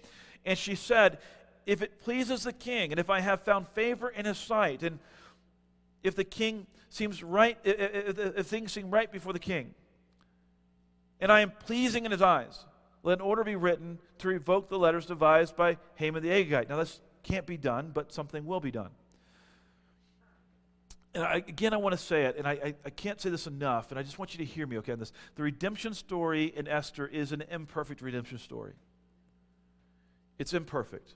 And 0.44 0.58
she 0.58 0.74
said, 0.74 1.18
If 1.66 1.82
it 1.82 2.00
pleases 2.00 2.44
the 2.44 2.52
king, 2.52 2.92
and 2.92 3.00
if 3.00 3.10
I 3.10 3.20
have 3.20 3.42
found 3.42 3.68
favor 3.68 4.08
in 4.08 4.24
his 4.24 4.38
sight, 4.38 4.82
and 4.82 4.98
if 6.02 6.14
the 6.14 6.24
king 6.24 6.66
seems 6.88 7.22
right, 7.22 7.58
if, 7.64 8.18
if, 8.18 8.36
if 8.38 8.46
things 8.46 8.72
seem 8.72 8.90
right 8.90 9.10
before 9.10 9.32
the 9.32 9.38
king, 9.38 9.74
and 11.20 11.30
I 11.30 11.40
am 11.40 11.50
pleasing 11.50 12.04
in 12.04 12.10
his 12.10 12.22
eyes, 12.22 12.64
let 13.02 13.18
an 13.18 13.20
order 13.20 13.44
be 13.44 13.56
written 13.56 13.98
to 14.18 14.28
revoke 14.28 14.68
the 14.68 14.78
letters 14.78 15.06
devised 15.06 15.56
by 15.56 15.78
Haman 15.96 16.22
the 16.22 16.30
Agagite. 16.30 16.68
Now, 16.68 16.76
this 16.76 17.00
can't 17.22 17.46
be 17.46 17.56
done, 17.56 17.90
but 17.92 18.12
something 18.12 18.44
will 18.44 18.60
be 18.60 18.70
done. 18.70 18.90
And 21.14 21.24
I, 21.24 21.36
again, 21.36 21.74
I 21.74 21.76
want 21.76 21.92
to 21.92 21.98
say 21.98 22.24
it, 22.24 22.36
and 22.38 22.46
I, 22.46 22.52
I, 22.52 22.74
I, 22.86 22.90
can't 22.90 23.20
say 23.20 23.28
this 23.28 23.46
enough, 23.46 23.90
and 23.90 23.98
I 23.98 24.02
just 24.02 24.18
want 24.18 24.32
you 24.32 24.38
to 24.38 24.50
hear 24.50 24.66
me, 24.66 24.78
okay, 24.78 24.92
on 24.92 24.98
this. 24.98 25.12
The 25.34 25.42
redemption 25.42 25.92
story 25.92 26.46
in 26.56 26.66
Esther 26.66 27.06
is 27.06 27.32
an 27.32 27.44
imperfect 27.50 28.00
redemption 28.00 28.38
story. 28.38 28.72
It's 30.38 30.54
imperfect. 30.54 31.14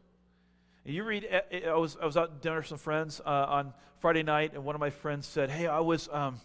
You 0.88 1.02
read, 1.02 1.26
eh, 1.28 1.40
eh, 1.50 1.68
I 1.68 1.74
was, 1.74 1.96
I 2.00 2.06
was 2.06 2.16
out 2.16 2.40
dinner 2.40 2.58
with 2.58 2.68
some 2.68 2.78
friends 2.78 3.20
uh, 3.26 3.46
on 3.48 3.74
Friday 3.98 4.22
night, 4.22 4.52
and 4.54 4.64
one 4.64 4.76
of 4.76 4.80
my 4.80 4.90
friends 4.90 5.26
said, 5.26 5.50
Hey, 5.50 5.66
I 5.66 5.80
was. 5.80 6.08
Um, 6.12 6.40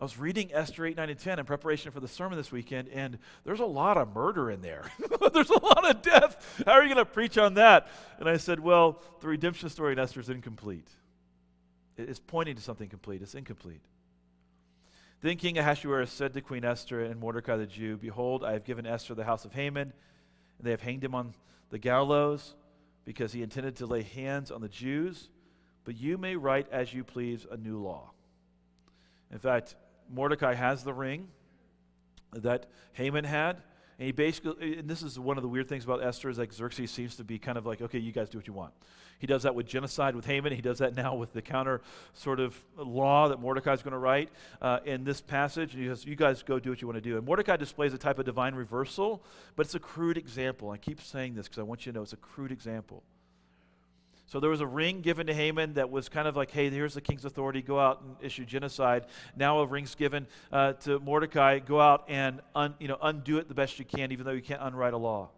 I 0.00 0.04
was 0.04 0.18
reading 0.18 0.52
Esther 0.52 0.84
8, 0.84 0.96
9, 0.96 1.08
and 1.08 1.18
10 1.18 1.38
in 1.38 1.46
preparation 1.46 1.92
for 1.92 2.00
the 2.00 2.08
sermon 2.08 2.36
this 2.36 2.50
weekend, 2.50 2.88
and 2.88 3.16
there's 3.44 3.60
a 3.60 3.64
lot 3.64 3.96
of 3.96 4.12
murder 4.12 4.50
in 4.50 4.60
there. 4.60 4.82
there's 5.32 5.50
a 5.50 5.64
lot 5.64 5.88
of 5.88 6.02
death. 6.02 6.62
How 6.66 6.72
are 6.72 6.82
you 6.82 6.92
going 6.92 7.06
to 7.06 7.10
preach 7.10 7.38
on 7.38 7.54
that? 7.54 7.86
And 8.18 8.28
I 8.28 8.36
said, 8.36 8.60
Well, 8.60 9.00
the 9.20 9.28
redemption 9.28 9.70
story 9.70 9.92
in 9.92 9.98
Esther 9.98 10.20
is 10.20 10.28
incomplete. 10.28 10.88
It's 11.96 12.18
pointing 12.18 12.56
to 12.56 12.60
something 12.60 12.88
complete, 12.88 13.22
it's 13.22 13.34
incomplete. 13.34 13.80
Then 15.22 15.36
King 15.36 15.56
Ahasuerus 15.56 16.10
said 16.10 16.34
to 16.34 16.42
Queen 16.42 16.66
Esther 16.66 17.02
and 17.02 17.18
Mordecai 17.18 17.56
the 17.56 17.66
Jew, 17.66 17.96
Behold, 17.96 18.44
I 18.44 18.52
have 18.52 18.64
given 18.64 18.84
Esther 18.84 19.14
the 19.14 19.24
house 19.24 19.46
of 19.46 19.54
Haman, 19.54 19.92
and 20.58 20.66
they 20.66 20.72
have 20.72 20.82
hanged 20.82 21.02
him 21.02 21.14
on 21.14 21.32
the 21.70 21.78
gallows 21.78 22.54
because 23.04 23.32
he 23.32 23.42
intended 23.42 23.76
to 23.76 23.86
lay 23.86 24.02
hands 24.02 24.50
on 24.50 24.60
the 24.60 24.68
Jews, 24.68 25.28
but 25.84 25.96
you 25.96 26.16
may 26.18 26.36
write 26.36 26.66
as 26.70 26.92
you 26.94 27.04
please 27.04 27.46
a 27.50 27.56
new 27.56 27.78
law. 27.78 28.10
In 29.30 29.38
fact, 29.38 29.74
Mordecai 30.12 30.54
has 30.54 30.84
the 30.84 30.92
ring 30.92 31.28
that 32.32 32.66
Haman 32.92 33.24
had. 33.24 33.62
And 33.98 34.06
he 34.06 34.12
basically, 34.12 34.78
and 34.78 34.88
this 34.88 35.02
is 35.02 35.18
one 35.18 35.36
of 35.36 35.42
the 35.42 35.48
weird 35.48 35.68
things 35.68 35.84
about 35.84 36.02
Esther, 36.02 36.28
is 36.28 36.38
like 36.38 36.52
Xerxes 36.52 36.90
seems 36.90 37.16
to 37.16 37.24
be 37.24 37.38
kind 37.38 37.56
of 37.56 37.64
like, 37.64 37.80
okay, 37.80 37.98
you 37.98 38.12
guys 38.12 38.28
do 38.28 38.38
what 38.38 38.46
you 38.46 38.52
want. 38.52 38.72
He 39.18 39.26
does 39.26 39.44
that 39.44 39.54
with 39.54 39.66
genocide 39.66 40.14
with 40.16 40.26
Haman. 40.26 40.52
He 40.52 40.62
does 40.62 40.78
that 40.78 40.94
now 40.94 41.14
with 41.14 41.32
the 41.32 41.42
counter 41.42 41.80
sort 42.12 42.40
of 42.40 42.60
law 42.76 43.28
that 43.28 43.40
Mordecai 43.40 43.72
is 43.72 43.82
going 43.82 43.92
to 43.92 43.98
write 43.98 44.28
uh, 44.60 44.80
in 44.84 45.04
this 45.04 45.20
passage. 45.20 45.74
And 45.74 45.82
he 45.82 45.88
says, 45.88 46.04
you 46.04 46.16
guys 46.16 46.42
go 46.42 46.58
do 46.58 46.70
what 46.70 46.82
you 46.82 46.88
want 46.88 46.96
to 46.96 47.08
do. 47.08 47.16
And 47.16 47.26
Mordecai 47.26 47.56
displays 47.56 47.94
a 47.94 47.98
type 47.98 48.18
of 48.18 48.26
divine 48.26 48.54
reversal, 48.54 49.22
but 49.56 49.66
it's 49.66 49.74
a 49.74 49.80
crude 49.80 50.18
example. 50.18 50.70
I 50.70 50.76
keep 50.76 51.00
saying 51.00 51.34
this 51.34 51.46
because 51.46 51.58
I 51.58 51.62
want 51.62 51.86
you 51.86 51.92
to 51.92 51.98
know 51.98 52.02
it's 52.02 52.12
a 52.12 52.16
crude 52.16 52.52
example. 52.52 53.02
So 54.26 54.40
there 54.40 54.50
was 54.50 54.62
a 54.62 54.66
ring 54.66 55.00
given 55.00 55.26
to 55.26 55.34
Haman 55.34 55.74
that 55.74 55.90
was 55.90 56.08
kind 56.08 56.26
of 56.26 56.34
like, 56.34 56.50
hey, 56.50 56.70
here's 56.70 56.94
the 56.94 57.00
king's 57.00 57.24
authority, 57.24 57.62
go 57.62 57.78
out 57.78 58.02
and 58.02 58.16
issue 58.20 58.44
genocide. 58.44 59.06
Now 59.36 59.60
a 59.60 59.66
ring's 59.66 59.94
given 59.94 60.26
uh, 60.50 60.72
to 60.72 60.98
Mordecai, 60.98 61.58
go 61.58 61.80
out 61.80 62.06
and 62.08 62.40
un, 62.54 62.74
you 62.80 62.88
know, 62.88 62.98
undo 63.02 63.38
it 63.38 63.48
the 63.48 63.54
best 63.54 63.78
you 63.78 63.84
can, 63.84 64.12
even 64.12 64.24
though 64.24 64.32
you 64.32 64.42
can't 64.42 64.62
unwrite 64.62 64.94
a 64.94 64.98
law. 64.98 65.28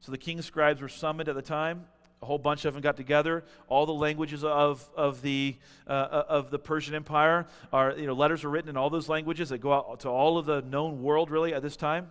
So 0.00 0.12
the 0.12 0.18
king's 0.18 0.46
scribes 0.46 0.80
were 0.80 0.88
summoned 0.88 1.28
at 1.28 1.34
the 1.34 1.42
time. 1.42 1.86
A 2.20 2.26
whole 2.26 2.38
bunch 2.38 2.64
of 2.64 2.74
them 2.74 2.82
got 2.82 2.96
together. 2.96 3.44
All 3.68 3.86
the 3.86 3.94
languages 3.94 4.42
of, 4.42 4.88
of, 4.96 5.22
the, 5.22 5.56
uh, 5.86 6.24
of 6.28 6.50
the 6.50 6.58
Persian 6.58 6.94
Empire 6.94 7.46
are, 7.72 7.92
you 7.92 8.06
know, 8.06 8.14
letters 8.14 8.44
are 8.44 8.50
written 8.50 8.68
in 8.68 8.76
all 8.76 8.90
those 8.90 9.08
languages 9.08 9.50
that 9.50 9.58
go 9.58 9.72
out 9.72 10.00
to 10.00 10.08
all 10.08 10.36
of 10.36 10.46
the 10.46 10.62
known 10.62 11.02
world, 11.02 11.30
really, 11.30 11.54
at 11.54 11.62
this 11.62 11.76
time. 11.76 12.10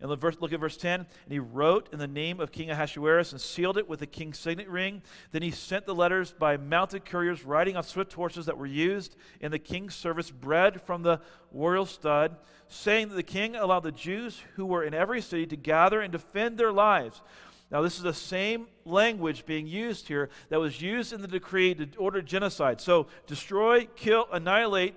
And 0.00 0.10
look 0.10 0.52
at 0.52 0.60
verse 0.60 0.76
10. 0.76 1.00
And 1.00 1.08
he 1.28 1.38
wrote 1.38 1.88
in 1.92 1.98
the 1.98 2.06
name 2.06 2.38
of 2.38 2.52
King 2.52 2.70
Ahasuerus 2.70 3.32
and 3.32 3.40
sealed 3.40 3.78
it 3.78 3.88
with 3.88 4.00
the 4.00 4.06
king's 4.06 4.38
signet 4.38 4.68
ring. 4.68 5.02
Then 5.32 5.40
he 5.40 5.50
sent 5.50 5.86
the 5.86 5.94
letters 5.94 6.32
by 6.32 6.58
mounted 6.58 7.06
couriers 7.06 7.44
riding 7.44 7.76
on 7.76 7.82
swift 7.82 8.12
horses 8.12 8.44
that 8.46 8.58
were 8.58 8.66
used 8.66 9.16
in 9.40 9.50
the 9.50 9.58
king's 9.58 9.94
service, 9.94 10.30
bred 10.30 10.82
from 10.82 11.02
the 11.02 11.20
royal 11.50 11.86
stud, 11.86 12.36
saying 12.68 13.08
that 13.08 13.14
the 13.14 13.22
king 13.22 13.56
allowed 13.56 13.84
the 13.84 13.92
Jews 13.92 14.42
who 14.56 14.66
were 14.66 14.84
in 14.84 14.92
every 14.92 15.22
city 15.22 15.46
to 15.46 15.56
gather 15.56 16.02
and 16.02 16.12
defend 16.12 16.58
their 16.58 16.72
lives. 16.72 17.22
Now, 17.70 17.82
this 17.82 17.96
is 17.96 18.02
the 18.02 18.14
same 18.14 18.68
language 18.84 19.46
being 19.46 19.66
used 19.66 20.06
here 20.06 20.28
that 20.50 20.60
was 20.60 20.80
used 20.80 21.12
in 21.12 21.20
the 21.20 21.26
decree 21.26 21.74
to 21.74 21.88
order 21.96 22.22
genocide. 22.22 22.80
So, 22.80 23.08
destroy, 23.26 23.88
kill, 23.96 24.26
annihilate 24.30 24.94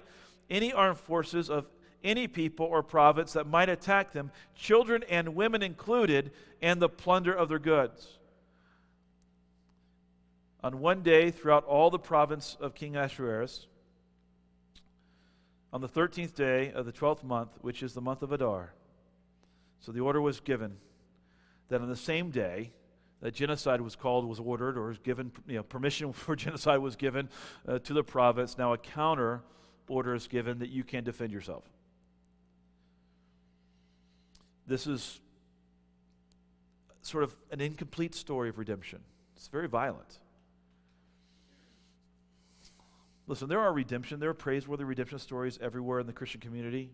any 0.49 0.71
armed 0.73 0.99
forces 0.99 1.49
of 1.49 1.65
any 2.03 2.27
people 2.27 2.65
or 2.65 2.83
province 2.83 3.33
that 3.33 3.47
might 3.47 3.69
attack 3.69 4.11
them, 4.11 4.31
children 4.55 5.03
and 5.09 5.35
women 5.35 5.61
included, 5.61 6.31
and 6.61 6.81
the 6.81 6.89
plunder 6.89 7.33
of 7.33 7.49
their 7.49 7.59
goods. 7.59 8.17
On 10.63 10.79
one 10.79 11.01
day, 11.01 11.31
throughout 11.31 11.65
all 11.65 11.89
the 11.89 11.99
province 11.99 12.57
of 12.59 12.75
King 12.75 12.95
Ahasuerus, 12.95 13.67
on 15.71 15.81
the 15.81 15.87
13th 15.87 16.33
day 16.33 16.71
of 16.71 16.85
the 16.85 16.91
12th 16.91 17.23
month, 17.23 17.51
which 17.61 17.83
is 17.83 17.93
the 17.93 18.01
month 18.01 18.23
of 18.23 18.31
Adar, 18.31 18.73
so 19.79 19.91
the 19.91 20.01
order 20.01 20.21
was 20.21 20.39
given 20.39 20.77
that 21.69 21.81
on 21.81 21.87
the 21.87 21.95
same 21.95 22.31
day 22.31 22.71
that 23.21 23.33
genocide 23.33 23.81
was 23.81 23.95
called, 23.95 24.25
was 24.25 24.39
ordered, 24.39 24.77
or 24.77 24.87
was 24.87 24.97
given, 24.97 25.31
you 25.47 25.55
know, 25.55 25.63
permission 25.63 26.13
for 26.13 26.35
genocide 26.35 26.79
was 26.79 26.95
given 26.95 27.29
uh, 27.67 27.79
to 27.79 27.93
the 27.93 28.03
province. 28.03 28.57
Now 28.57 28.73
a 28.73 28.77
counter 28.77 29.41
order 29.87 30.13
is 30.13 30.27
given 30.27 30.59
that 30.59 30.69
you 30.69 30.83
can 30.83 31.03
defend 31.03 31.31
yourself. 31.31 31.63
This 34.69 34.85
is 34.85 35.19
sort 37.01 37.23
of 37.23 37.35
an 37.49 37.59
incomplete 37.59 38.13
story 38.13 38.49
of 38.49 38.59
redemption. 38.59 38.99
It's 39.35 39.47
very 39.47 39.67
violent. 39.67 40.19
Listen, 43.25 43.49
there 43.49 43.59
are 43.59 43.73
redemption, 43.73 44.19
there 44.19 44.29
are 44.29 44.35
praiseworthy 44.35 44.83
redemption 44.83 45.17
stories 45.17 45.57
everywhere 45.59 45.99
in 45.99 46.05
the 46.05 46.13
Christian 46.13 46.39
community. 46.39 46.91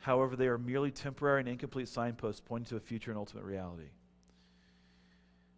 However, 0.00 0.34
they 0.34 0.46
are 0.46 0.56
merely 0.56 0.90
temporary 0.90 1.40
and 1.40 1.48
incomplete 1.48 1.88
signposts 1.88 2.40
pointing 2.40 2.70
to 2.70 2.76
a 2.76 2.80
future 2.80 3.10
and 3.10 3.18
ultimate 3.18 3.44
reality. 3.44 3.90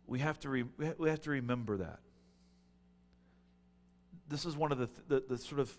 We 0.08 0.18
have 0.18 0.40
to, 0.40 0.48
re- 0.48 0.64
we 0.98 1.08
have 1.08 1.20
to 1.22 1.30
remember 1.30 1.76
that. 1.76 2.00
This 4.28 4.44
is 4.44 4.56
one 4.56 4.72
of 4.72 4.78
the, 4.78 4.88
th- 4.88 5.06
the, 5.28 5.34
the 5.36 5.38
sort 5.38 5.60
of 5.60 5.72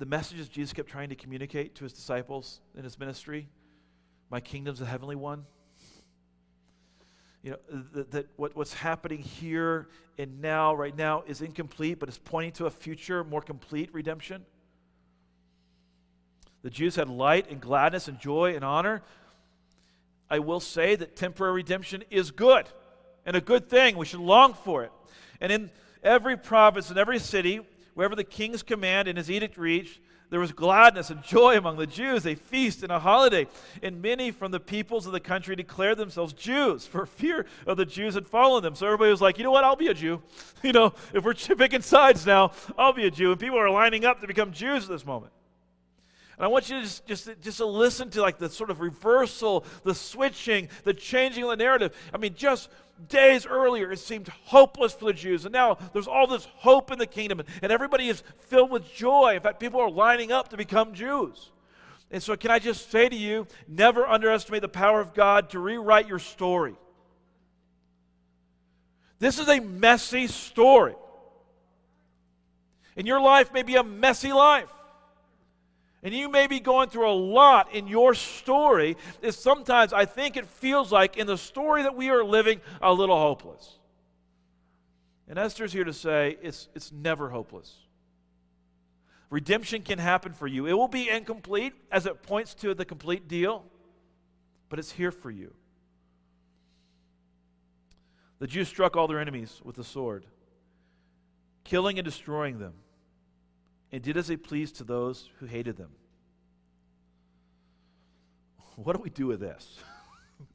the 0.00 0.06
messages 0.06 0.48
Jesus 0.48 0.72
kept 0.72 0.88
trying 0.88 1.10
to 1.10 1.14
communicate 1.14 1.74
to 1.74 1.84
his 1.84 1.92
disciples 1.92 2.60
in 2.74 2.84
his 2.84 2.98
ministry. 2.98 3.46
My 4.30 4.40
kingdom's 4.40 4.80
a 4.80 4.86
heavenly 4.86 5.14
one. 5.14 5.44
You 7.42 7.50
know, 7.50 7.56
that, 7.92 8.10
that 8.12 8.26
what, 8.36 8.56
what's 8.56 8.72
happening 8.72 9.18
here 9.18 9.88
and 10.16 10.40
now, 10.40 10.74
right 10.74 10.96
now, 10.96 11.22
is 11.26 11.42
incomplete, 11.42 11.98
but 11.98 12.08
it's 12.08 12.16
pointing 12.16 12.52
to 12.52 12.66
a 12.66 12.70
future, 12.70 13.22
more 13.24 13.42
complete 13.42 13.90
redemption. 13.92 14.46
The 16.62 16.70
Jews 16.70 16.96
had 16.96 17.10
light 17.10 17.50
and 17.50 17.60
gladness 17.60 18.08
and 18.08 18.18
joy 18.18 18.54
and 18.54 18.64
honor. 18.64 19.02
I 20.30 20.38
will 20.38 20.60
say 20.60 20.96
that 20.96 21.14
temporary 21.14 21.54
redemption 21.54 22.04
is 22.08 22.30
good 22.30 22.66
and 23.26 23.36
a 23.36 23.40
good 23.42 23.68
thing. 23.68 23.98
We 23.98 24.06
should 24.06 24.20
long 24.20 24.54
for 24.54 24.82
it. 24.82 24.92
And 25.42 25.52
in 25.52 25.70
every 26.02 26.38
province 26.38 26.88
and 26.88 26.98
every 26.98 27.18
city, 27.18 27.60
wherever 27.94 28.14
the 28.14 28.24
king's 28.24 28.62
command 28.62 29.08
and 29.08 29.18
his 29.18 29.30
edict 29.30 29.56
reached, 29.56 30.00
there 30.30 30.40
was 30.40 30.52
gladness 30.52 31.10
and 31.10 31.22
joy 31.24 31.58
among 31.58 31.76
the 31.76 31.86
Jews, 31.86 32.24
a 32.24 32.36
feast 32.36 32.84
and 32.84 32.92
a 32.92 33.00
holiday. 33.00 33.48
And 33.82 34.00
many 34.00 34.30
from 34.30 34.52
the 34.52 34.60
peoples 34.60 35.06
of 35.06 35.12
the 35.12 35.20
country 35.20 35.56
declared 35.56 35.98
themselves 35.98 36.32
Jews, 36.32 36.86
for 36.86 37.04
fear 37.04 37.46
of 37.66 37.76
the 37.76 37.84
Jews 37.84 38.14
had 38.14 38.28
followed 38.28 38.60
them. 38.60 38.76
So 38.76 38.86
everybody 38.86 39.10
was 39.10 39.20
like, 39.20 39.38
you 39.38 39.44
know 39.44 39.50
what, 39.50 39.64
I'll 39.64 39.76
be 39.76 39.88
a 39.88 39.94
Jew. 39.94 40.22
You 40.62 40.72
know, 40.72 40.92
if 41.14 41.24
we're 41.24 41.34
picking 41.56 41.80
sides 41.80 42.26
now, 42.26 42.52
I'll 42.76 42.92
be 42.92 43.06
a 43.06 43.10
Jew. 43.10 43.30
And 43.30 43.40
people 43.40 43.58
are 43.58 43.70
lining 43.70 44.04
up 44.04 44.20
to 44.20 44.26
become 44.26 44.52
Jews 44.52 44.84
at 44.84 44.90
this 44.90 45.06
moment. 45.06 45.32
And 46.40 46.46
I 46.46 46.48
want 46.48 46.70
you 46.70 46.76
to 46.76 46.82
just, 46.82 47.06
just, 47.06 47.28
just 47.42 47.58
to 47.58 47.66
listen 47.66 48.08
to 48.12 48.22
like 48.22 48.38
the 48.38 48.48
sort 48.48 48.70
of 48.70 48.80
reversal, 48.80 49.66
the 49.84 49.94
switching, 49.94 50.70
the 50.84 50.94
changing 50.94 51.44
of 51.44 51.50
the 51.50 51.56
narrative. 51.56 51.94
I 52.14 52.16
mean, 52.16 52.34
just 52.34 52.70
days 53.10 53.44
earlier, 53.44 53.92
it 53.92 53.98
seemed 53.98 54.28
hopeless 54.46 54.94
for 54.94 55.04
the 55.04 55.12
Jews. 55.12 55.44
And 55.44 55.52
now 55.52 55.76
there's 55.92 56.08
all 56.08 56.26
this 56.26 56.46
hope 56.56 56.90
in 56.90 56.98
the 56.98 57.06
kingdom, 57.06 57.42
and 57.60 57.70
everybody 57.70 58.08
is 58.08 58.22
filled 58.38 58.70
with 58.70 58.90
joy. 58.90 59.34
In 59.34 59.42
fact, 59.42 59.60
people 59.60 59.80
are 59.80 59.90
lining 59.90 60.32
up 60.32 60.48
to 60.48 60.56
become 60.56 60.94
Jews. 60.94 61.50
And 62.10 62.22
so, 62.22 62.34
can 62.38 62.50
I 62.50 62.58
just 62.58 62.90
say 62.90 63.06
to 63.06 63.16
you, 63.16 63.46
never 63.68 64.06
underestimate 64.06 64.62
the 64.62 64.68
power 64.68 64.98
of 64.98 65.12
God 65.12 65.50
to 65.50 65.58
rewrite 65.58 66.08
your 66.08 66.18
story. 66.18 66.74
This 69.18 69.38
is 69.38 69.46
a 69.46 69.60
messy 69.60 70.26
story. 70.26 70.94
And 72.96 73.06
your 73.06 73.20
life 73.20 73.52
may 73.52 73.62
be 73.62 73.76
a 73.76 73.84
messy 73.84 74.32
life. 74.32 74.72
And 76.02 76.14
you 76.14 76.30
may 76.30 76.46
be 76.46 76.60
going 76.60 76.88
through 76.88 77.10
a 77.10 77.12
lot 77.12 77.74
in 77.74 77.86
your 77.86 78.14
story, 78.14 78.96
is 79.20 79.36
sometimes 79.36 79.92
I 79.92 80.06
think 80.06 80.36
it 80.36 80.46
feels 80.46 80.90
like 80.90 81.18
in 81.18 81.26
the 81.26 81.36
story 81.36 81.82
that 81.82 81.94
we 81.94 82.08
are 82.08 82.24
living, 82.24 82.60
a 82.80 82.92
little 82.92 83.18
hopeless. 83.18 83.78
And 85.28 85.38
Esther's 85.38 85.72
here 85.72 85.84
to 85.84 85.92
say 85.92 86.38
it's, 86.42 86.68
it's 86.74 86.90
never 86.90 87.28
hopeless. 87.28 87.74
Redemption 89.28 89.82
can 89.82 89.98
happen 89.98 90.32
for 90.32 90.46
you. 90.46 90.66
It 90.66 90.72
will 90.72 90.88
be 90.88 91.08
incomplete 91.08 91.74
as 91.92 92.06
it 92.06 92.22
points 92.22 92.54
to 92.56 92.74
the 92.74 92.84
complete 92.84 93.28
deal, 93.28 93.64
but 94.70 94.78
it's 94.78 94.90
here 94.90 95.12
for 95.12 95.30
you. 95.30 95.52
The 98.38 98.46
Jews 98.46 98.68
struck 98.68 98.96
all 98.96 99.06
their 99.06 99.20
enemies 99.20 99.60
with 99.62 99.76
the 99.76 99.84
sword, 99.84 100.24
killing 101.62 101.98
and 101.98 102.04
destroying 102.04 102.58
them 102.58 102.72
and 103.92 104.02
did 104.02 104.16
as 104.16 104.28
they 104.28 104.36
pleased 104.36 104.76
to 104.76 104.84
those 104.84 105.28
who 105.38 105.46
hated 105.46 105.76
them. 105.76 105.90
What 108.76 108.96
do 108.96 109.02
we 109.02 109.10
do 109.10 109.26
with 109.26 109.40
this? 109.40 109.78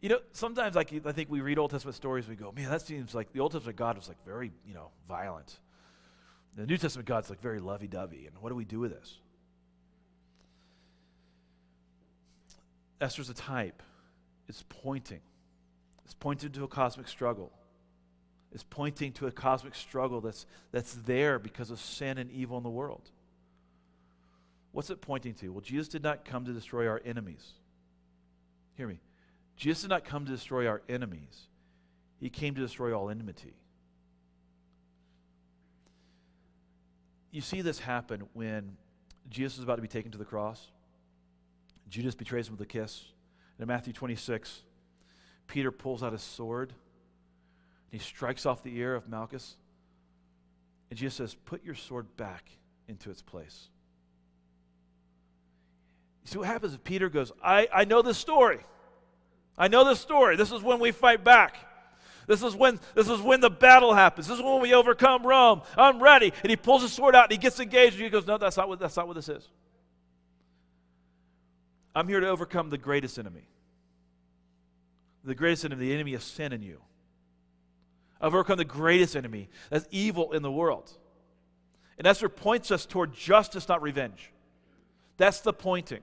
you 0.00 0.08
know, 0.08 0.18
sometimes 0.32 0.74
like, 0.74 0.92
I 1.06 1.12
think 1.12 1.30
we 1.30 1.40
read 1.40 1.58
Old 1.58 1.70
Testament 1.70 1.94
stories, 1.94 2.26
we 2.26 2.34
go, 2.34 2.52
man, 2.52 2.70
that 2.70 2.82
seems 2.82 3.14
like 3.14 3.32
the 3.32 3.40
Old 3.40 3.52
Testament 3.52 3.76
God 3.76 3.96
was 3.96 4.08
like 4.08 4.24
very, 4.24 4.50
you 4.66 4.74
know, 4.74 4.88
violent. 5.08 5.58
The 6.56 6.66
New 6.66 6.76
Testament 6.76 7.06
God's 7.06 7.30
like 7.30 7.40
very 7.40 7.60
lovey 7.60 7.86
dovey. 7.86 8.26
And 8.26 8.36
what 8.40 8.48
do 8.48 8.54
we 8.54 8.64
do 8.64 8.80
with 8.80 8.92
this? 8.92 9.18
Esther's 13.00 13.30
a 13.30 13.34
type. 13.34 13.82
It's 14.48 14.64
pointing. 14.68 15.20
It's 16.04 16.14
pointed 16.14 16.54
to 16.54 16.64
a 16.64 16.68
cosmic 16.68 17.08
struggle 17.08 17.52
is 18.52 18.62
pointing 18.62 19.12
to 19.12 19.26
a 19.26 19.32
cosmic 19.32 19.74
struggle 19.74 20.20
that's, 20.20 20.46
that's 20.70 20.94
there 20.94 21.38
because 21.38 21.70
of 21.70 21.80
sin 21.80 22.18
and 22.18 22.30
evil 22.30 22.56
in 22.58 22.62
the 22.62 22.70
world. 22.70 23.10
What's 24.72 24.90
it 24.90 25.00
pointing 25.00 25.34
to? 25.34 25.48
Well, 25.50 25.60
Jesus 25.60 25.88
did 25.88 26.02
not 26.02 26.24
come 26.24 26.44
to 26.44 26.52
destroy 26.52 26.86
our 26.86 27.00
enemies. 27.04 27.46
Hear 28.74 28.88
me. 28.88 29.00
Jesus 29.56 29.82
did 29.82 29.90
not 29.90 30.04
come 30.04 30.24
to 30.24 30.32
destroy 30.32 30.66
our 30.66 30.82
enemies, 30.88 31.46
He 32.18 32.30
came 32.30 32.54
to 32.54 32.60
destroy 32.60 32.96
all 32.96 33.10
enmity. 33.10 33.54
You 37.30 37.40
see 37.40 37.62
this 37.62 37.78
happen 37.78 38.24
when 38.34 38.76
Jesus 39.30 39.56
is 39.56 39.64
about 39.64 39.76
to 39.76 39.82
be 39.82 39.88
taken 39.88 40.12
to 40.12 40.18
the 40.18 40.24
cross. 40.24 40.68
Judas 41.88 42.14
betrays 42.14 42.46
him 42.46 42.52
with 42.52 42.60
a 42.60 42.66
kiss. 42.66 43.04
And 43.56 43.62
in 43.62 43.68
Matthew 43.68 43.94
26, 43.94 44.62
Peter 45.46 45.70
pulls 45.70 46.02
out 46.02 46.12
his 46.12 46.22
sword 46.22 46.74
he 47.92 47.98
strikes 47.98 48.46
off 48.46 48.62
the 48.62 48.76
ear 48.76 48.94
of 48.94 49.08
Malchus. 49.08 49.54
And 50.90 50.98
Jesus 50.98 51.14
says, 51.14 51.36
Put 51.44 51.62
your 51.62 51.74
sword 51.74 52.16
back 52.16 52.50
into 52.88 53.10
its 53.10 53.22
place. 53.22 53.68
You 56.24 56.32
see 56.32 56.38
what 56.38 56.48
happens 56.48 56.74
if 56.74 56.82
Peter 56.82 57.10
goes, 57.10 57.32
I, 57.44 57.68
I 57.72 57.84
know 57.84 58.00
this 58.00 58.16
story. 58.16 58.60
I 59.58 59.68
know 59.68 59.84
this 59.84 60.00
story. 60.00 60.36
This 60.36 60.52
is 60.52 60.62
when 60.62 60.80
we 60.80 60.90
fight 60.90 61.22
back. 61.22 61.56
This 62.26 62.42
is 62.42 62.56
when 62.56 62.80
this 62.94 63.10
is 63.10 63.20
when 63.20 63.40
the 63.40 63.50
battle 63.50 63.92
happens. 63.92 64.26
This 64.26 64.38
is 64.38 64.44
when 64.44 64.62
we 64.62 64.72
overcome 64.72 65.26
Rome. 65.26 65.62
I'm 65.76 66.02
ready. 66.02 66.32
And 66.42 66.50
he 66.50 66.56
pulls 66.56 66.80
his 66.80 66.92
sword 66.92 67.14
out 67.14 67.24
and 67.24 67.32
he 67.32 67.38
gets 67.38 67.60
engaged 67.60 67.96
and 67.96 68.04
he 68.04 68.08
goes, 68.08 68.26
No, 68.26 68.38
that's 68.38 68.56
not 68.56 68.68
what 68.68 68.78
that's 68.78 68.96
not 68.96 69.06
what 69.06 69.16
this 69.16 69.28
is. 69.28 69.46
I'm 71.94 72.08
here 72.08 72.20
to 72.20 72.28
overcome 72.28 72.70
the 72.70 72.78
greatest 72.78 73.18
enemy. 73.18 73.48
The 75.24 75.34
greatest 75.34 75.66
enemy, 75.66 75.86
the 75.86 75.92
enemy 75.92 76.14
of 76.14 76.22
sin 76.22 76.52
in 76.52 76.62
you 76.62 76.80
overcome 78.22 78.58
the 78.58 78.64
greatest 78.64 79.16
enemy, 79.16 79.48
that's 79.70 79.86
evil 79.90 80.32
in 80.32 80.42
the 80.42 80.52
world. 80.52 80.90
And 81.98 82.06
Esther 82.06 82.28
points 82.28 82.70
us 82.70 82.86
toward 82.86 83.14
justice, 83.14 83.68
not 83.68 83.82
revenge. 83.82 84.32
That's 85.16 85.40
the 85.40 85.52
pointing. 85.52 86.00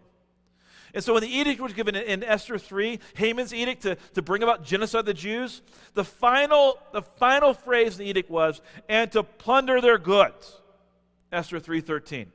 And 0.93 1.03
so 1.03 1.13
when 1.13 1.21
the 1.21 1.29
edict 1.29 1.61
was 1.61 1.73
given 1.73 1.95
in 1.95 2.23
Esther 2.23 2.57
3, 2.57 2.99
Haman's 3.15 3.53
edict 3.53 3.83
to, 3.83 3.95
to 4.15 4.21
bring 4.21 4.41
about 4.41 4.63
genocide 4.63 5.01
of 5.01 5.05
the 5.05 5.13
Jews, 5.13 5.61
the 5.93 6.03
final, 6.03 6.79
the 6.93 7.01
final 7.01 7.53
phrase 7.53 7.99
in 7.99 8.05
the 8.05 8.09
edict 8.09 8.29
was, 8.29 8.61
and 8.87 9.11
to 9.11 9.23
plunder 9.23 9.81
their 9.81 9.97
goods. 9.97 10.59
Esther 11.31 11.59
3.13. 11.59 12.27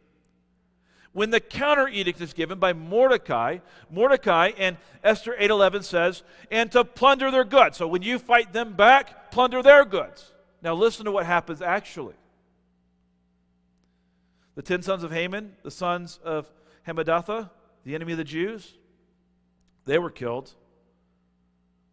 When 1.13 1.31
the 1.31 1.41
counter 1.41 1.89
edict 1.89 2.21
is 2.21 2.33
given 2.33 2.59
by 2.59 2.73
Mordecai, 2.73 3.59
Mordecai 3.89 4.51
and 4.59 4.77
Esther 5.05 5.37
8:11 5.39 5.85
says, 5.85 6.25
"And 6.51 6.73
to 6.73 6.85
plunder 6.85 7.31
their 7.31 7.45
goods." 7.45 7.77
So 7.77 7.87
when 7.87 8.03
you 8.03 8.19
fight 8.19 8.53
them 8.53 8.73
back, 8.73 9.24
plunder 9.35 9.63
their 9.63 9.85
goods. 9.85 10.33
Now 10.63 10.75
listen 10.75 11.05
to 11.05 11.13
what 11.13 11.27
happens 11.27 11.61
actually. 11.61 12.15
The 14.55 14.63
10 14.63 14.83
sons 14.83 15.03
of 15.03 15.11
Haman, 15.11 15.57
the 15.63 15.71
sons 15.71 16.19
of 16.25 16.51
Hammedatha, 16.87 17.51
the 17.85 17.95
enemy 17.95 18.13
of 18.13 18.19
the 18.19 18.25
Jews, 18.25 18.75
they 19.85 19.99
were 19.99 20.11
killed. 20.11 20.53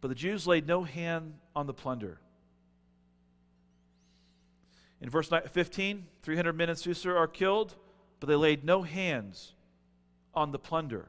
But 0.00 0.08
the 0.08 0.14
Jews 0.14 0.46
laid 0.46 0.66
no 0.66 0.84
hand 0.84 1.34
on 1.54 1.66
the 1.66 1.74
plunder. 1.74 2.18
In 5.00 5.10
verse 5.10 5.28
15, 5.28 6.06
300 6.22 6.52
men 6.56 6.70
in 6.70 6.76
Susa 6.76 7.10
are 7.10 7.26
killed 7.26 7.74
but 8.22 8.28
they 8.28 8.36
laid 8.36 8.62
no 8.62 8.82
hands 8.82 9.52
on 10.32 10.52
the 10.52 10.58
plunder. 10.60 11.08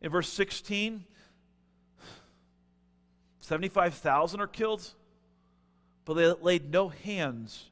In 0.00 0.12
verse 0.12 0.28
16, 0.28 1.04
75,000 3.42 4.40
are 4.40 4.46
killed, 4.46 4.88
but 6.04 6.14
they 6.14 6.32
laid 6.32 6.70
no 6.70 6.88
hands 6.88 7.68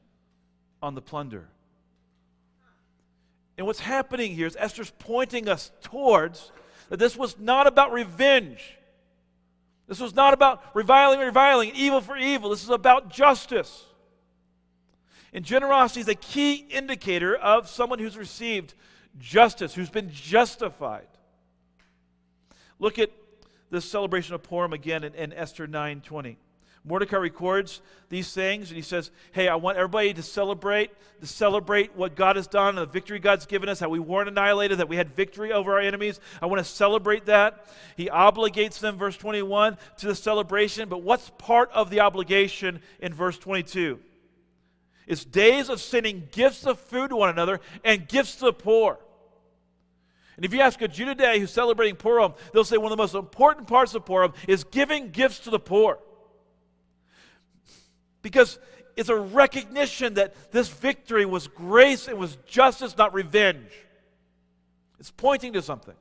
on 0.81 0.95
the 0.95 1.01
plunder. 1.01 1.47
And 3.57 3.65
what's 3.65 3.79
happening 3.79 4.35
here 4.35 4.47
is 4.47 4.57
Esther's 4.59 4.91
pointing 4.99 5.47
us 5.47 5.71
towards 5.81 6.51
that 6.89 6.97
this 6.97 7.15
was 7.15 7.39
not 7.39 7.67
about 7.67 7.93
revenge. 7.93 8.77
This 9.87 9.99
was 9.99 10.13
not 10.13 10.33
about 10.33 10.61
reviling, 10.73 11.19
reviling, 11.19 11.71
evil 11.73 12.01
for 12.01 12.17
evil. 12.17 12.49
This 12.49 12.63
is 12.63 12.69
about 12.69 13.09
justice. 13.09 13.85
And 15.33 15.45
generosity 15.45 16.01
is 16.01 16.07
a 16.09 16.15
key 16.15 16.65
indicator 16.69 17.35
of 17.35 17.69
someone 17.69 17.99
who's 17.99 18.17
received 18.17 18.73
justice, 19.19 19.73
who's 19.73 19.89
been 19.89 20.11
justified. 20.11 21.07
Look 22.77 22.99
at 22.99 23.11
this 23.71 23.85
celebration 23.85 24.35
of 24.35 24.43
Purim 24.43 24.73
again 24.73 25.03
in, 25.03 25.15
in 25.15 25.33
Esther 25.33 25.67
9:20. 25.67 26.35
Mordecai 26.83 27.17
records 27.17 27.79
these 28.09 28.33
things 28.33 28.69
and 28.69 28.75
he 28.75 28.81
says, 28.81 29.11
Hey, 29.33 29.47
I 29.47 29.55
want 29.55 29.77
everybody 29.77 30.13
to 30.15 30.23
celebrate, 30.23 30.89
to 31.19 31.27
celebrate 31.27 31.95
what 31.95 32.15
God 32.15 32.37
has 32.37 32.47
done 32.47 32.69
and 32.69 32.79
the 32.79 32.91
victory 32.91 33.19
God's 33.19 33.45
given 33.45 33.69
us, 33.69 33.79
how 33.79 33.89
we 33.89 33.99
weren't 33.99 34.29
annihilated, 34.29 34.79
that 34.79 34.89
we 34.89 34.95
had 34.95 35.15
victory 35.15 35.53
over 35.53 35.73
our 35.73 35.79
enemies. 35.79 36.19
I 36.41 36.47
want 36.47 36.59
to 36.59 36.69
celebrate 36.69 37.25
that. 37.27 37.67
He 37.97 38.07
obligates 38.07 38.79
them, 38.79 38.97
verse 38.97 39.15
21, 39.15 39.77
to 39.97 40.07
the 40.07 40.15
celebration. 40.15 40.89
But 40.89 41.03
what's 41.03 41.29
part 41.37 41.69
of 41.71 41.91
the 41.91 41.99
obligation 41.99 42.81
in 42.99 43.13
verse 43.13 43.37
22? 43.37 43.99
It's 45.05 45.23
days 45.23 45.69
of 45.69 45.79
sending 45.79 46.27
gifts 46.31 46.65
of 46.65 46.79
food 46.79 47.09
to 47.09 47.15
one 47.15 47.29
another 47.29 47.59
and 47.83 48.07
gifts 48.07 48.35
to 48.37 48.45
the 48.45 48.53
poor. 48.53 48.97
And 50.35 50.45
if 50.45 50.53
you 50.53 50.61
ask 50.61 50.81
a 50.81 50.87
Jew 50.87 51.05
today 51.05 51.39
who's 51.39 51.51
celebrating 51.51 51.95
Purim, 51.95 52.33
they'll 52.53 52.63
say 52.63 52.77
one 52.77 52.91
of 52.91 52.97
the 52.97 53.01
most 53.01 53.15
important 53.15 53.67
parts 53.67 53.93
of 53.95 54.05
Purim 54.05 54.33
is 54.47 54.63
giving 54.63 55.11
gifts 55.11 55.39
to 55.41 55.49
the 55.49 55.59
poor. 55.59 55.99
Because 58.21 58.59
it's 58.95 59.09
a 59.09 59.15
recognition 59.15 60.15
that 60.15 60.51
this 60.51 60.69
victory 60.69 61.25
was 61.25 61.47
grace 61.47 62.07
and 62.07 62.17
was 62.17 62.37
justice, 62.45 62.97
not 62.97 63.13
revenge. 63.13 63.71
It's 64.99 65.11
pointing 65.11 65.53
to 65.53 65.61
something. 65.61 65.95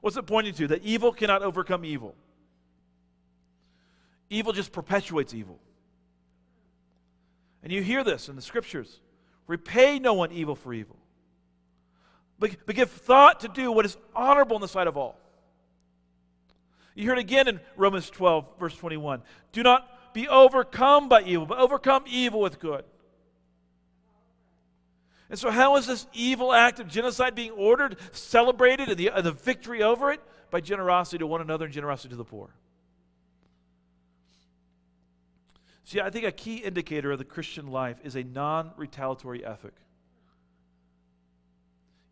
What's 0.00 0.16
it 0.16 0.26
pointing 0.26 0.54
to? 0.54 0.66
That 0.68 0.82
evil 0.82 1.12
cannot 1.12 1.42
overcome 1.42 1.84
evil. 1.84 2.14
Evil 4.28 4.52
just 4.52 4.72
perpetuates 4.72 5.32
evil. 5.32 5.58
And 7.62 7.72
you 7.72 7.82
hear 7.82 8.04
this 8.04 8.28
in 8.28 8.36
the 8.36 8.42
scriptures 8.42 9.00
repay 9.46 9.98
no 9.98 10.14
one 10.14 10.32
evil 10.32 10.54
for 10.54 10.74
evil, 10.74 10.96
but, 12.38 12.50
but 12.66 12.74
give 12.74 12.90
thought 12.90 13.40
to 13.40 13.48
do 13.48 13.70
what 13.70 13.84
is 13.84 13.96
honorable 14.14 14.56
in 14.56 14.62
the 14.62 14.68
sight 14.68 14.86
of 14.86 14.96
all. 14.96 15.18
You 16.94 17.04
hear 17.04 17.14
it 17.14 17.18
again 17.18 17.48
in 17.48 17.60
Romans 17.76 18.08
12, 18.10 18.58
verse 18.58 18.76
21. 18.76 19.22
Do 19.52 19.62
not 19.62 20.14
be 20.14 20.28
overcome 20.28 21.08
by 21.08 21.22
evil, 21.22 21.46
but 21.46 21.58
overcome 21.58 22.04
evil 22.06 22.40
with 22.40 22.60
good. 22.60 22.84
And 25.28 25.38
so, 25.38 25.50
how 25.50 25.76
is 25.76 25.86
this 25.86 26.06
evil 26.12 26.52
act 26.52 26.78
of 26.78 26.86
genocide 26.86 27.34
being 27.34 27.50
ordered, 27.50 27.96
celebrated, 28.12 28.88
and 28.88 28.96
the, 28.96 29.08
and 29.08 29.24
the 29.24 29.32
victory 29.32 29.82
over 29.82 30.12
it? 30.12 30.20
By 30.50 30.60
generosity 30.60 31.18
to 31.18 31.26
one 31.26 31.40
another 31.40 31.64
and 31.64 31.74
generosity 31.74 32.10
to 32.10 32.16
the 32.16 32.24
poor. 32.24 32.54
See, 35.84 36.00
I 36.00 36.10
think 36.10 36.24
a 36.24 36.32
key 36.32 36.58
indicator 36.58 37.10
of 37.10 37.18
the 37.18 37.24
Christian 37.24 37.66
life 37.66 37.98
is 38.04 38.14
a 38.14 38.22
non 38.22 38.72
retaliatory 38.76 39.44
ethic. 39.44 39.74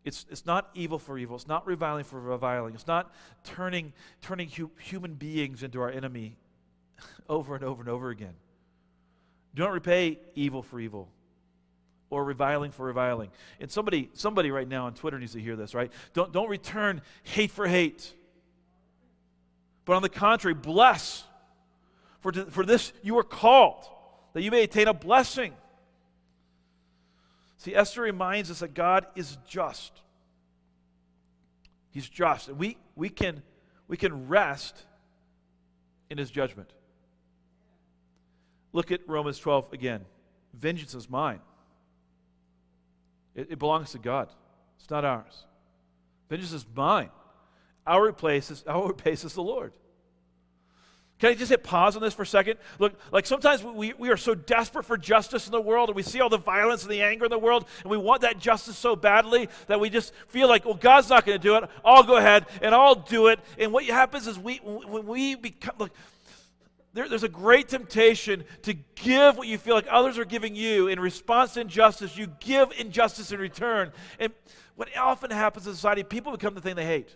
It's, 0.03 0.25
it's 0.29 0.45
not 0.45 0.69
evil 0.73 0.99
for 0.99 1.17
evil. 1.17 1.35
It's 1.35 1.47
not 1.47 1.65
reviling 1.65 2.03
for 2.03 2.19
reviling. 2.19 2.75
It's 2.75 2.87
not 2.87 3.13
turning, 3.43 3.93
turning 4.21 4.49
hu- 4.49 4.71
human 4.79 5.13
beings 5.13 5.63
into 5.63 5.79
our 5.81 5.89
enemy 5.89 6.35
over 7.29 7.55
and 7.55 7.63
over 7.63 7.81
and 7.81 7.89
over 7.89 8.09
again. 8.09 8.33
Do 9.55 9.63
not 9.63 9.71
repay 9.71 10.19
evil 10.35 10.61
for 10.61 10.79
evil 10.79 11.09
or 12.09 12.23
reviling 12.23 12.71
for 12.71 12.85
reviling. 12.85 13.29
And 13.59 13.71
somebody, 13.71 14.09
somebody 14.13 14.51
right 14.51 14.67
now 14.67 14.85
on 14.85 14.93
Twitter 14.93 15.19
needs 15.19 15.33
to 15.33 15.41
hear 15.41 15.55
this, 15.55 15.73
right? 15.73 15.91
Don't, 16.13 16.31
don't 16.31 16.49
return 16.49 17.01
hate 17.23 17.51
for 17.51 17.67
hate. 17.67 18.13
But 19.85 19.95
on 19.95 20.01
the 20.01 20.09
contrary, 20.09 20.53
bless 20.53 21.23
for, 22.19 22.31
to, 22.31 22.45
for 22.45 22.65
this 22.65 22.93
you 23.01 23.17
are 23.17 23.23
called, 23.23 23.85
that 24.33 24.41
you 24.41 24.51
may 24.51 24.63
attain 24.63 24.87
a 24.87 24.93
blessing. 24.93 25.53
See, 27.57 27.75
Esther 27.75 28.01
reminds 28.01 28.51
us 28.51 28.59
that 28.59 28.73
God 28.73 29.05
is 29.15 29.37
just. 29.47 30.01
He's 31.91 32.09
just. 32.09 32.49
And 32.49 32.57
we, 32.57 32.77
we, 32.95 33.09
can, 33.09 33.41
we 33.87 33.97
can 33.97 34.27
rest 34.27 34.85
in 36.09 36.17
his 36.17 36.31
judgment. 36.31 36.71
Look 38.73 38.91
at 38.91 39.07
Romans 39.07 39.37
12 39.39 39.71
again. 39.73 40.05
Vengeance 40.53 40.95
is 40.95 41.09
mine. 41.09 41.39
It, 43.35 43.47
it 43.51 43.59
belongs 43.59 43.91
to 43.91 43.99
God. 43.99 44.29
It's 44.79 44.89
not 44.89 45.05
ours. 45.05 45.45
Vengeance 46.29 46.53
is 46.53 46.65
mine. 46.75 47.09
Our 47.85 48.11
place 48.11 48.49
is, 48.51 48.63
our 48.67 48.93
place 48.93 49.23
is 49.23 49.33
the 49.33 49.43
Lord. 49.43 49.73
Can 51.23 51.31
I 51.31 51.35
just 51.35 51.51
hit 51.51 51.63
pause 51.63 51.95
on 51.95 52.01
this 52.01 52.13
for 52.13 52.23
a 52.23 52.27
second? 52.27 52.57
Look, 52.79 52.99
like 53.13 53.25
sometimes 53.25 53.63
we, 53.63 53.93
we 53.93 54.09
are 54.09 54.17
so 54.17 54.35
desperate 54.35 54.83
for 54.83 54.97
justice 54.97 55.45
in 55.45 55.53
the 55.53 55.61
world, 55.61 55.87
and 55.87 55.95
we 55.95 56.03
see 56.03 56.19
all 56.19 56.27
the 56.27 56.37
violence 56.37 56.83
and 56.83 56.91
the 56.91 57.01
anger 57.01 57.23
in 57.23 57.31
the 57.31 57.39
world, 57.39 57.65
and 57.81 57.89
we 57.89 57.95
want 57.95 58.23
that 58.23 58.39
justice 58.39 58.77
so 58.77 58.97
badly 58.97 59.47
that 59.67 59.79
we 59.79 59.89
just 59.89 60.13
feel 60.27 60.49
like, 60.49 60.65
well, 60.65 60.73
God's 60.73 61.09
not 61.09 61.25
going 61.25 61.39
to 61.39 61.41
do 61.41 61.55
it. 61.55 61.63
I'll 61.85 62.03
go 62.03 62.17
ahead 62.17 62.45
and 62.61 62.75
I'll 62.75 62.95
do 62.95 63.27
it. 63.27 63.39
And 63.57 63.71
what 63.71 63.85
happens 63.85 64.27
is 64.27 64.37
we, 64.37 64.57
when 64.57 65.05
we 65.05 65.35
become, 65.35 65.75
like, 65.79 65.93
there, 66.91 67.07
there's 67.07 67.23
a 67.23 67.29
great 67.29 67.69
temptation 67.69 68.43
to 68.63 68.73
give 68.73 69.37
what 69.37 69.47
you 69.47 69.57
feel 69.57 69.75
like 69.75 69.87
others 69.89 70.17
are 70.17 70.25
giving 70.25 70.57
you 70.57 70.89
in 70.89 70.99
response 70.99 71.53
to 71.53 71.61
injustice. 71.61 72.17
You 72.17 72.27
give 72.41 72.73
injustice 72.77 73.31
in 73.31 73.39
return. 73.39 73.93
And 74.19 74.33
what 74.75 74.89
often 74.97 75.31
happens 75.31 75.67
in 75.67 75.73
society, 75.73 76.03
people 76.03 76.33
become 76.33 76.53
the 76.53 76.59
thing 76.59 76.75
they 76.75 76.85
hate. 76.85 77.15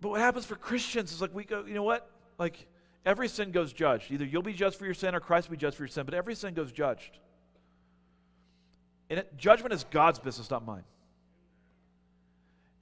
But 0.00 0.10
what 0.10 0.20
happens 0.20 0.46
for 0.46 0.56
Christians 0.56 1.12
is 1.12 1.20
like 1.20 1.34
we 1.34 1.44
go, 1.44 1.64
you 1.64 1.74
know 1.74 1.82
what? 1.82 2.10
Like 2.38 2.66
every 3.04 3.28
sin 3.28 3.50
goes 3.50 3.72
judged. 3.72 4.10
Either 4.10 4.24
you'll 4.24 4.42
be 4.42 4.52
judged 4.52 4.76
for 4.76 4.84
your 4.84 4.94
sin 4.94 5.14
or 5.14 5.20
Christ 5.20 5.48
will 5.48 5.56
be 5.56 5.60
judged 5.60 5.76
for 5.76 5.82
your 5.82 5.88
sin, 5.88 6.04
but 6.04 6.14
every 6.14 6.34
sin 6.34 6.54
goes 6.54 6.72
judged. 6.72 7.18
And 9.10 9.18
it, 9.18 9.36
judgment 9.36 9.74
is 9.74 9.84
God's 9.90 10.18
business, 10.18 10.50
not 10.50 10.64
mine. 10.64 10.84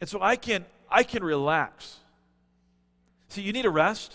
And 0.01 0.09
so 0.09 0.21
I 0.23 0.37
can 0.37 0.65
I 0.91 1.03
can 1.03 1.25
relax. 1.25 1.99
See, 3.29 3.43
you 3.43 3.53
need 3.53 3.67
a 3.67 3.71
rest. 3.71 4.15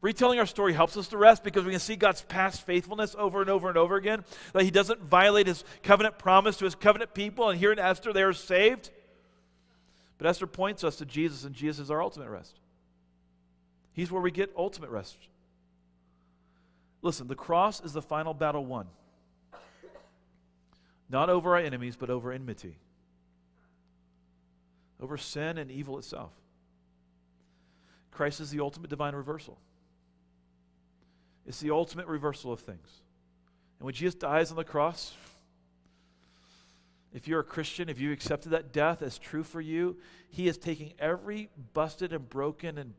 Retelling 0.00 0.40
our 0.40 0.46
story 0.46 0.72
helps 0.72 0.96
us 0.96 1.08
to 1.08 1.16
rest 1.16 1.44
because 1.44 1.64
we 1.64 1.70
can 1.70 1.78
see 1.78 1.94
God's 1.94 2.22
past 2.22 2.66
faithfulness 2.66 3.14
over 3.16 3.40
and 3.40 3.48
over 3.48 3.68
and 3.68 3.78
over 3.78 3.94
again. 3.96 4.24
That 4.52 4.64
He 4.64 4.70
doesn't 4.72 5.00
violate 5.02 5.46
His 5.46 5.62
covenant 5.82 6.18
promise 6.18 6.56
to 6.56 6.64
His 6.64 6.74
covenant 6.74 7.14
people. 7.14 7.48
And 7.48 7.58
here 7.58 7.70
in 7.70 7.78
Esther, 7.78 8.12
they 8.12 8.22
are 8.22 8.32
saved. 8.32 8.90
But 10.22 10.28
Esther 10.28 10.46
points 10.46 10.84
us 10.84 10.94
to 10.98 11.04
Jesus, 11.04 11.42
and 11.42 11.52
Jesus 11.52 11.86
is 11.86 11.90
our 11.90 12.00
ultimate 12.00 12.28
rest. 12.28 12.60
He's 13.92 14.12
where 14.12 14.22
we 14.22 14.30
get 14.30 14.52
ultimate 14.56 14.90
rest. 14.90 15.18
Listen, 17.02 17.26
the 17.26 17.34
cross 17.34 17.80
is 17.80 17.92
the 17.92 18.02
final 18.02 18.32
battle 18.32 18.64
won. 18.64 18.86
Not 21.10 21.28
over 21.28 21.56
our 21.56 21.60
enemies, 21.60 21.96
but 21.96 22.08
over 22.08 22.30
enmity, 22.30 22.76
over 25.00 25.16
sin 25.16 25.58
and 25.58 25.72
evil 25.72 25.98
itself. 25.98 26.30
Christ 28.12 28.38
is 28.40 28.52
the 28.52 28.60
ultimate 28.60 28.90
divine 28.90 29.16
reversal. 29.16 29.58
It's 31.48 31.58
the 31.58 31.72
ultimate 31.72 32.06
reversal 32.06 32.52
of 32.52 32.60
things. 32.60 33.02
And 33.80 33.86
when 33.86 33.94
Jesus 33.94 34.14
dies 34.14 34.52
on 34.52 34.56
the 34.56 34.62
cross, 34.62 35.16
if 37.12 37.28
you're 37.28 37.40
a 37.40 37.44
Christian, 37.44 37.88
if 37.88 38.00
you 38.00 38.12
accepted 38.12 38.50
that 38.50 38.72
death 38.72 39.02
as 39.02 39.18
true 39.18 39.42
for 39.42 39.60
you, 39.60 39.98
He 40.30 40.48
is 40.48 40.56
taking 40.56 40.94
every 40.98 41.50
busted 41.74 42.12
and 42.12 42.28
broken 42.28 42.78
and 42.78 42.94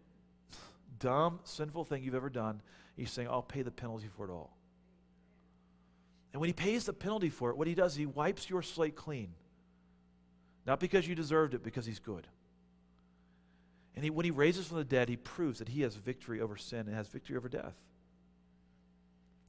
dumb, 0.99 1.39
sinful 1.43 1.85
thing 1.85 2.03
you've 2.03 2.15
ever 2.15 2.29
done. 2.29 2.61
He's 2.95 3.11
saying, 3.11 3.27
I'll 3.27 3.41
pay 3.41 3.63
the 3.63 3.71
penalty 3.71 4.07
for 4.15 4.25
it 4.25 4.31
all. 4.31 4.55
And 6.31 6.39
when 6.39 6.47
He 6.49 6.53
pays 6.53 6.85
the 6.85 6.93
penalty 6.93 7.29
for 7.29 7.49
it, 7.49 7.57
what 7.57 7.67
He 7.67 7.73
does, 7.73 7.95
He 7.95 8.05
wipes 8.05 8.49
your 8.49 8.61
slate 8.61 8.95
clean. 8.95 9.33
Not 10.65 10.79
because 10.79 11.07
you 11.07 11.15
deserved 11.15 11.55
it, 11.55 11.63
because 11.63 11.85
He's 11.85 11.99
good. 11.99 12.27
And 13.95 14.03
he, 14.03 14.11
when 14.11 14.25
He 14.25 14.31
raises 14.31 14.67
from 14.67 14.77
the 14.77 14.83
dead, 14.83 15.09
He 15.09 15.17
proves 15.17 15.57
that 15.57 15.69
He 15.69 15.81
has 15.81 15.95
victory 15.95 16.39
over 16.39 16.55
sin 16.55 16.81
and 16.81 16.95
has 16.95 17.07
victory 17.07 17.35
over 17.35 17.49
death. 17.49 17.75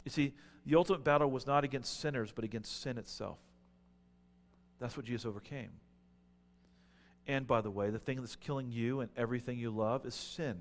You 0.05 0.11
see, 0.11 0.33
the 0.64 0.77
ultimate 0.77 1.05
battle 1.05 1.31
was 1.31 1.46
not 1.46 1.64
against 1.64 2.00
sinners, 2.00 2.33
but 2.35 2.44
against 2.44 2.81
sin 2.81 2.96
itself. 2.96 3.38
That's 4.85 4.99
what 4.99 5.07
Jesus 5.07 5.25
overcame. 5.25 5.70
And 7.27 7.47
by 7.47 7.62
the 7.62 7.70
way, 7.70 7.88
the 7.88 7.99
thing 7.99 8.18
that's 8.18 8.37
killing 8.37 8.70
you 8.70 9.01
and 9.01 9.09
everything 9.16 9.59
you 9.59 9.70
love 9.70 10.05
is 10.05 10.14
sin. 10.14 10.59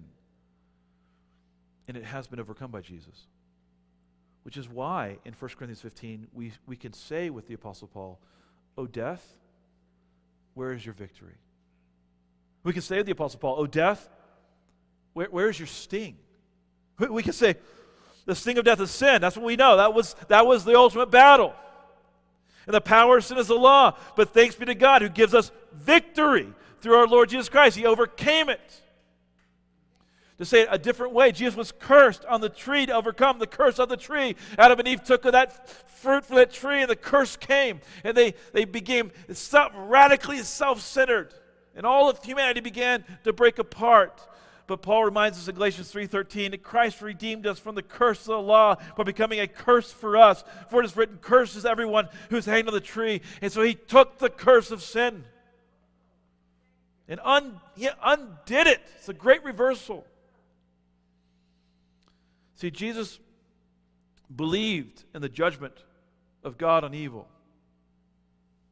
And 1.90 1.98
it 1.98 2.06
has 2.06 2.28
been 2.28 2.40
overcome 2.40 2.72
by 2.72 2.80
Jesus. 2.80 3.28
Which 4.44 4.56
is 4.56 4.70
why 4.70 5.18
in 5.26 5.34
1 5.34 5.52
Corinthians 5.58 5.82
15 5.82 6.28
we, 6.32 6.54
we 6.66 6.78
can 6.78 6.94
say 6.94 7.32
with 7.32 7.50
the 7.50 7.54
Apostle 7.54 7.90
Paul, 7.90 8.18
O 8.78 8.88
death, 8.88 9.36
where 10.54 10.72
is 10.72 10.86
your 10.86 10.94
victory? 10.94 11.36
We 12.64 12.72
can 12.72 12.82
say 12.82 12.96
with 12.96 13.08
the 13.08 13.12
Apostle 13.12 13.42
Paul, 13.42 13.60
O 13.60 13.68
death, 13.68 14.08
where, 15.12 15.28
where 15.28 15.50
is 15.50 15.60
your 15.60 15.68
sting? 15.68 16.16
We, 16.98 17.08
we 17.08 17.24
can 17.24 17.34
say, 17.34 17.56
the 18.26 18.36
sting 18.36 18.58
of 18.58 18.64
death 18.64 18.80
is 18.80 18.90
sin. 18.90 19.20
That's 19.20 19.36
what 19.36 19.46
we 19.46 19.58
know. 19.58 19.76
That 19.76 19.94
was, 19.94 20.16
that 20.30 20.48
was 20.48 20.64
the 20.64 20.78
ultimate 20.78 21.12
battle. 21.12 21.54
And 22.66 22.74
the 22.74 22.82
power 22.82 23.18
of 23.18 23.26
sin 23.26 23.38
is 23.38 23.48
the 23.48 23.56
law. 23.56 23.98
But 24.16 24.34
thanks 24.34 24.56
be 24.56 24.66
to 24.66 24.76
God 24.76 25.02
who 25.02 25.10
gives 25.10 25.34
us 25.34 25.52
victory 25.74 26.48
through 26.82 26.96
our 26.96 27.08
Lord 27.08 27.30
Jesus 27.30 27.50
Christ. 27.50 27.78
He 27.78 27.86
overcame 27.86 28.50
it. 28.50 28.82
To 30.40 30.46
say 30.46 30.62
it 30.62 30.68
a 30.72 30.78
different 30.78 31.14
way, 31.14 31.32
Jesus 31.32 31.56
was 31.56 31.72
cursed 31.72 32.26
on 32.26 32.42
the 32.42 32.50
tree 32.50 32.86
to 32.88 32.94
overcome 32.94 33.40
the 33.40 33.48
curse 33.48 33.80
of 33.80 33.88
the 33.88 33.98
tree. 33.98 34.36
Adam 34.58 34.80
and 34.80 34.88
Eve 34.88 35.04
took 35.04 35.24
that 35.24 35.70
fruit 35.90 36.26
from 36.26 36.38
that 36.38 36.52
tree, 36.52 36.82
and 36.82 36.90
the 36.90 36.96
curse 36.96 37.38
came. 37.38 37.82
And 38.04 38.18
they, 38.18 38.34
they 38.52 38.66
became 38.66 39.12
radically 39.76 40.40
self 40.40 40.82
centered. 40.82 41.34
And 41.76 41.86
all 41.86 42.10
of 42.10 42.24
humanity 42.24 42.60
began 42.60 43.04
to 43.24 43.34
break 43.34 43.60
apart. 43.60 44.22
But 44.66 44.82
Paul 44.82 45.04
reminds 45.04 45.38
us 45.38 45.48
in 45.48 45.56
Galatians 45.56 45.92
3:13 45.92 46.52
that 46.52 46.64
Christ 46.64 47.02
redeemed 47.02 47.46
us 47.46 47.60
from 47.60 47.76
the 47.76 47.84
curse 47.84 48.22
of 48.22 48.28
the 48.28 48.42
law 48.42 48.76
by 48.96 49.04
becoming 49.04 49.40
a 49.40 49.48
curse 49.48 49.92
for 49.92 50.16
us. 50.18 50.44
For 50.70 50.82
it 50.82 50.86
is 50.86 50.96
written, 50.96 51.18
"Curses 51.18 51.66
everyone 51.66 52.08
who's 52.30 52.46
hanged 52.46 52.68
on 52.68 52.74
the 52.74 52.80
tree." 52.80 53.22
And 53.42 53.52
so 53.52 53.62
he 53.62 53.76
took 53.76 54.20
the 54.20 54.30
curse 54.30 54.72
of 54.72 54.82
sin 54.82 55.26
and 57.08 57.20
un, 57.24 57.60
he 57.76 57.90
undid 58.02 58.68
it. 58.68 58.82
It's 58.98 59.10
a 59.10 59.14
great 59.14 59.44
reversal. 59.44 60.06
See, 62.56 62.72
Jesus 62.72 63.20
believed 64.34 65.04
in 65.14 65.22
the 65.22 65.30
judgment 65.30 65.74
of 66.44 66.58
God 66.58 66.84
on 66.84 66.94
evil. 66.94 67.28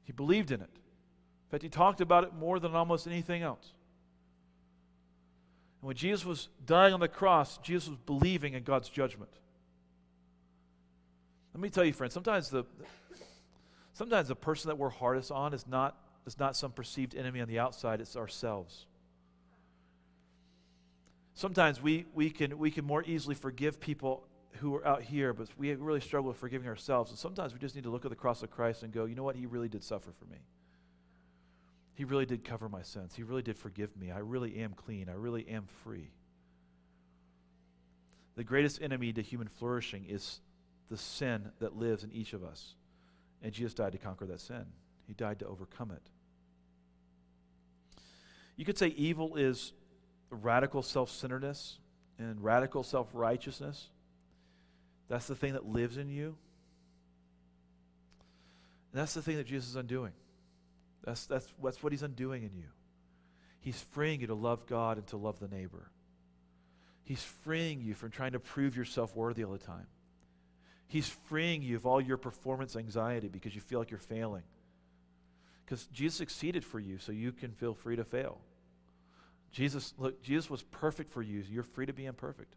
He 0.06 0.14
believed 0.14 0.52
in 0.52 0.62
it. 0.62 0.70
In 0.74 1.52
fact, 1.52 1.64
he 1.64 1.70
talked 1.70 2.00
about 2.00 2.24
it 2.24 2.34
more 2.34 2.60
than 2.60 2.74
almost 2.74 3.06
anything 3.06 3.42
else. 3.42 3.74
And 5.82 5.88
when 5.88 5.96
Jesus 5.96 6.26
was 6.26 6.50
dying 6.66 6.94
on 6.94 7.00
the 7.00 7.08
cross, 7.08 7.58
Jesus 7.58 7.90
was 7.90 7.98
believing 8.06 8.54
in 8.54 8.64
God's 8.64 8.88
judgment. 8.88 9.32
Let 11.54 11.62
me 11.62 11.70
tell 11.70 11.84
you, 11.84 11.92
friends, 11.92 12.14
sometimes 12.14 12.50
the 12.50 12.64
sometimes 13.94 14.30
the 14.30 14.36
person 14.36 14.70
that 14.70 14.78
we're 14.78 14.90
hardest 14.90 15.32
on 15.32 15.54
is 15.54 15.68
not, 15.68 15.98
is 16.26 16.40
not 16.40 16.56
some 16.56 16.72
perceived 16.72 17.16
enemy 17.16 17.42
on 17.42 17.48
the 17.48 17.60
outside, 17.60 18.00
it's 18.00 18.16
ourselves. 18.16 18.86
Sometimes 21.34 21.82
we, 21.82 22.06
we, 22.14 22.30
can, 22.30 22.58
we 22.58 22.72
can 22.72 22.86
more 22.86 23.04
easily 23.04 23.36
forgive 23.36 23.80
people 23.80 24.28
who 24.58 24.76
are 24.76 24.86
out 24.86 25.02
here, 25.02 25.34
but 25.34 25.48
we 25.58 25.74
really 25.74 26.02
struggle 26.02 26.30
with 26.30 26.38
forgiving 26.38 26.68
ourselves. 26.68 27.10
And 27.10 27.18
sometimes 27.18 27.54
we 27.54 27.60
just 27.60 27.76
need 27.76 27.84
to 27.86 27.90
look 27.90 28.06
at 28.06 28.12
the 28.12 28.18
cross 28.18 28.44
of 28.44 28.52
Christ 28.52 28.84
and 28.84 28.94
go, 28.94 29.06
you 29.06 29.16
know 29.16 29.24
what? 29.24 29.36
He 29.36 29.46
really 29.46 29.70
did 29.70 29.84
suffer 29.84 30.12
for 30.12 30.26
me. 30.26 30.38
He 32.02 32.06
really 32.06 32.26
did 32.26 32.44
cover 32.44 32.68
my 32.68 32.82
sins. 32.82 33.14
He 33.14 33.22
really 33.22 33.44
did 33.44 33.56
forgive 33.56 33.96
me. 33.96 34.10
I 34.10 34.18
really 34.18 34.58
am 34.58 34.74
clean. 34.74 35.08
I 35.08 35.14
really 35.14 35.48
am 35.48 35.68
free. 35.84 36.10
The 38.36 38.44
greatest 38.44 38.82
enemy 38.82 39.14
to 39.14 39.22
human 39.22 39.48
flourishing 39.48 40.06
is 40.10 40.40
the 40.90 40.98
sin 40.98 41.52
that 41.60 41.78
lives 41.78 42.04
in 42.04 42.12
each 42.12 42.34
of 42.34 42.44
us. 42.44 42.74
And 43.44 43.54
Jesus 43.54 43.76
died 43.76 43.92
to 43.92 44.00
conquer 44.00 44.26
that 44.26 44.42
sin, 44.42 44.66
He 45.06 45.14
died 45.14 45.38
to 45.42 45.46
overcome 45.46 45.92
it. 45.92 46.02
You 48.56 48.66
could 48.66 48.80
say 48.80 48.88
evil 48.88 49.36
is 49.36 49.72
radical 50.32 50.82
self 50.82 51.12
centeredness 51.12 51.78
and 52.18 52.44
radical 52.44 52.82
self 52.82 53.10
righteousness. 53.14 53.90
That's 55.08 55.28
the 55.28 55.36
thing 55.36 55.54
that 55.54 55.68
lives 55.68 55.98
in 55.98 56.10
you. 56.10 56.36
And 58.92 59.00
that's 59.00 59.14
the 59.14 59.22
thing 59.22 59.38
that 59.38 59.46
Jesus 59.46 59.70
is 59.70 59.76
undoing. 59.76 60.14
That's, 61.04 61.26
that's, 61.26 61.48
that's 61.64 61.82
what 61.82 61.92
he's 61.92 62.04
undoing 62.04 62.44
in 62.44 62.54
you. 62.56 62.68
He's 63.60 63.80
freeing 63.92 64.22
you 64.22 64.28
to 64.28 64.36
love 64.36 64.66
God 64.68 64.98
and 64.98 65.08
to 65.08 65.18
love 65.18 65.40
the 65.40 65.48
neighbor. 65.48 65.90
He's 67.04 67.24
freeing 67.24 67.82
you 67.82 67.94
from 67.94 68.12
trying 68.12 68.32
to 68.34 68.40
prove 68.40 68.76
yourself 68.76 69.16
worthy 69.16 69.44
all 69.44 69.52
the 69.52 69.58
time. 69.58 69.88
He's 70.88 71.08
freeing 71.08 71.62
you 71.62 71.76
of 71.78 71.86
all 71.86 72.02
your 72.02 72.18
performance 72.18 72.76
anxiety 72.76 73.30
because 73.30 73.56
you 73.56 73.62
feel 73.62 73.80
like 73.80 73.92
you're 73.92 74.00
failing. 74.00 74.44
Because 75.66 75.86
Jesus 75.88 76.18
succeeded 76.18 76.66
for 76.66 76.80
you, 76.80 76.98
so 76.98 77.12
you 77.12 77.32
can 77.32 77.52
feel 77.52 77.74
free 77.74 77.96
to 77.96 78.04
fail. 78.04 78.40
Jesus, 79.52 79.94
look, 79.98 80.22
Jesus 80.22 80.50
was 80.50 80.64
perfect 80.64 81.12
for 81.12 81.22
you. 81.22 81.44
So 81.44 81.50
You're 81.52 81.64
free 81.64 81.86
to 81.86 81.94
be 81.94 82.06
imperfect. 82.06 82.54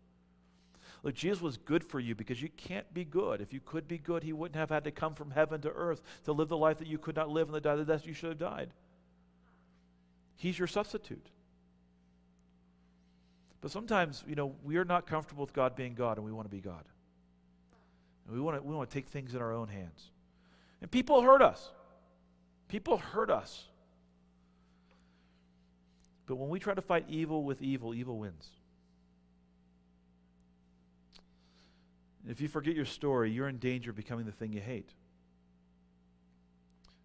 Look, 1.04 1.14
Jesus 1.14 1.42
was 1.42 1.58
good 1.58 1.84
for 1.84 2.00
you 2.00 2.14
because 2.14 2.40
you 2.40 2.48
can't 2.56 2.92
be 2.94 3.04
good. 3.04 3.42
If 3.42 3.52
you 3.52 3.60
could 3.60 3.86
be 3.86 3.98
good, 3.98 4.22
he 4.22 4.32
wouldn't 4.32 4.56
have 4.56 4.70
had 4.70 4.84
to 4.84 4.90
come 4.90 5.14
from 5.14 5.30
heaven 5.30 5.60
to 5.60 5.70
earth 5.70 6.00
to 6.24 6.32
live 6.32 6.48
the 6.48 6.56
life 6.56 6.78
that 6.78 6.88
you 6.88 6.96
could 6.96 7.14
not 7.14 7.28
live 7.28 7.46
and 7.52 7.54
the 7.54 7.84
death 7.84 8.06
you 8.06 8.14
should 8.14 8.30
have 8.30 8.38
died. 8.38 8.70
He's 10.36 10.58
your 10.58 10.66
substitute. 10.66 11.26
But 13.60 13.70
sometimes, 13.70 14.24
you 14.26 14.34
know, 14.34 14.54
we 14.64 14.78
are 14.78 14.84
not 14.84 15.06
comfortable 15.06 15.44
with 15.44 15.52
God 15.52 15.76
being 15.76 15.92
God 15.94 16.16
and 16.16 16.24
we 16.24 16.32
want 16.32 16.46
to 16.46 16.54
be 16.54 16.62
God. 16.62 16.84
And 18.26 18.34
we 18.34 18.40
want 18.40 18.56
to, 18.56 18.62
we 18.62 18.74
want 18.74 18.88
to 18.88 18.94
take 18.94 19.08
things 19.08 19.34
in 19.34 19.42
our 19.42 19.52
own 19.52 19.68
hands. 19.68 20.10
And 20.80 20.90
people 20.90 21.20
hurt 21.20 21.42
us. 21.42 21.70
People 22.68 22.96
hurt 22.96 23.30
us. 23.30 23.64
But 26.24 26.36
when 26.36 26.48
we 26.48 26.58
try 26.58 26.72
to 26.72 26.80
fight 26.80 27.04
evil 27.10 27.44
with 27.44 27.60
evil, 27.60 27.94
evil 27.94 28.16
wins. 28.16 28.48
If 32.28 32.40
you 32.40 32.48
forget 32.48 32.74
your 32.74 32.84
story, 32.84 33.30
you're 33.30 33.48
in 33.48 33.58
danger 33.58 33.90
of 33.90 33.96
becoming 33.96 34.24
the 34.24 34.32
thing 34.32 34.52
you 34.52 34.60
hate. 34.60 34.90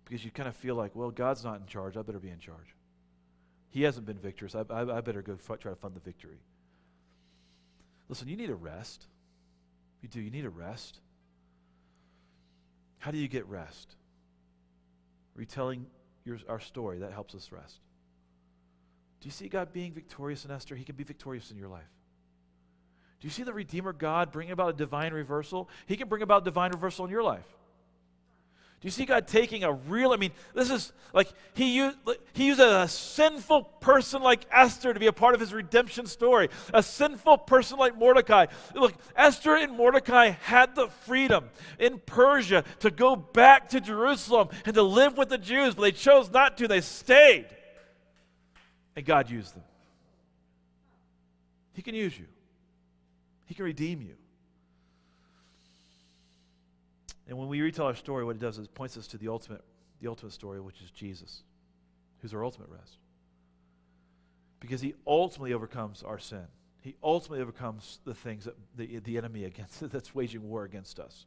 Because 0.06 0.24
you 0.24 0.32
kind 0.32 0.50
of 0.50 0.56
feel 0.56 0.76
like, 0.76 0.96
well, 0.96 1.12
God's 1.12 1.44
not 1.44 1.60
in 1.60 1.68
charge. 1.68 1.98
I 1.98 2.02
better 2.02 2.20
be 2.20 2.30
in 2.30 2.40
charge. 2.40 2.76
He 3.70 3.84
hasn't 3.84 4.06
been 4.06 4.18
victorious. 4.18 4.56
I, 4.56 4.64
I, 4.74 4.98
I 4.98 5.02
better 5.02 5.22
go 5.22 5.34
f- 5.34 5.60
try 5.60 5.72
to 5.72 5.76
fund 5.76 5.94
the 5.94 6.00
victory. 6.00 6.40
Listen, 8.08 8.28
you 8.28 8.36
need 8.36 8.50
a 8.50 8.56
rest. 8.56 9.06
You 10.02 10.10
do. 10.10 10.20
You 10.20 10.32
need 10.32 10.46
a 10.46 10.50
rest. 10.50 11.00
How 12.98 13.12
do 13.12 13.18
you 13.18 13.28
get 13.28 13.46
rest? 13.46 13.96
Retelling 15.36 15.86
your, 16.26 16.40
our 16.48 16.60
story, 16.60 17.00
that 17.00 17.14
helps 17.14 17.36
us 17.36 17.52
rest. 17.52 17.80
Do 19.22 19.28
you 19.28 19.32
see 19.32 19.48
God 19.48 19.72
being 19.74 19.92
victorious 19.92 20.46
in 20.46 20.52
Esther? 20.52 20.76
He 20.76 20.84
can 20.84 20.96
be 20.96 21.04
victorious 21.04 21.52
in 21.52 21.58
your 21.58 21.68
life. 21.68 21.90
Do 23.20 23.28
you 23.28 23.32
see 23.32 23.44
the 23.44 23.54
Redeemer 23.54 23.92
God 23.92 24.32
bringing 24.32 24.54
about 24.54 24.70
a 24.70 24.74
divine 24.74 25.14
reversal? 25.14 25.70
He 25.86 25.98
can 25.98 26.08
bring 26.08 26.22
about 26.22 26.46
divine 26.46 26.72
reversal 26.72 27.06
in 27.06 27.12
your 27.12 27.24
life. 27.24 27.46
Do 28.82 28.88
you 28.88 28.92
see 28.92 29.04
God 29.04 29.28
taking 29.28 29.66
a 29.66 29.74
real, 29.74 30.14
I 30.14 30.16
mean, 30.16 30.32
this 30.54 30.72
is 30.72 30.94
like 31.12 31.28
he 31.54 31.76
used, 31.76 31.98
he 32.32 32.52
a 32.52 32.88
sinful 32.88 33.64
person 33.82 34.22
like 34.22 34.46
Esther 34.50 34.94
to 34.94 35.00
be 35.02 35.08
a 35.08 35.12
part 35.14 35.34
of 35.34 35.42
his 35.42 35.52
redemption 35.52 36.08
story. 36.08 36.48
A 36.74 36.82
sinful 36.82 37.40
person 37.40 37.78
like 37.78 37.98
Mordecai. 37.98 38.46
Look, 38.74 38.94
Esther 39.18 39.58
and 39.58 39.76
Mordecai 39.76 40.30
had 40.30 40.76
the 40.76 40.88
freedom 40.88 41.50
in 41.78 42.00
Persia 42.06 42.64
to 42.80 42.90
go 42.90 43.18
back 43.18 43.68
to 43.70 43.82
Jerusalem 43.82 44.48
and 44.64 44.74
to 44.76 44.84
live 44.84 45.18
with 45.18 45.28
the 45.28 45.38
Jews, 45.38 45.76
but 45.76 45.82
they 45.82 45.92
chose 45.92 46.32
not 46.32 46.58
to. 46.60 46.68
They 46.70 46.80
stayed. 46.80 47.48
And 48.96 49.06
God 49.06 49.30
used 49.30 49.56
them. 49.56 49.64
He 51.74 51.82
can 51.82 51.96
use 51.96 52.18
you. 52.18 52.28
He 53.50 53.56
can 53.56 53.66
redeem 53.66 54.04
you. 54.04 54.14
And 57.28 57.36
when 57.36 57.48
we 57.48 57.62
retell 57.62 57.88
our 57.88 57.96
story, 57.96 58.24
what 58.24 58.36
it 58.36 58.40
does 58.40 58.60
is 58.60 58.68
it 58.68 58.76
points 58.76 58.96
us 58.96 59.08
to 59.08 59.18
the 59.18 59.28
ultimate, 59.28 59.64
the 60.00 60.08
ultimate 60.08 60.34
story, 60.34 60.62
which 60.62 60.80
is 60.82 60.92
Jesus, 60.92 61.42
who's 62.22 62.32
our 62.32 62.46
ultimate 62.46 62.70
rest. 62.70 63.00
Because 64.60 64.82
he 64.82 64.94
ultimately 65.08 65.54
overcomes 65.54 66.04
our 66.04 66.20
sin. 66.20 66.46
He 66.82 66.96
ultimately 67.02 67.42
overcomes 67.42 68.00
the 68.06 68.14
things 68.14 68.46
that 68.46 68.56
the, 68.78 69.00
the 69.00 69.18
enemy 69.18 69.46
against 69.46 69.80
that's 69.92 70.14
waging 70.14 70.48
war 70.48 70.64
against 70.64 71.00
us. 71.00 71.26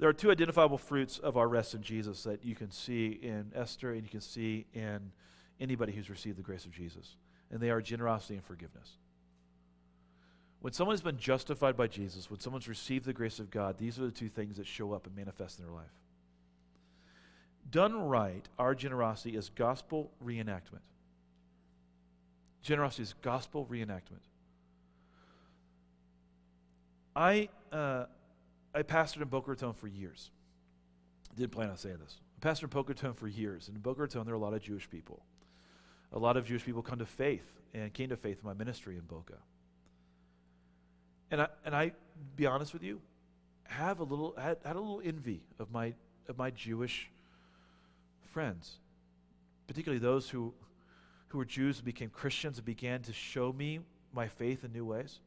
There 0.00 0.08
are 0.08 0.12
two 0.12 0.32
identifiable 0.32 0.78
fruits 0.78 1.18
of 1.18 1.36
our 1.36 1.46
rest 1.46 1.72
in 1.72 1.82
Jesus 1.82 2.24
that 2.24 2.44
you 2.44 2.56
can 2.56 2.72
see 2.72 3.20
in 3.22 3.52
Esther 3.54 3.92
and 3.92 4.02
you 4.02 4.10
can 4.10 4.20
see 4.20 4.66
in 4.74 5.12
anybody 5.60 5.92
who's 5.92 6.10
received 6.10 6.36
the 6.36 6.42
grace 6.42 6.64
of 6.64 6.72
Jesus. 6.72 7.14
And 7.52 7.60
they 7.60 7.70
are 7.70 7.80
generosity 7.80 8.34
and 8.34 8.44
forgiveness. 8.44 8.96
When 10.64 10.72
someone 10.72 10.94
has 10.94 11.02
been 11.02 11.18
justified 11.18 11.76
by 11.76 11.88
Jesus, 11.88 12.30
when 12.30 12.40
someone's 12.40 12.68
received 12.68 13.04
the 13.04 13.12
grace 13.12 13.38
of 13.38 13.50
God, 13.50 13.76
these 13.76 13.98
are 13.98 14.06
the 14.06 14.10
two 14.10 14.30
things 14.30 14.56
that 14.56 14.66
show 14.66 14.94
up 14.94 15.06
and 15.06 15.14
manifest 15.14 15.58
in 15.58 15.66
their 15.66 15.74
life. 15.74 15.92
Done 17.70 18.00
right, 18.00 18.48
our 18.58 18.74
generosity 18.74 19.36
is 19.36 19.50
gospel 19.50 20.10
reenactment. 20.24 20.80
Generosity 22.62 23.02
is 23.02 23.14
gospel 23.20 23.68
reenactment. 23.70 24.22
I, 27.14 27.50
uh, 27.70 28.06
I 28.74 28.84
pastored 28.84 29.20
in 29.20 29.28
Boca 29.28 29.50
Raton 29.50 29.74
for 29.74 29.86
years. 29.86 30.30
Didn't 31.36 31.52
plan 31.52 31.68
on 31.68 31.76
saying 31.76 31.98
this. 32.02 32.16
I 32.42 32.48
pastored 32.48 32.62
in 32.62 32.68
Boca 32.70 32.94
Raton 32.94 33.12
for 33.12 33.28
years. 33.28 33.68
And 33.68 33.76
in 33.76 33.82
Boca 33.82 34.00
Raton, 34.00 34.24
there 34.24 34.32
are 34.32 34.38
a 34.38 34.40
lot 34.40 34.54
of 34.54 34.62
Jewish 34.62 34.88
people. 34.88 35.26
A 36.14 36.18
lot 36.18 36.38
of 36.38 36.46
Jewish 36.46 36.64
people 36.64 36.80
come 36.80 37.00
to 37.00 37.06
faith 37.06 37.52
and 37.74 37.92
came 37.92 38.08
to 38.08 38.16
faith 38.16 38.38
in 38.42 38.46
my 38.46 38.54
ministry 38.54 38.96
in 38.96 39.02
Boca. 39.02 39.34
And 41.34 41.42
I, 41.42 41.48
and 41.64 41.74
I, 41.74 41.90
be 42.36 42.46
honest 42.46 42.72
with 42.72 42.84
you, 42.84 43.00
have 43.64 43.98
a 43.98 44.04
little 44.04 44.36
had, 44.38 44.58
had 44.64 44.76
a 44.76 44.78
little 44.78 45.02
envy 45.04 45.42
of 45.58 45.72
my 45.72 45.92
of 46.28 46.38
my 46.38 46.52
Jewish 46.52 47.10
friends, 48.30 48.76
particularly 49.66 49.98
those 49.98 50.30
who 50.30 50.54
who 51.26 51.38
were 51.38 51.44
Jews 51.44 51.78
and 51.78 51.84
became 51.84 52.08
Christians 52.08 52.58
and 52.58 52.64
began 52.64 53.02
to 53.02 53.12
show 53.12 53.52
me 53.52 53.80
my 54.12 54.28
faith 54.28 54.62
in 54.62 54.72
new 54.72 54.84
ways. 54.84 55.18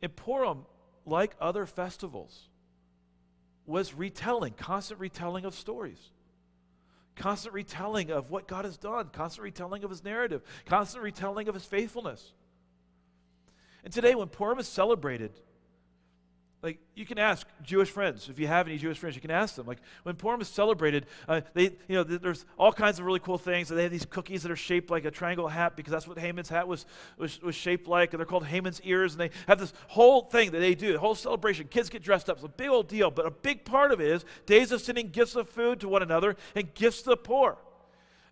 In 0.00 0.08
Purim, 0.08 0.64
like 1.04 1.36
other 1.38 1.66
festivals, 1.66 2.48
was 3.66 3.92
retelling, 3.92 4.54
constant 4.54 5.00
retelling 5.00 5.44
of 5.44 5.54
stories. 5.54 6.00
Constant 7.14 7.52
retelling 7.52 8.10
of 8.10 8.30
what 8.30 8.48
God 8.48 8.64
has 8.64 8.78
done, 8.78 9.10
constant 9.12 9.44
retelling 9.44 9.84
of 9.84 9.90
his 9.90 10.02
narrative, 10.02 10.40
constant 10.64 11.04
retelling 11.04 11.48
of 11.48 11.54
his 11.54 11.66
faithfulness. 11.66 12.32
And 13.84 13.92
today, 13.92 14.14
when 14.14 14.28
Purim 14.28 14.58
is 14.58 14.68
celebrated, 14.68 15.32
Like, 16.62 16.78
you 16.94 17.04
can 17.04 17.18
ask 17.18 17.44
Jewish 17.64 17.90
friends, 17.90 18.28
if 18.28 18.38
you 18.38 18.46
have 18.46 18.68
any 18.68 18.78
Jewish 18.78 18.96
friends, 18.96 19.16
you 19.16 19.20
can 19.20 19.32
ask 19.32 19.56
them. 19.56 19.66
Like, 19.66 19.80
when 20.04 20.14
Purim 20.14 20.40
is 20.40 20.46
celebrated, 20.46 21.06
uh, 21.26 21.40
they, 21.54 21.64
you 21.88 21.96
know, 21.96 22.04
th- 22.04 22.20
there's 22.20 22.46
all 22.56 22.72
kinds 22.72 23.00
of 23.00 23.04
really 23.04 23.18
cool 23.18 23.36
things. 23.36 23.68
They 23.68 23.82
have 23.82 23.90
these 23.90 24.04
cookies 24.04 24.44
that 24.44 24.52
are 24.52 24.56
shaped 24.56 24.88
like 24.88 25.04
a 25.04 25.10
triangle 25.10 25.48
hat 25.48 25.74
because 25.74 25.90
that's 25.90 26.06
what 26.06 26.18
Haman's 26.18 26.48
hat 26.48 26.68
was, 26.68 26.86
was, 27.18 27.42
was 27.42 27.56
shaped 27.56 27.88
like. 27.88 28.12
And 28.12 28.20
they're 28.20 28.26
called 28.26 28.46
Haman's 28.46 28.80
ears. 28.82 29.14
And 29.14 29.20
they 29.22 29.30
have 29.48 29.58
this 29.58 29.72
whole 29.88 30.22
thing 30.22 30.52
that 30.52 30.60
they 30.60 30.76
do, 30.76 30.92
the 30.92 31.00
whole 31.00 31.16
celebration. 31.16 31.66
Kids 31.66 31.88
get 31.88 32.00
dressed 32.00 32.30
up. 32.30 32.36
It's 32.36 32.46
a 32.46 32.48
big 32.48 32.68
old 32.68 32.86
deal. 32.86 33.10
But 33.10 33.26
a 33.26 33.32
big 33.32 33.64
part 33.64 33.90
of 33.90 34.00
it 34.00 34.06
is 34.06 34.24
days 34.46 34.70
of 34.70 34.80
sending 34.80 35.08
gifts 35.08 35.34
of 35.34 35.48
food 35.48 35.80
to 35.80 35.88
one 35.88 36.02
another 36.02 36.36
and 36.54 36.72
gifts 36.74 37.02
to 37.02 37.10
the 37.10 37.16
poor. 37.16 37.58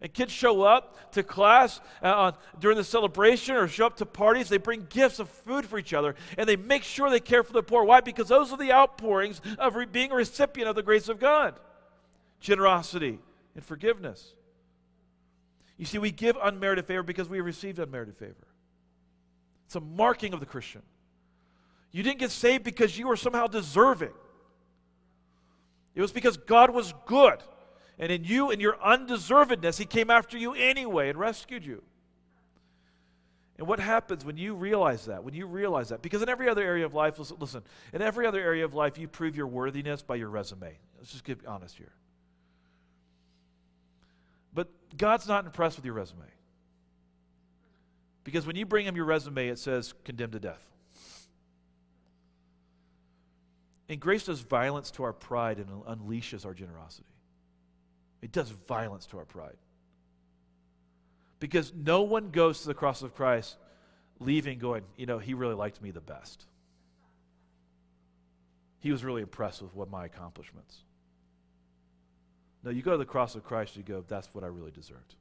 And 0.02 0.12
kids 0.12 0.32
show 0.32 0.62
up 0.62 1.12
to 1.12 1.22
class 1.22 1.80
uh, 2.02 2.32
during 2.58 2.76
the 2.76 2.84
celebration 2.84 3.56
or 3.56 3.68
show 3.68 3.86
up 3.86 3.96
to 3.96 4.06
parties. 4.06 4.48
They 4.48 4.56
bring 4.58 4.86
gifts 4.88 5.18
of 5.18 5.28
food 5.28 5.66
for 5.66 5.78
each 5.78 5.92
other 5.92 6.14
and 6.38 6.48
they 6.48 6.56
make 6.56 6.84
sure 6.84 7.10
they 7.10 7.20
care 7.20 7.42
for 7.42 7.52
the 7.52 7.62
poor. 7.62 7.84
Why? 7.84 8.00
Because 8.00 8.28
those 8.28 8.50
are 8.50 8.56
the 8.56 8.72
outpourings 8.72 9.42
of 9.58 9.76
re- 9.76 9.84
being 9.84 10.10
a 10.10 10.14
recipient 10.14 10.68
of 10.68 10.76
the 10.76 10.82
grace 10.82 11.08
of 11.08 11.18
God 11.18 11.58
generosity 12.40 13.18
and 13.54 13.62
forgiveness. 13.62 14.34
You 15.76 15.84
see, 15.84 15.98
we 15.98 16.10
give 16.10 16.36
unmerited 16.42 16.86
favor 16.86 17.02
because 17.02 17.28
we 17.28 17.40
received 17.40 17.78
unmerited 17.78 18.16
favor. 18.16 18.46
It's 19.66 19.76
a 19.76 19.80
marking 19.80 20.32
of 20.32 20.40
the 20.40 20.46
Christian. 20.46 20.82
You 21.92 22.02
didn't 22.02 22.18
get 22.18 22.30
saved 22.30 22.64
because 22.64 22.98
you 22.98 23.08
were 23.08 23.16
somehow 23.16 23.46
deserving, 23.46 24.12
it 25.94 26.00
was 26.00 26.12
because 26.12 26.36
God 26.36 26.70
was 26.70 26.94
good. 27.06 27.38
And 28.00 28.10
in 28.10 28.24
you 28.24 28.50
and 28.50 28.60
your 28.60 28.76
undeservedness, 28.76 29.78
He 29.78 29.84
came 29.84 30.10
after 30.10 30.36
you 30.36 30.54
anyway 30.54 31.10
and 31.10 31.18
rescued 31.18 31.64
you. 31.64 31.82
And 33.58 33.68
what 33.68 33.78
happens 33.78 34.24
when 34.24 34.38
you 34.38 34.54
realize 34.54 35.04
that? 35.04 35.22
When 35.22 35.34
you 35.34 35.46
realize 35.46 35.90
that? 35.90 36.00
Because 36.00 36.22
in 36.22 36.30
every 36.30 36.48
other 36.48 36.62
area 36.62 36.86
of 36.86 36.94
life, 36.94 37.18
listen, 37.18 37.36
listen, 37.38 37.62
in 37.92 38.00
every 38.00 38.26
other 38.26 38.40
area 38.40 38.64
of 38.64 38.72
life, 38.72 38.96
you 38.96 39.06
prove 39.06 39.36
your 39.36 39.46
worthiness 39.46 40.00
by 40.00 40.14
your 40.14 40.30
resume. 40.30 40.78
Let's 40.96 41.12
just 41.12 41.24
get 41.24 41.44
honest 41.44 41.76
here. 41.76 41.92
But 44.54 44.68
God's 44.96 45.28
not 45.28 45.44
impressed 45.44 45.76
with 45.76 45.84
your 45.84 45.94
resume. 45.94 46.24
Because 48.24 48.46
when 48.46 48.56
you 48.56 48.64
bring 48.64 48.86
Him 48.86 48.96
your 48.96 49.04
resume, 49.04 49.48
it 49.48 49.58
says 49.58 49.92
condemned 50.04 50.32
to 50.32 50.40
death. 50.40 50.64
And 53.90 54.00
grace 54.00 54.24
does 54.24 54.40
violence 54.40 54.90
to 54.92 55.02
our 55.02 55.12
pride 55.12 55.58
and 55.58 55.68
unleashes 55.84 56.46
our 56.46 56.54
generosity. 56.54 57.04
It 58.22 58.32
does 58.32 58.50
violence 58.50 59.06
to 59.06 59.18
our 59.18 59.24
pride. 59.24 59.56
Because 61.38 61.72
no 61.74 62.02
one 62.02 62.30
goes 62.30 62.60
to 62.62 62.68
the 62.68 62.74
cross 62.74 63.02
of 63.02 63.14
Christ 63.14 63.56
leaving 64.18 64.58
going, 64.58 64.84
you 64.96 65.06
know, 65.06 65.18
he 65.18 65.34
really 65.34 65.54
liked 65.54 65.80
me 65.80 65.90
the 65.90 66.00
best. 66.00 66.44
He 68.80 68.92
was 68.92 69.04
really 69.04 69.22
impressed 69.22 69.62
with 69.62 69.74
what 69.74 69.90
my 69.90 70.04
accomplishments. 70.04 70.76
No, 72.62 72.70
you 72.70 72.82
go 72.82 72.92
to 72.92 72.98
the 72.98 73.06
cross 73.06 73.34
of 73.34 73.44
Christ, 73.44 73.76
you 73.76 73.82
go, 73.82 74.04
that's 74.06 74.34
what 74.34 74.44
I 74.44 74.48
really 74.48 74.70
deserved. 74.70 75.14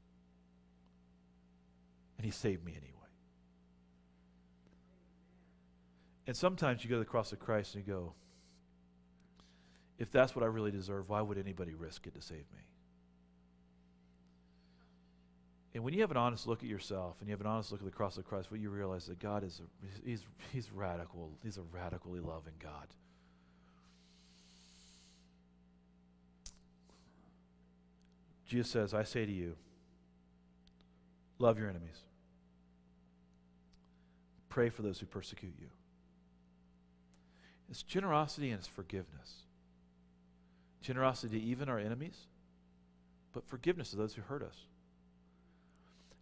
And 2.18 2.24
he 2.26 2.30
saved 2.30 2.64
me 2.64 2.72
anyway. 2.72 2.90
And 6.26 6.36
sometimes 6.36 6.84
you 6.84 6.90
go 6.90 6.96
to 6.96 7.00
the 7.00 7.06
cross 7.06 7.32
of 7.32 7.40
Christ 7.40 7.74
and 7.74 7.86
you 7.86 7.92
go, 7.92 8.12
if 9.98 10.10
that's 10.10 10.36
what 10.36 10.42
I 10.42 10.46
really 10.46 10.70
deserve, 10.70 11.08
why 11.08 11.22
would 11.22 11.38
anybody 11.38 11.74
risk 11.74 12.06
it 12.06 12.14
to 12.14 12.20
save 12.20 12.44
me? 12.54 12.62
And 15.74 15.84
when 15.84 15.94
you 15.94 16.00
have 16.00 16.10
an 16.10 16.16
honest 16.16 16.46
look 16.46 16.62
at 16.62 16.68
yourself 16.68 17.16
and 17.20 17.28
you 17.28 17.32
have 17.32 17.40
an 17.40 17.46
honest 17.46 17.70
look 17.70 17.80
at 17.80 17.84
the 17.84 17.92
cross 17.92 18.16
of 18.18 18.24
Christ, 18.24 18.50
what 18.50 18.60
you 18.60 18.70
realize 18.70 19.06
that 19.06 19.20
God 19.20 19.44
is 19.44 19.60
a, 19.60 20.08
he's, 20.08 20.24
he's 20.52 20.70
radical. 20.72 21.30
He's 21.44 21.58
a 21.58 21.62
radically 21.72 22.20
loving 22.20 22.54
God. 22.60 22.88
Jesus 28.46 28.68
says, 28.68 28.94
I 28.94 29.04
say 29.04 29.24
to 29.24 29.30
you, 29.30 29.54
love 31.38 31.56
your 31.56 31.68
enemies. 31.68 32.00
Pray 34.48 34.70
for 34.70 34.82
those 34.82 34.98
who 34.98 35.06
persecute 35.06 35.54
you. 35.60 35.68
It's 37.70 37.84
generosity 37.84 38.50
and 38.50 38.58
it's 38.58 38.66
forgiveness. 38.66 39.44
Generosity 40.82 41.38
to 41.38 41.46
even 41.46 41.68
our 41.68 41.78
enemies, 41.78 42.26
but 43.32 43.46
forgiveness 43.46 43.90
to 43.90 43.96
those 43.96 44.14
who 44.14 44.22
hurt 44.22 44.42
us. 44.42 44.56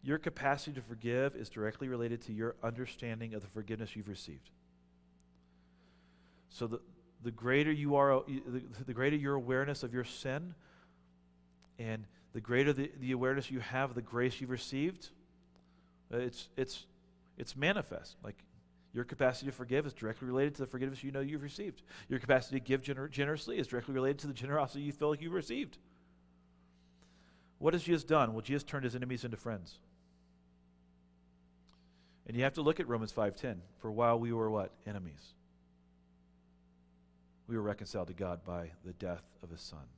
Your 0.02 0.18
capacity 0.18 0.72
to 0.72 0.80
forgive 0.80 1.34
is 1.34 1.48
directly 1.48 1.88
related 1.88 2.22
to 2.22 2.32
your 2.32 2.54
understanding 2.62 3.34
of 3.34 3.42
the 3.42 3.48
forgiveness 3.48 3.96
you've 3.96 4.08
received. 4.08 4.50
So 6.50 6.66
the, 6.66 6.80
the 7.24 7.30
greater 7.30 7.72
you 7.72 7.96
are, 7.96 8.22
the, 8.26 8.62
the 8.86 8.94
greater 8.94 9.16
your 9.16 9.34
awareness 9.34 9.82
of 9.82 9.92
your 9.92 10.04
sin, 10.04 10.54
and 11.78 12.04
the 12.32 12.40
greater 12.40 12.72
the, 12.72 12.90
the 13.00 13.12
awareness 13.12 13.50
you 13.50 13.60
have 13.60 13.90
of 13.90 13.96
the 13.96 14.02
grace 14.02 14.40
you've 14.40 14.50
received, 14.50 15.08
uh, 16.12 16.18
it's, 16.18 16.48
it's, 16.56 16.86
it's 17.36 17.56
manifest. 17.56 18.16
Like 18.22 18.36
your 18.94 19.04
capacity 19.04 19.46
to 19.46 19.52
forgive 19.52 19.86
is 19.86 19.92
directly 19.92 20.26
related 20.26 20.54
to 20.56 20.62
the 20.62 20.66
forgiveness 20.66 21.02
you 21.04 21.10
know 21.10 21.20
you've 21.20 21.42
received. 21.42 21.82
Your 22.08 22.18
capacity 22.18 22.60
to 22.60 22.64
give 22.64 22.82
gener- 22.82 23.10
generously 23.10 23.58
is 23.58 23.66
directly 23.66 23.94
related 23.94 24.20
to 24.20 24.26
the 24.26 24.32
generosity 24.32 24.82
you 24.82 24.92
feel 24.92 25.10
like 25.10 25.20
you've 25.20 25.32
received. 25.32 25.78
What 27.58 27.74
has 27.74 27.82
Jesus 27.82 28.04
done? 28.04 28.32
Well, 28.32 28.42
Jesus 28.42 28.62
turned 28.62 28.84
his 28.84 28.94
enemies 28.94 29.24
into 29.24 29.36
friends. 29.36 29.78
And 32.28 32.36
you 32.36 32.44
have 32.44 32.54
to 32.54 32.62
look 32.62 32.78
at 32.78 32.86
Romans 32.86 33.10
5:10. 33.10 33.62
For 33.78 33.90
while 33.90 34.18
we 34.20 34.32
were 34.32 34.50
what? 34.50 34.70
Enemies. 34.86 35.34
We 37.46 37.56
were 37.56 37.62
reconciled 37.62 38.08
to 38.08 38.14
God 38.14 38.44
by 38.44 38.72
the 38.84 38.92
death 38.92 39.24
of 39.42 39.50
his 39.50 39.62
son. 39.62 39.88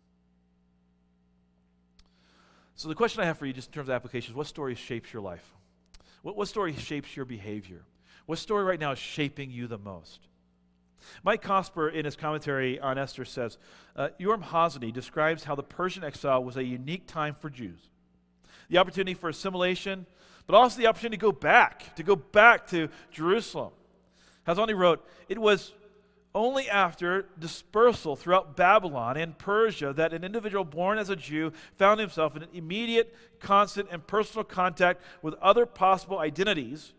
So 2.77 2.89
the 2.89 2.95
question 2.95 3.21
I 3.21 3.27
have 3.27 3.37
for 3.37 3.45
you 3.45 3.53
just 3.53 3.69
in 3.69 3.75
terms 3.75 3.89
of 3.89 3.95
applications, 3.95 4.35
what 4.35 4.47
story 4.47 4.75
shapes 4.75 5.13
your 5.13 5.21
life? 5.21 5.45
What, 6.23 6.37
what 6.37 6.49
story 6.49 6.75
shapes 6.75 7.17
your 7.17 7.25
behavior? 7.25 7.85
What 8.27 8.39
story 8.39 8.65
right 8.65 8.79
now 8.79 8.93
is 8.93 8.99
shaping 8.99 9.51
you 9.51 9.67
the 9.67 9.77
most? 9.77 10.29
Mike 11.25 11.43
Cosper, 11.43 11.93
in 11.93 12.05
his 12.05 12.15
commentary 12.15 12.79
on 12.79 12.99
Esther, 12.99 13.25
says 13.25 13.59
uh, 13.97 14.11
Yoram 14.21 14.45
Hazony 14.45 14.93
describes 14.93 15.45
how 15.45 15.55
the 15.55 15.63
Persian 15.63 16.05
exile 16.05 16.45
was 16.45 16.57
a 16.57 16.65
unique 16.65 17.07
time 17.07 17.35
for 17.35 17.51
Jews. 17.51 17.81
The 18.69 18.79
opportunity 18.79 19.15
for 19.15 19.29
assimilation, 19.29 20.07
but 20.47 20.55
also 20.57 20.79
the 20.79 20.87
opportunity 20.87 21.17
to 21.17 21.21
go 21.21 21.33
back, 21.33 21.95
to 21.97 22.03
go 22.03 22.17
back 22.17 22.67
to 22.69 22.89
Jerusalem. 23.11 23.73
Hazony 24.47 24.77
wrote, 24.77 25.07
It 25.29 25.39
was 25.39 25.73
only 26.35 26.69
after 26.69 27.27
dispersal 27.39 28.15
throughout 28.15 28.57
Babylon 28.57 29.17
and 29.17 29.37
Persia 29.37 29.93
that 29.95 30.13
an 30.13 30.23
individual 30.23 30.65
born 30.65 30.99
as 30.99 31.11
a 31.11 31.17
Jew 31.17 31.53
found 31.77 31.99
himself 31.99 32.37
in 32.37 32.47
immediate, 32.55 33.15
constant, 33.41 33.89
and 33.91 34.07
personal 34.07 34.45
contact 34.45 35.03
with 35.23 35.35
other 35.35 35.67
possible 35.67 36.19
identities. 36.19 36.93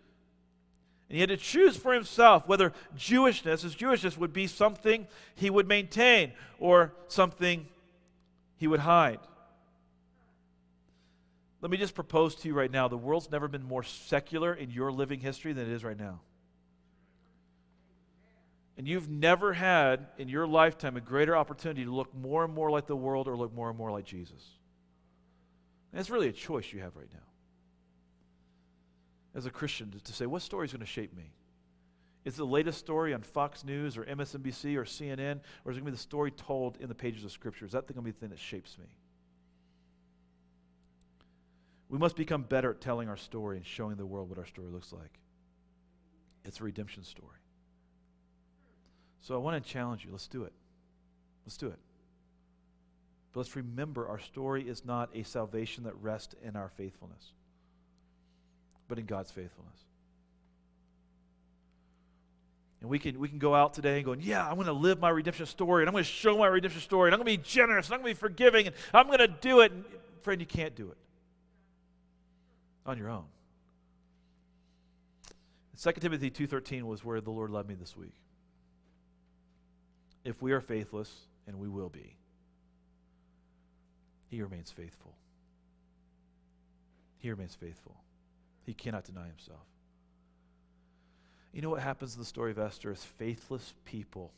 And 1.10 1.16
he 1.16 1.22
had 1.22 1.30
to 1.30 1.38
choose 1.38 1.78
for 1.78 1.94
himself 1.94 2.48
whether 2.48 2.74
Jewishness, 2.98 3.62
his 3.62 3.76
Jewishness, 3.76 4.18
would 4.18 4.34
be 4.34 4.48
something 4.48 5.08
he 5.36 5.50
would 5.50 5.68
maintain 5.68 6.34
or 6.60 6.94
something 7.08 7.68
he 8.58 8.68
would 8.68 8.82
hide. 8.82 9.20
Let 11.62 11.70
me 11.70 11.78
just 11.78 11.94
propose 11.94 12.36
to 12.36 12.48
you 12.48 12.56
right 12.56 12.72
now 12.72 12.88
the 12.88 12.98
world's 12.98 13.32
never 13.32 13.48
been 13.48 13.64
more 13.64 13.84
secular 13.84 14.54
in 14.54 14.72
your 14.72 14.92
living 14.92 15.20
history 15.20 15.54
than 15.54 15.70
it 15.70 15.74
is 15.74 15.84
right 15.84 15.98
now. 15.98 16.22
And 18.78 18.88
you've 18.88 19.10
never 19.10 19.54
had 19.54 20.08
in 20.18 20.28
your 20.28 20.48
lifetime 20.48 20.98
a 20.98 21.02
greater 21.02 21.38
opportunity 21.38 21.86
to 21.86 21.92
look 21.92 22.16
more 22.16 22.44
and 22.44 22.54
more 22.54 22.72
like 22.72 22.88
the 22.88 22.96
world 22.96 23.28
or 23.28 23.38
look 23.38 23.54
more 23.54 23.70
and 23.70 23.78
more 23.78 23.92
like 23.92 24.06
Jesus. 24.06 24.44
And 25.92 26.00
it's 26.00 26.10
really 26.10 26.30
a 26.30 26.34
choice 26.34 26.72
you 26.74 26.80
have 26.80 26.96
right 26.96 27.12
now. 27.14 27.20
As 29.36 29.46
a 29.46 29.52
Christian, 29.52 29.94
to, 30.04 30.14
say, 30.14 30.26
what 30.26 30.42
story 30.42 30.66
is 30.66 30.74
going 30.74 30.80
to 30.82 30.86
shape 30.86 31.16
me? 31.16 31.32
Is 32.26 32.36
it 32.36 32.38
the 32.38 32.46
latest 32.46 32.80
story 32.80 33.14
on 33.14 33.22
Fox 33.22 33.64
News 33.64 33.98
or 33.98 34.04
MSNBC 34.04 34.76
or 34.78 34.84
CNN, 34.84 35.40
or 35.64 35.72
is 35.72 35.78
it 35.78 35.82
going 35.82 35.86
to 35.86 35.92
be 35.92 35.92
the 35.92 35.98
story 35.98 36.32
told 36.32 36.78
in 36.80 36.88
the 36.90 36.96
pages 36.96 37.24
of 37.24 37.32
Scripture? 37.32 37.66
Is 37.66 37.72
that 37.74 37.88
going 37.88 37.96
to 37.96 38.02
be 38.02 38.12
the 38.12 38.18
thing 38.18 38.30
that 38.30 38.40
shapes 38.40 38.78
me? 38.78 38.86
We 41.92 41.98
must 41.98 42.16
become 42.16 42.44
better 42.44 42.72
at 42.72 42.80
telling 42.80 43.10
our 43.10 43.18
story 43.18 43.58
and 43.58 43.66
showing 43.66 43.98
the 43.98 44.06
world 44.06 44.30
what 44.30 44.40
our 44.40 44.46
story 44.46 44.70
looks 44.70 44.94
like. 44.94 45.12
It's 46.46 46.62
a 46.62 46.64
redemption 46.64 47.04
story. 47.04 47.28
So 49.20 49.36
I 49.36 49.40
want 49.40 49.62
to 49.62 49.70
challenge 49.70 50.06
you. 50.06 50.12
Let's 50.12 50.30
do 50.30 50.44
it. 50.44 50.54
Let's 51.46 51.58
do 51.58 51.68
it. 51.68 51.78
But 53.34 53.42
let's 53.42 53.58
remember 53.58 54.08
our 54.08 54.20
story 54.20 54.68
is 54.70 54.86
not 54.86 55.10
a 55.14 55.24
salvation 55.24 55.84
that 55.84 55.94
rests 56.02 56.34
in 56.42 56.56
our 56.56 56.70
faithfulness, 56.70 57.34
but 58.88 58.98
in 58.98 59.06
God's 59.06 59.32
faithfulness. 59.32 59.78
And 62.80 62.90
we 62.90 63.00
can, 63.00 63.20
we 63.20 63.28
can 63.28 63.38
go 63.38 63.54
out 63.54 63.74
today 63.74 63.98
and 63.98 64.06
go, 64.06 64.14
yeah, 64.14 64.48
I'm 64.48 64.56
going 64.56 64.68
to 64.68 64.74
live 64.74 65.02
my 65.02 65.10
redemption 65.10 65.46
story, 65.46 65.84
and 65.84 65.90
I'm 65.90 65.94
going 65.94 66.06
to 66.06 66.10
show 66.10 66.38
my 66.38 66.48
redemption 66.48 66.82
story, 66.82 67.10
and 67.10 67.14
I'm 67.14 67.20
going 67.20 67.36
to 67.36 67.44
be 67.44 67.50
generous, 67.50 67.88
and 67.88 67.96
I'm 67.96 68.02
going 68.02 68.16
to 68.16 68.18
be 68.18 68.20
forgiving, 68.20 68.68
and 68.68 68.76
I'm 68.94 69.08
going 69.08 69.20
to 69.20 69.28
do 69.28 69.60
it. 69.60 69.74
And 69.74 69.84
friend, 70.22 70.40
you 70.40 70.48
can't 70.48 70.74
do 70.74 70.90
it 70.90 70.98
on 72.86 72.98
your 72.98 73.10
own. 73.10 73.26
2 75.82 75.92
Timothy 75.94 76.30
2.13 76.30 76.84
was 76.84 77.04
where 77.04 77.22
the 77.22 77.32
Lord 77.32 77.50
led 77.50 77.68
me 77.68 77.76
this 77.76 77.98
week. 77.98 78.14
if 80.24 80.40
we 80.42 80.52
are 80.52 80.62
faithless, 80.62 81.12
and 81.48 81.58
we 81.58 81.68
will 81.68 81.90
be, 81.90 82.16
he 84.30 84.42
remains 84.42 84.72
faithful. 84.72 85.16
He 87.18 87.30
remains 87.32 87.56
faithful. 87.56 87.96
He 88.64 88.74
cannot 88.74 89.06
deny 89.06 89.26
himself. 89.26 89.66
You 91.52 91.62
know 91.62 91.70
what 91.70 91.82
happens 91.82 92.14
in 92.14 92.20
the 92.20 92.26
story 92.26 92.52
of 92.52 92.60
Esther 92.60 92.92
is 92.92 93.04
faithless 93.04 93.74
people 93.84 94.32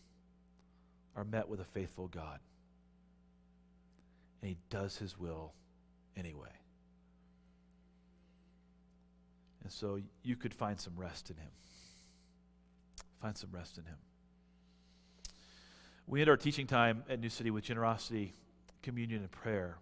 are 1.16 1.24
met 1.24 1.48
with 1.48 1.60
a 1.60 1.66
faithful 1.66 2.08
God. 2.08 2.40
And 4.42 4.50
he 4.50 4.58
does 4.70 4.98
his 4.98 5.20
will 5.20 5.54
anyway. 6.18 6.50
And 9.64 9.72
so 9.72 10.00
you 10.24 10.36
could 10.36 10.54
find 10.54 10.80
some 10.80 10.94
rest 10.96 11.30
in 11.30 11.38
him. 11.38 11.52
Find 13.22 13.38
some 13.38 13.50
rest 13.52 13.78
in 13.78 13.86
him. 13.86 13.98
We 16.06 16.20
end 16.20 16.30
our 16.30 16.38
teaching 16.38 16.68
time 16.68 17.04
at 17.10 17.20
New 17.20 17.30
City 17.30 17.50
with 17.50 17.64
generosity, 17.64 18.34
communion, 18.82 19.22
and 19.22 19.32
prayer. 19.32 19.78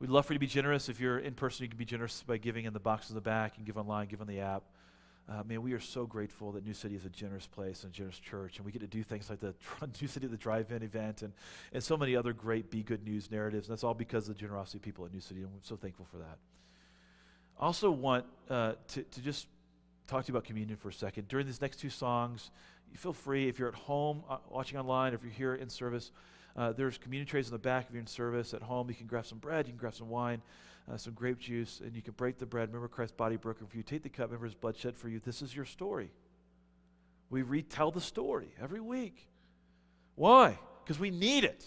We'd 0.00 0.10
love 0.10 0.26
for 0.26 0.32
you 0.32 0.38
to 0.38 0.40
be 0.40 0.46
generous. 0.46 0.88
If 0.88 1.00
you're 1.00 1.18
in 1.18 1.34
person, 1.34 1.64
you 1.64 1.68
can 1.68 1.76
be 1.76 1.84
generous 1.84 2.22
by 2.22 2.38
giving 2.38 2.64
in 2.64 2.72
the 2.72 2.80
box 2.80 3.10
in 3.10 3.14
the 3.14 3.20
back. 3.20 3.58
and 3.58 3.66
give 3.66 3.76
online, 3.76 4.08
give 4.08 4.22
on 4.22 4.26
the 4.26 4.40
app. 4.40 4.64
Uh, 5.28 5.42
man, 5.46 5.62
we 5.62 5.72
are 5.72 5.80
so 5.80 6.04
grateful 6.04 6.52
that 6.52 6.64
New 6.64 6.74
City 6.74 6.94
is 6.94 7.06
a 7.06 7.10
generous 7.10 7.46
place 7.46 7.84
and 7.84 7.92
a 7.92 7.96
generous 7.96 8.18
church, 8.18 8.58
and 8.58 8.66
we 8.66 8.72
get 8.72 8.80
to 8.80 8.86
do 8.86 9.02
things 9.02 9.30
like 9.30 9.40
the 9.40 9.54
New 10.00 10.08
City 10.08 10.26
the 10.26 10.36
Drive-In 10.36 10.82
event 10.82 11.22
and, 11.22 11.32
and 11.72 11.82
so 11.82 11.96
many 11.96 12.14
other 12.14 12.34
great 12.34 12.70
Be 12.70 12.82
Good 12.82 13.04
News 13.04 13.30
narratives. 13.30 13.68
And 13.68 13.72
that's 13.72 13.84
all 13.84 13.94
because 13.94 14.28
of 14.28 14.34
the 14.34 14.40
generosity 14.40 14.78
of 14.78 14.82
people 14.82 15.04
at 15.06 15.12
New 15.12 15.20
City, 15.20 15.40
and 15.40 15.50
we're 15.50 15.58
so 15.62 15.76
thankful 15.76 16.06
for 16.10 16.18
that. 16.18 16.38
I 17.58 17.66
also 17.66 17.90
want 17.90 18.24
uh, 18.50 18.72
to, 18.88 19.02
to 19.02 19.20
just 19.20 19.46
talk 20.06 20.24
to 20.24 20.32
you 20.32 20.36
about 20.36 20.44
communion 20.44 20.76
for 20.76 20.88
a 20.88 20.92
second. 20.92 21.28
During 21.28 21.46
these 21.46 21.60
next 21.60 21.78
two 21.78 21.90
songs, 21.90 22.50
you 22.90 22.98
feel 22.98 23.12
free, 23.12 23.48
if 23.48 23.58
you're 23.58 23.68
at 23.68 23.74
home 23.74 24.22
uh, 24.28 24.38
watching 24.50 24.78
online, 24.78 25.14
if 25.14 25.22
you're 25.22 25.32
here 25.32 25.54
in 25.54 25.68
service, 25.68 26.10
uh, 26.56 26.72
there's 26.72 26.98
communion 26.98 27.26
trays 27.26 27.46
in 27.46 27.52
the 27.52 27.58
back 27.58 27.88
of 27.88 27.94
your 27.94 28.06
service. 28.06 28.54
At 28.54 28.62
home, 28.62 28.88
you 28.88 28.94
can 28.94 29.06
grab 29.06 29.26
some 29.26 29.38
bread, 29.38 29.66
you 29.66 29.72
can 29.72 29.78
grab 29.78 29.94
some 29.94 30.08
wine, 30.08 30.42
uh, 30.92 30.96
some 30.96 31.14
grape 31.14 31.38
juice, 31.38 31.80
and 31.84 31.94
you 31.96 32.02
can 32.02 32.14
break 32.14 32.38
the 32.38 32.46
bread. 32.46 32.68
Remember 32.68 32.88
Christ's 32.88 33.16
body 33.16 33.36
broken 33.36 33.66
for 33.66 33.76
you. 33.76 33.82
Take 33.82 34.02
the 34.02 34.08
cup, 34.08 34.26
remember 34.26 34.46
his 34.46 34.54
blood 34.54 34.76
shed 34.76 34.96
for 34.96 35.08
you. 35.08 35.20
This 35.24 35.42
is 35.42 35.54
your 35.54 35.64
story. 35.64 36.10
We 37.30 37.42
retell 37.42 37.90
the 37.90 38.00
story 38.00 38.48
every 38.62 38.80
week. 38.80 39.26
Why? 40.14 40.58
Because 40.84 40.98
we 40.98 41.10
need 41.10 41.44
it. 41.44 41.64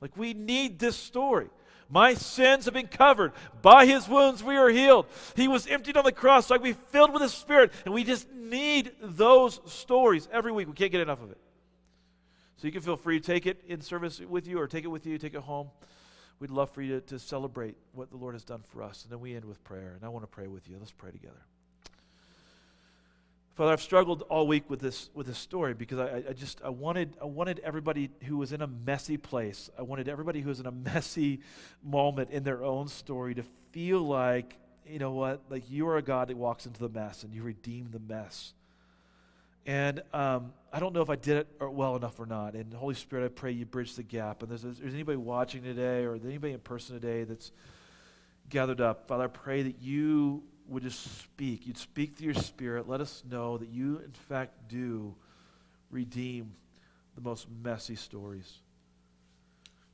Like, 0.00 0.16
we 0.16 0.34
need 0.34 0.78
this 0.78 0.96
story. 0.96 1.48
My 1.90 2.14
sins 2.14 2.66
have 2.66 2.74
been 2.74 2.86
covered. 2.86 3.32
By 3.60 3.84
his 3.84 4.08
wounds 4.08 4.42
we 4.42 4.56
are 4.56 4.70
healed. 4.70 5.06
He 5.34 5.48
was 5.48 5.66
emptied 5.66 5.96
on 5.96 6.04
the 6.04 6.12
cross 6.12 6.46
so 6.46 6.54
I 6.54 6.58
can 6.58 6.64
be 6.64 6.72
filled 6.72 7.12
with 7.12 7.22
his 7.22 7.34
spirit. 7.34 7.72
And 7.84 7.92
we 7.92 8.04
just 8.04 8.30
need 8.32 8.92
those 9.02 9.60
stories 9.66 10.28
every 10.32 10.52
week. 10.52 10.68
We 10.68 10.74
can't 10.74 10.92
get 10.92 11.00
enough 11.00 11.22
of 11.22 11.30
it. 11.30 11.38
So 12.56 12.66
you 12.66 12.72
can 12.72 12.82
feel 12.82 12.96
free 12.96 13.18
to 13.18 13.26
take 13.26 13.46
it 13.46 13.62
in 13.66 13.80
service 13.80 14.20
with 14.20 14.46
you 14.46 14.60
or 14.60 14.66
take 14.66 14.84
it 14.84 14.88
with 14.88 15.06
you, 15.06 15.18
take 15.18 15.34
it 15.34 15.40
home. 15.40 15.70
We'd 16.38 16.50
love 16.50 16.70
for 16.70 16.82
you 16.82 17.00
to, 17.00 17.06
to 17.08 17.18
celebrate 17.18 17.76
what 17.92 18.10
the 18.10 18.16
Lord 18.16 18.34
has 18.34 18.44
done 18.44 18.62
for 18.68 18.82
us. 18.82 19.02
And 19.02 19.12
then 19.12 19.20
we 19.20 19.34
end 19.34 19.44
with 19.44 19.62
prayer. 19.64 19.92
And 19.96 20.04
I 20.04 20.08
want 20.08 20.22
to 20.22 20.28
pray 20.28 20.46
with 20.46 20.68
you. 20.68 20.76
Let's 20.78 20.92
pray 20.92 21.10
together. 21.10 21.44
Father, 23.60 23.74
I've 23.74 23.82
struggled 23.82 24.22
all 24.30 24.46
week 24.46 24.70
with 24.70 24.80
this 24.80 25.10
with 25.12 25.26
this 25.26 25.36
story 25.36 25.74
because 25.74 25.98
I, 25.98 26.22
I 26.30 26.32
just 26.32 26.62
I 26.64 26.70
wanted 26.70 27.14
I 27.20 27.26
wanted 27.26 27.58
everybody 27.58 28.08
who 28.24 28.38
was 28.38 28.54
in 28.54 28.62
a 28.62 28.66
messy 28.66 29.18
place, 29.18 29.68
I 29.78 29.82
wanted 29.82 30.08
everybody 30.08 30.40
who 30.40 30.48
was 30.48 30.60
in 30.60 30.66
a 30.66 30.70
messy 30.94 31.40
moment 31.84 32.30
in 32.30 32.42
their 32.42 32.64
own 32.64 32.88
story 32.88 33.34
to 33.34 33.42
feel 33.72 34.00
like, 34.00 34.56
you 34.86 34.98
know 34.98 35.10
what, 35.10 35.42
like 35.50 35.70
you 35.70 35.86
are 35.88 35.98
a 35.98 36.02
God 36.02 36.28
that 36.28 36.38
walks 36.38 36.64
into 36.64 36.80
the 36.80 36.88
mess 36.88 37.22
and 37.22 37.34
you 37.34 37.42
redeem 37.42 37.90
the 37.92 37.98
mess. 37.98 38.54
And 39.66 40.00
um, 40.14 40.54
I 40.72 40.80
don't 40.80 40.94
know 40.94 41.02
if 41.02 41.10
I 41.10 41.16
did 41.16 41.36
it 41.36 41.48
well 41.60 41.96
enough 41.96 42.18
or 42.18 42.24
not. 42.24 42.54
And 42.54 42.72
Holy 42.72 42.94
Spirit, 42.94 43.26
I 43.26 43.28
pray 43.28 43.52
you 43.52 43.66
bridge 43.66 43.94
the 43.94 44.02
gap. 44.02 44.42
And 44.42 44.50
there's, 44.50 44.62
there's 44.62 44.94
anybody 44.94 45.18
watching 45.18 45.62
today 45.62 46.04
or 46.04 46.14
anybody 46.14 46.54
in 46.54 46.60
person 46.60 46.98
today 46.98 47.24
that's 47.24 47.52
gathered 48.48 48.80
up, 48.80 49.06
Father, 49.06 49.24
I 49.24 49.26
pray 49.28 49.62
that 49.64 49.82
you 49.82 50.44
would 50.70 50.84
just 50.84 51.20
speak. 51.20 51.66
You'd 51.66 51.76
speak 51.76 52.16
through 52.16 52.32
your 52.32 52.34
spirit. 52.34 52.88
Let 52.88 53.00
us 53.00 53.22
know 53.28 53.58
that 53.58 53.68
you, 53.68 54.00
in 54.04 54.12
fact, 54.28 54.68
do 54.68 55.14
redeem 55.90 56.52
the 57.14 57.20
most 57.20 57.46
messy 57.62 57.96
stories. 57.96 58.58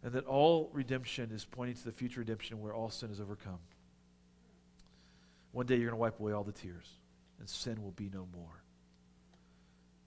And 0.03 0.13
that 0.13 0.27
all 0.27 0.71
redemption 0.73 1.31
is 1.33 1.45
pointing 1.45 1.77
to 1.77 1.85
the 1.85 1.93
future 1.93 2.21
redemption 2.21 2.61
where 2.61 2.75
all 2.75 2.91
sin 2.91 3.11
is 3.11 3.21
overcome. 3.21 3.59
One 5.53 5.67
day 5.67 5.77
you're 5.77 5.91
going 5.91 5.99
to 5.99 6.01
wipe 6.01 6.21
away 6.21 6.33
all 6.33 6.45
the 6.45 6.53
tears, 6.53 6.87
and 7.41 7.49
sin 7.49 7.83
will 7.83 7.93
be 7.93 8.11
no 8.13 8.29
more. 8.37 8.63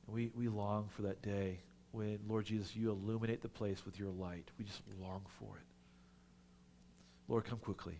And 0.06 0.16
we, 0.16 0.32
we 0.36 0.48
long 0.48 0.90
for 0.96 1.02
that 1.02 1.24
day 1.24 1.62
when, 1.92 2.20
Lord 2.28 2.46
Jesus, 2.46 2.76
you 2.76 2.92
illuminate 2.92 3.42
the 3.42 3.50
place 3.50 3.84
with 3.84 4.00
your 4.00 4.12
light. 4.12 4.52
We 4.60 4.66
just 4.66 4.82
long 5.02 5.22
for 5.40 5.58
it. 5.58 5.64
Lord, 7.28 7.46
come 7.46 7.58
quickly. 7.58 8.00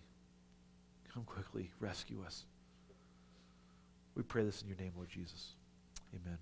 Come 1.14 1.24
quickly. 1.24 1.72
Rescue 1.80 2.24
us. 2.26 2.46
We 4.16 4.24
pray 4.24 4.44
this 4.44 4.62
in 4.62 4.68
your 4.68 4.78
name, 4.78 4.94
Lord 4.96 5.10
Jesus. 5.10 5.54
Amen. 6.14 6.38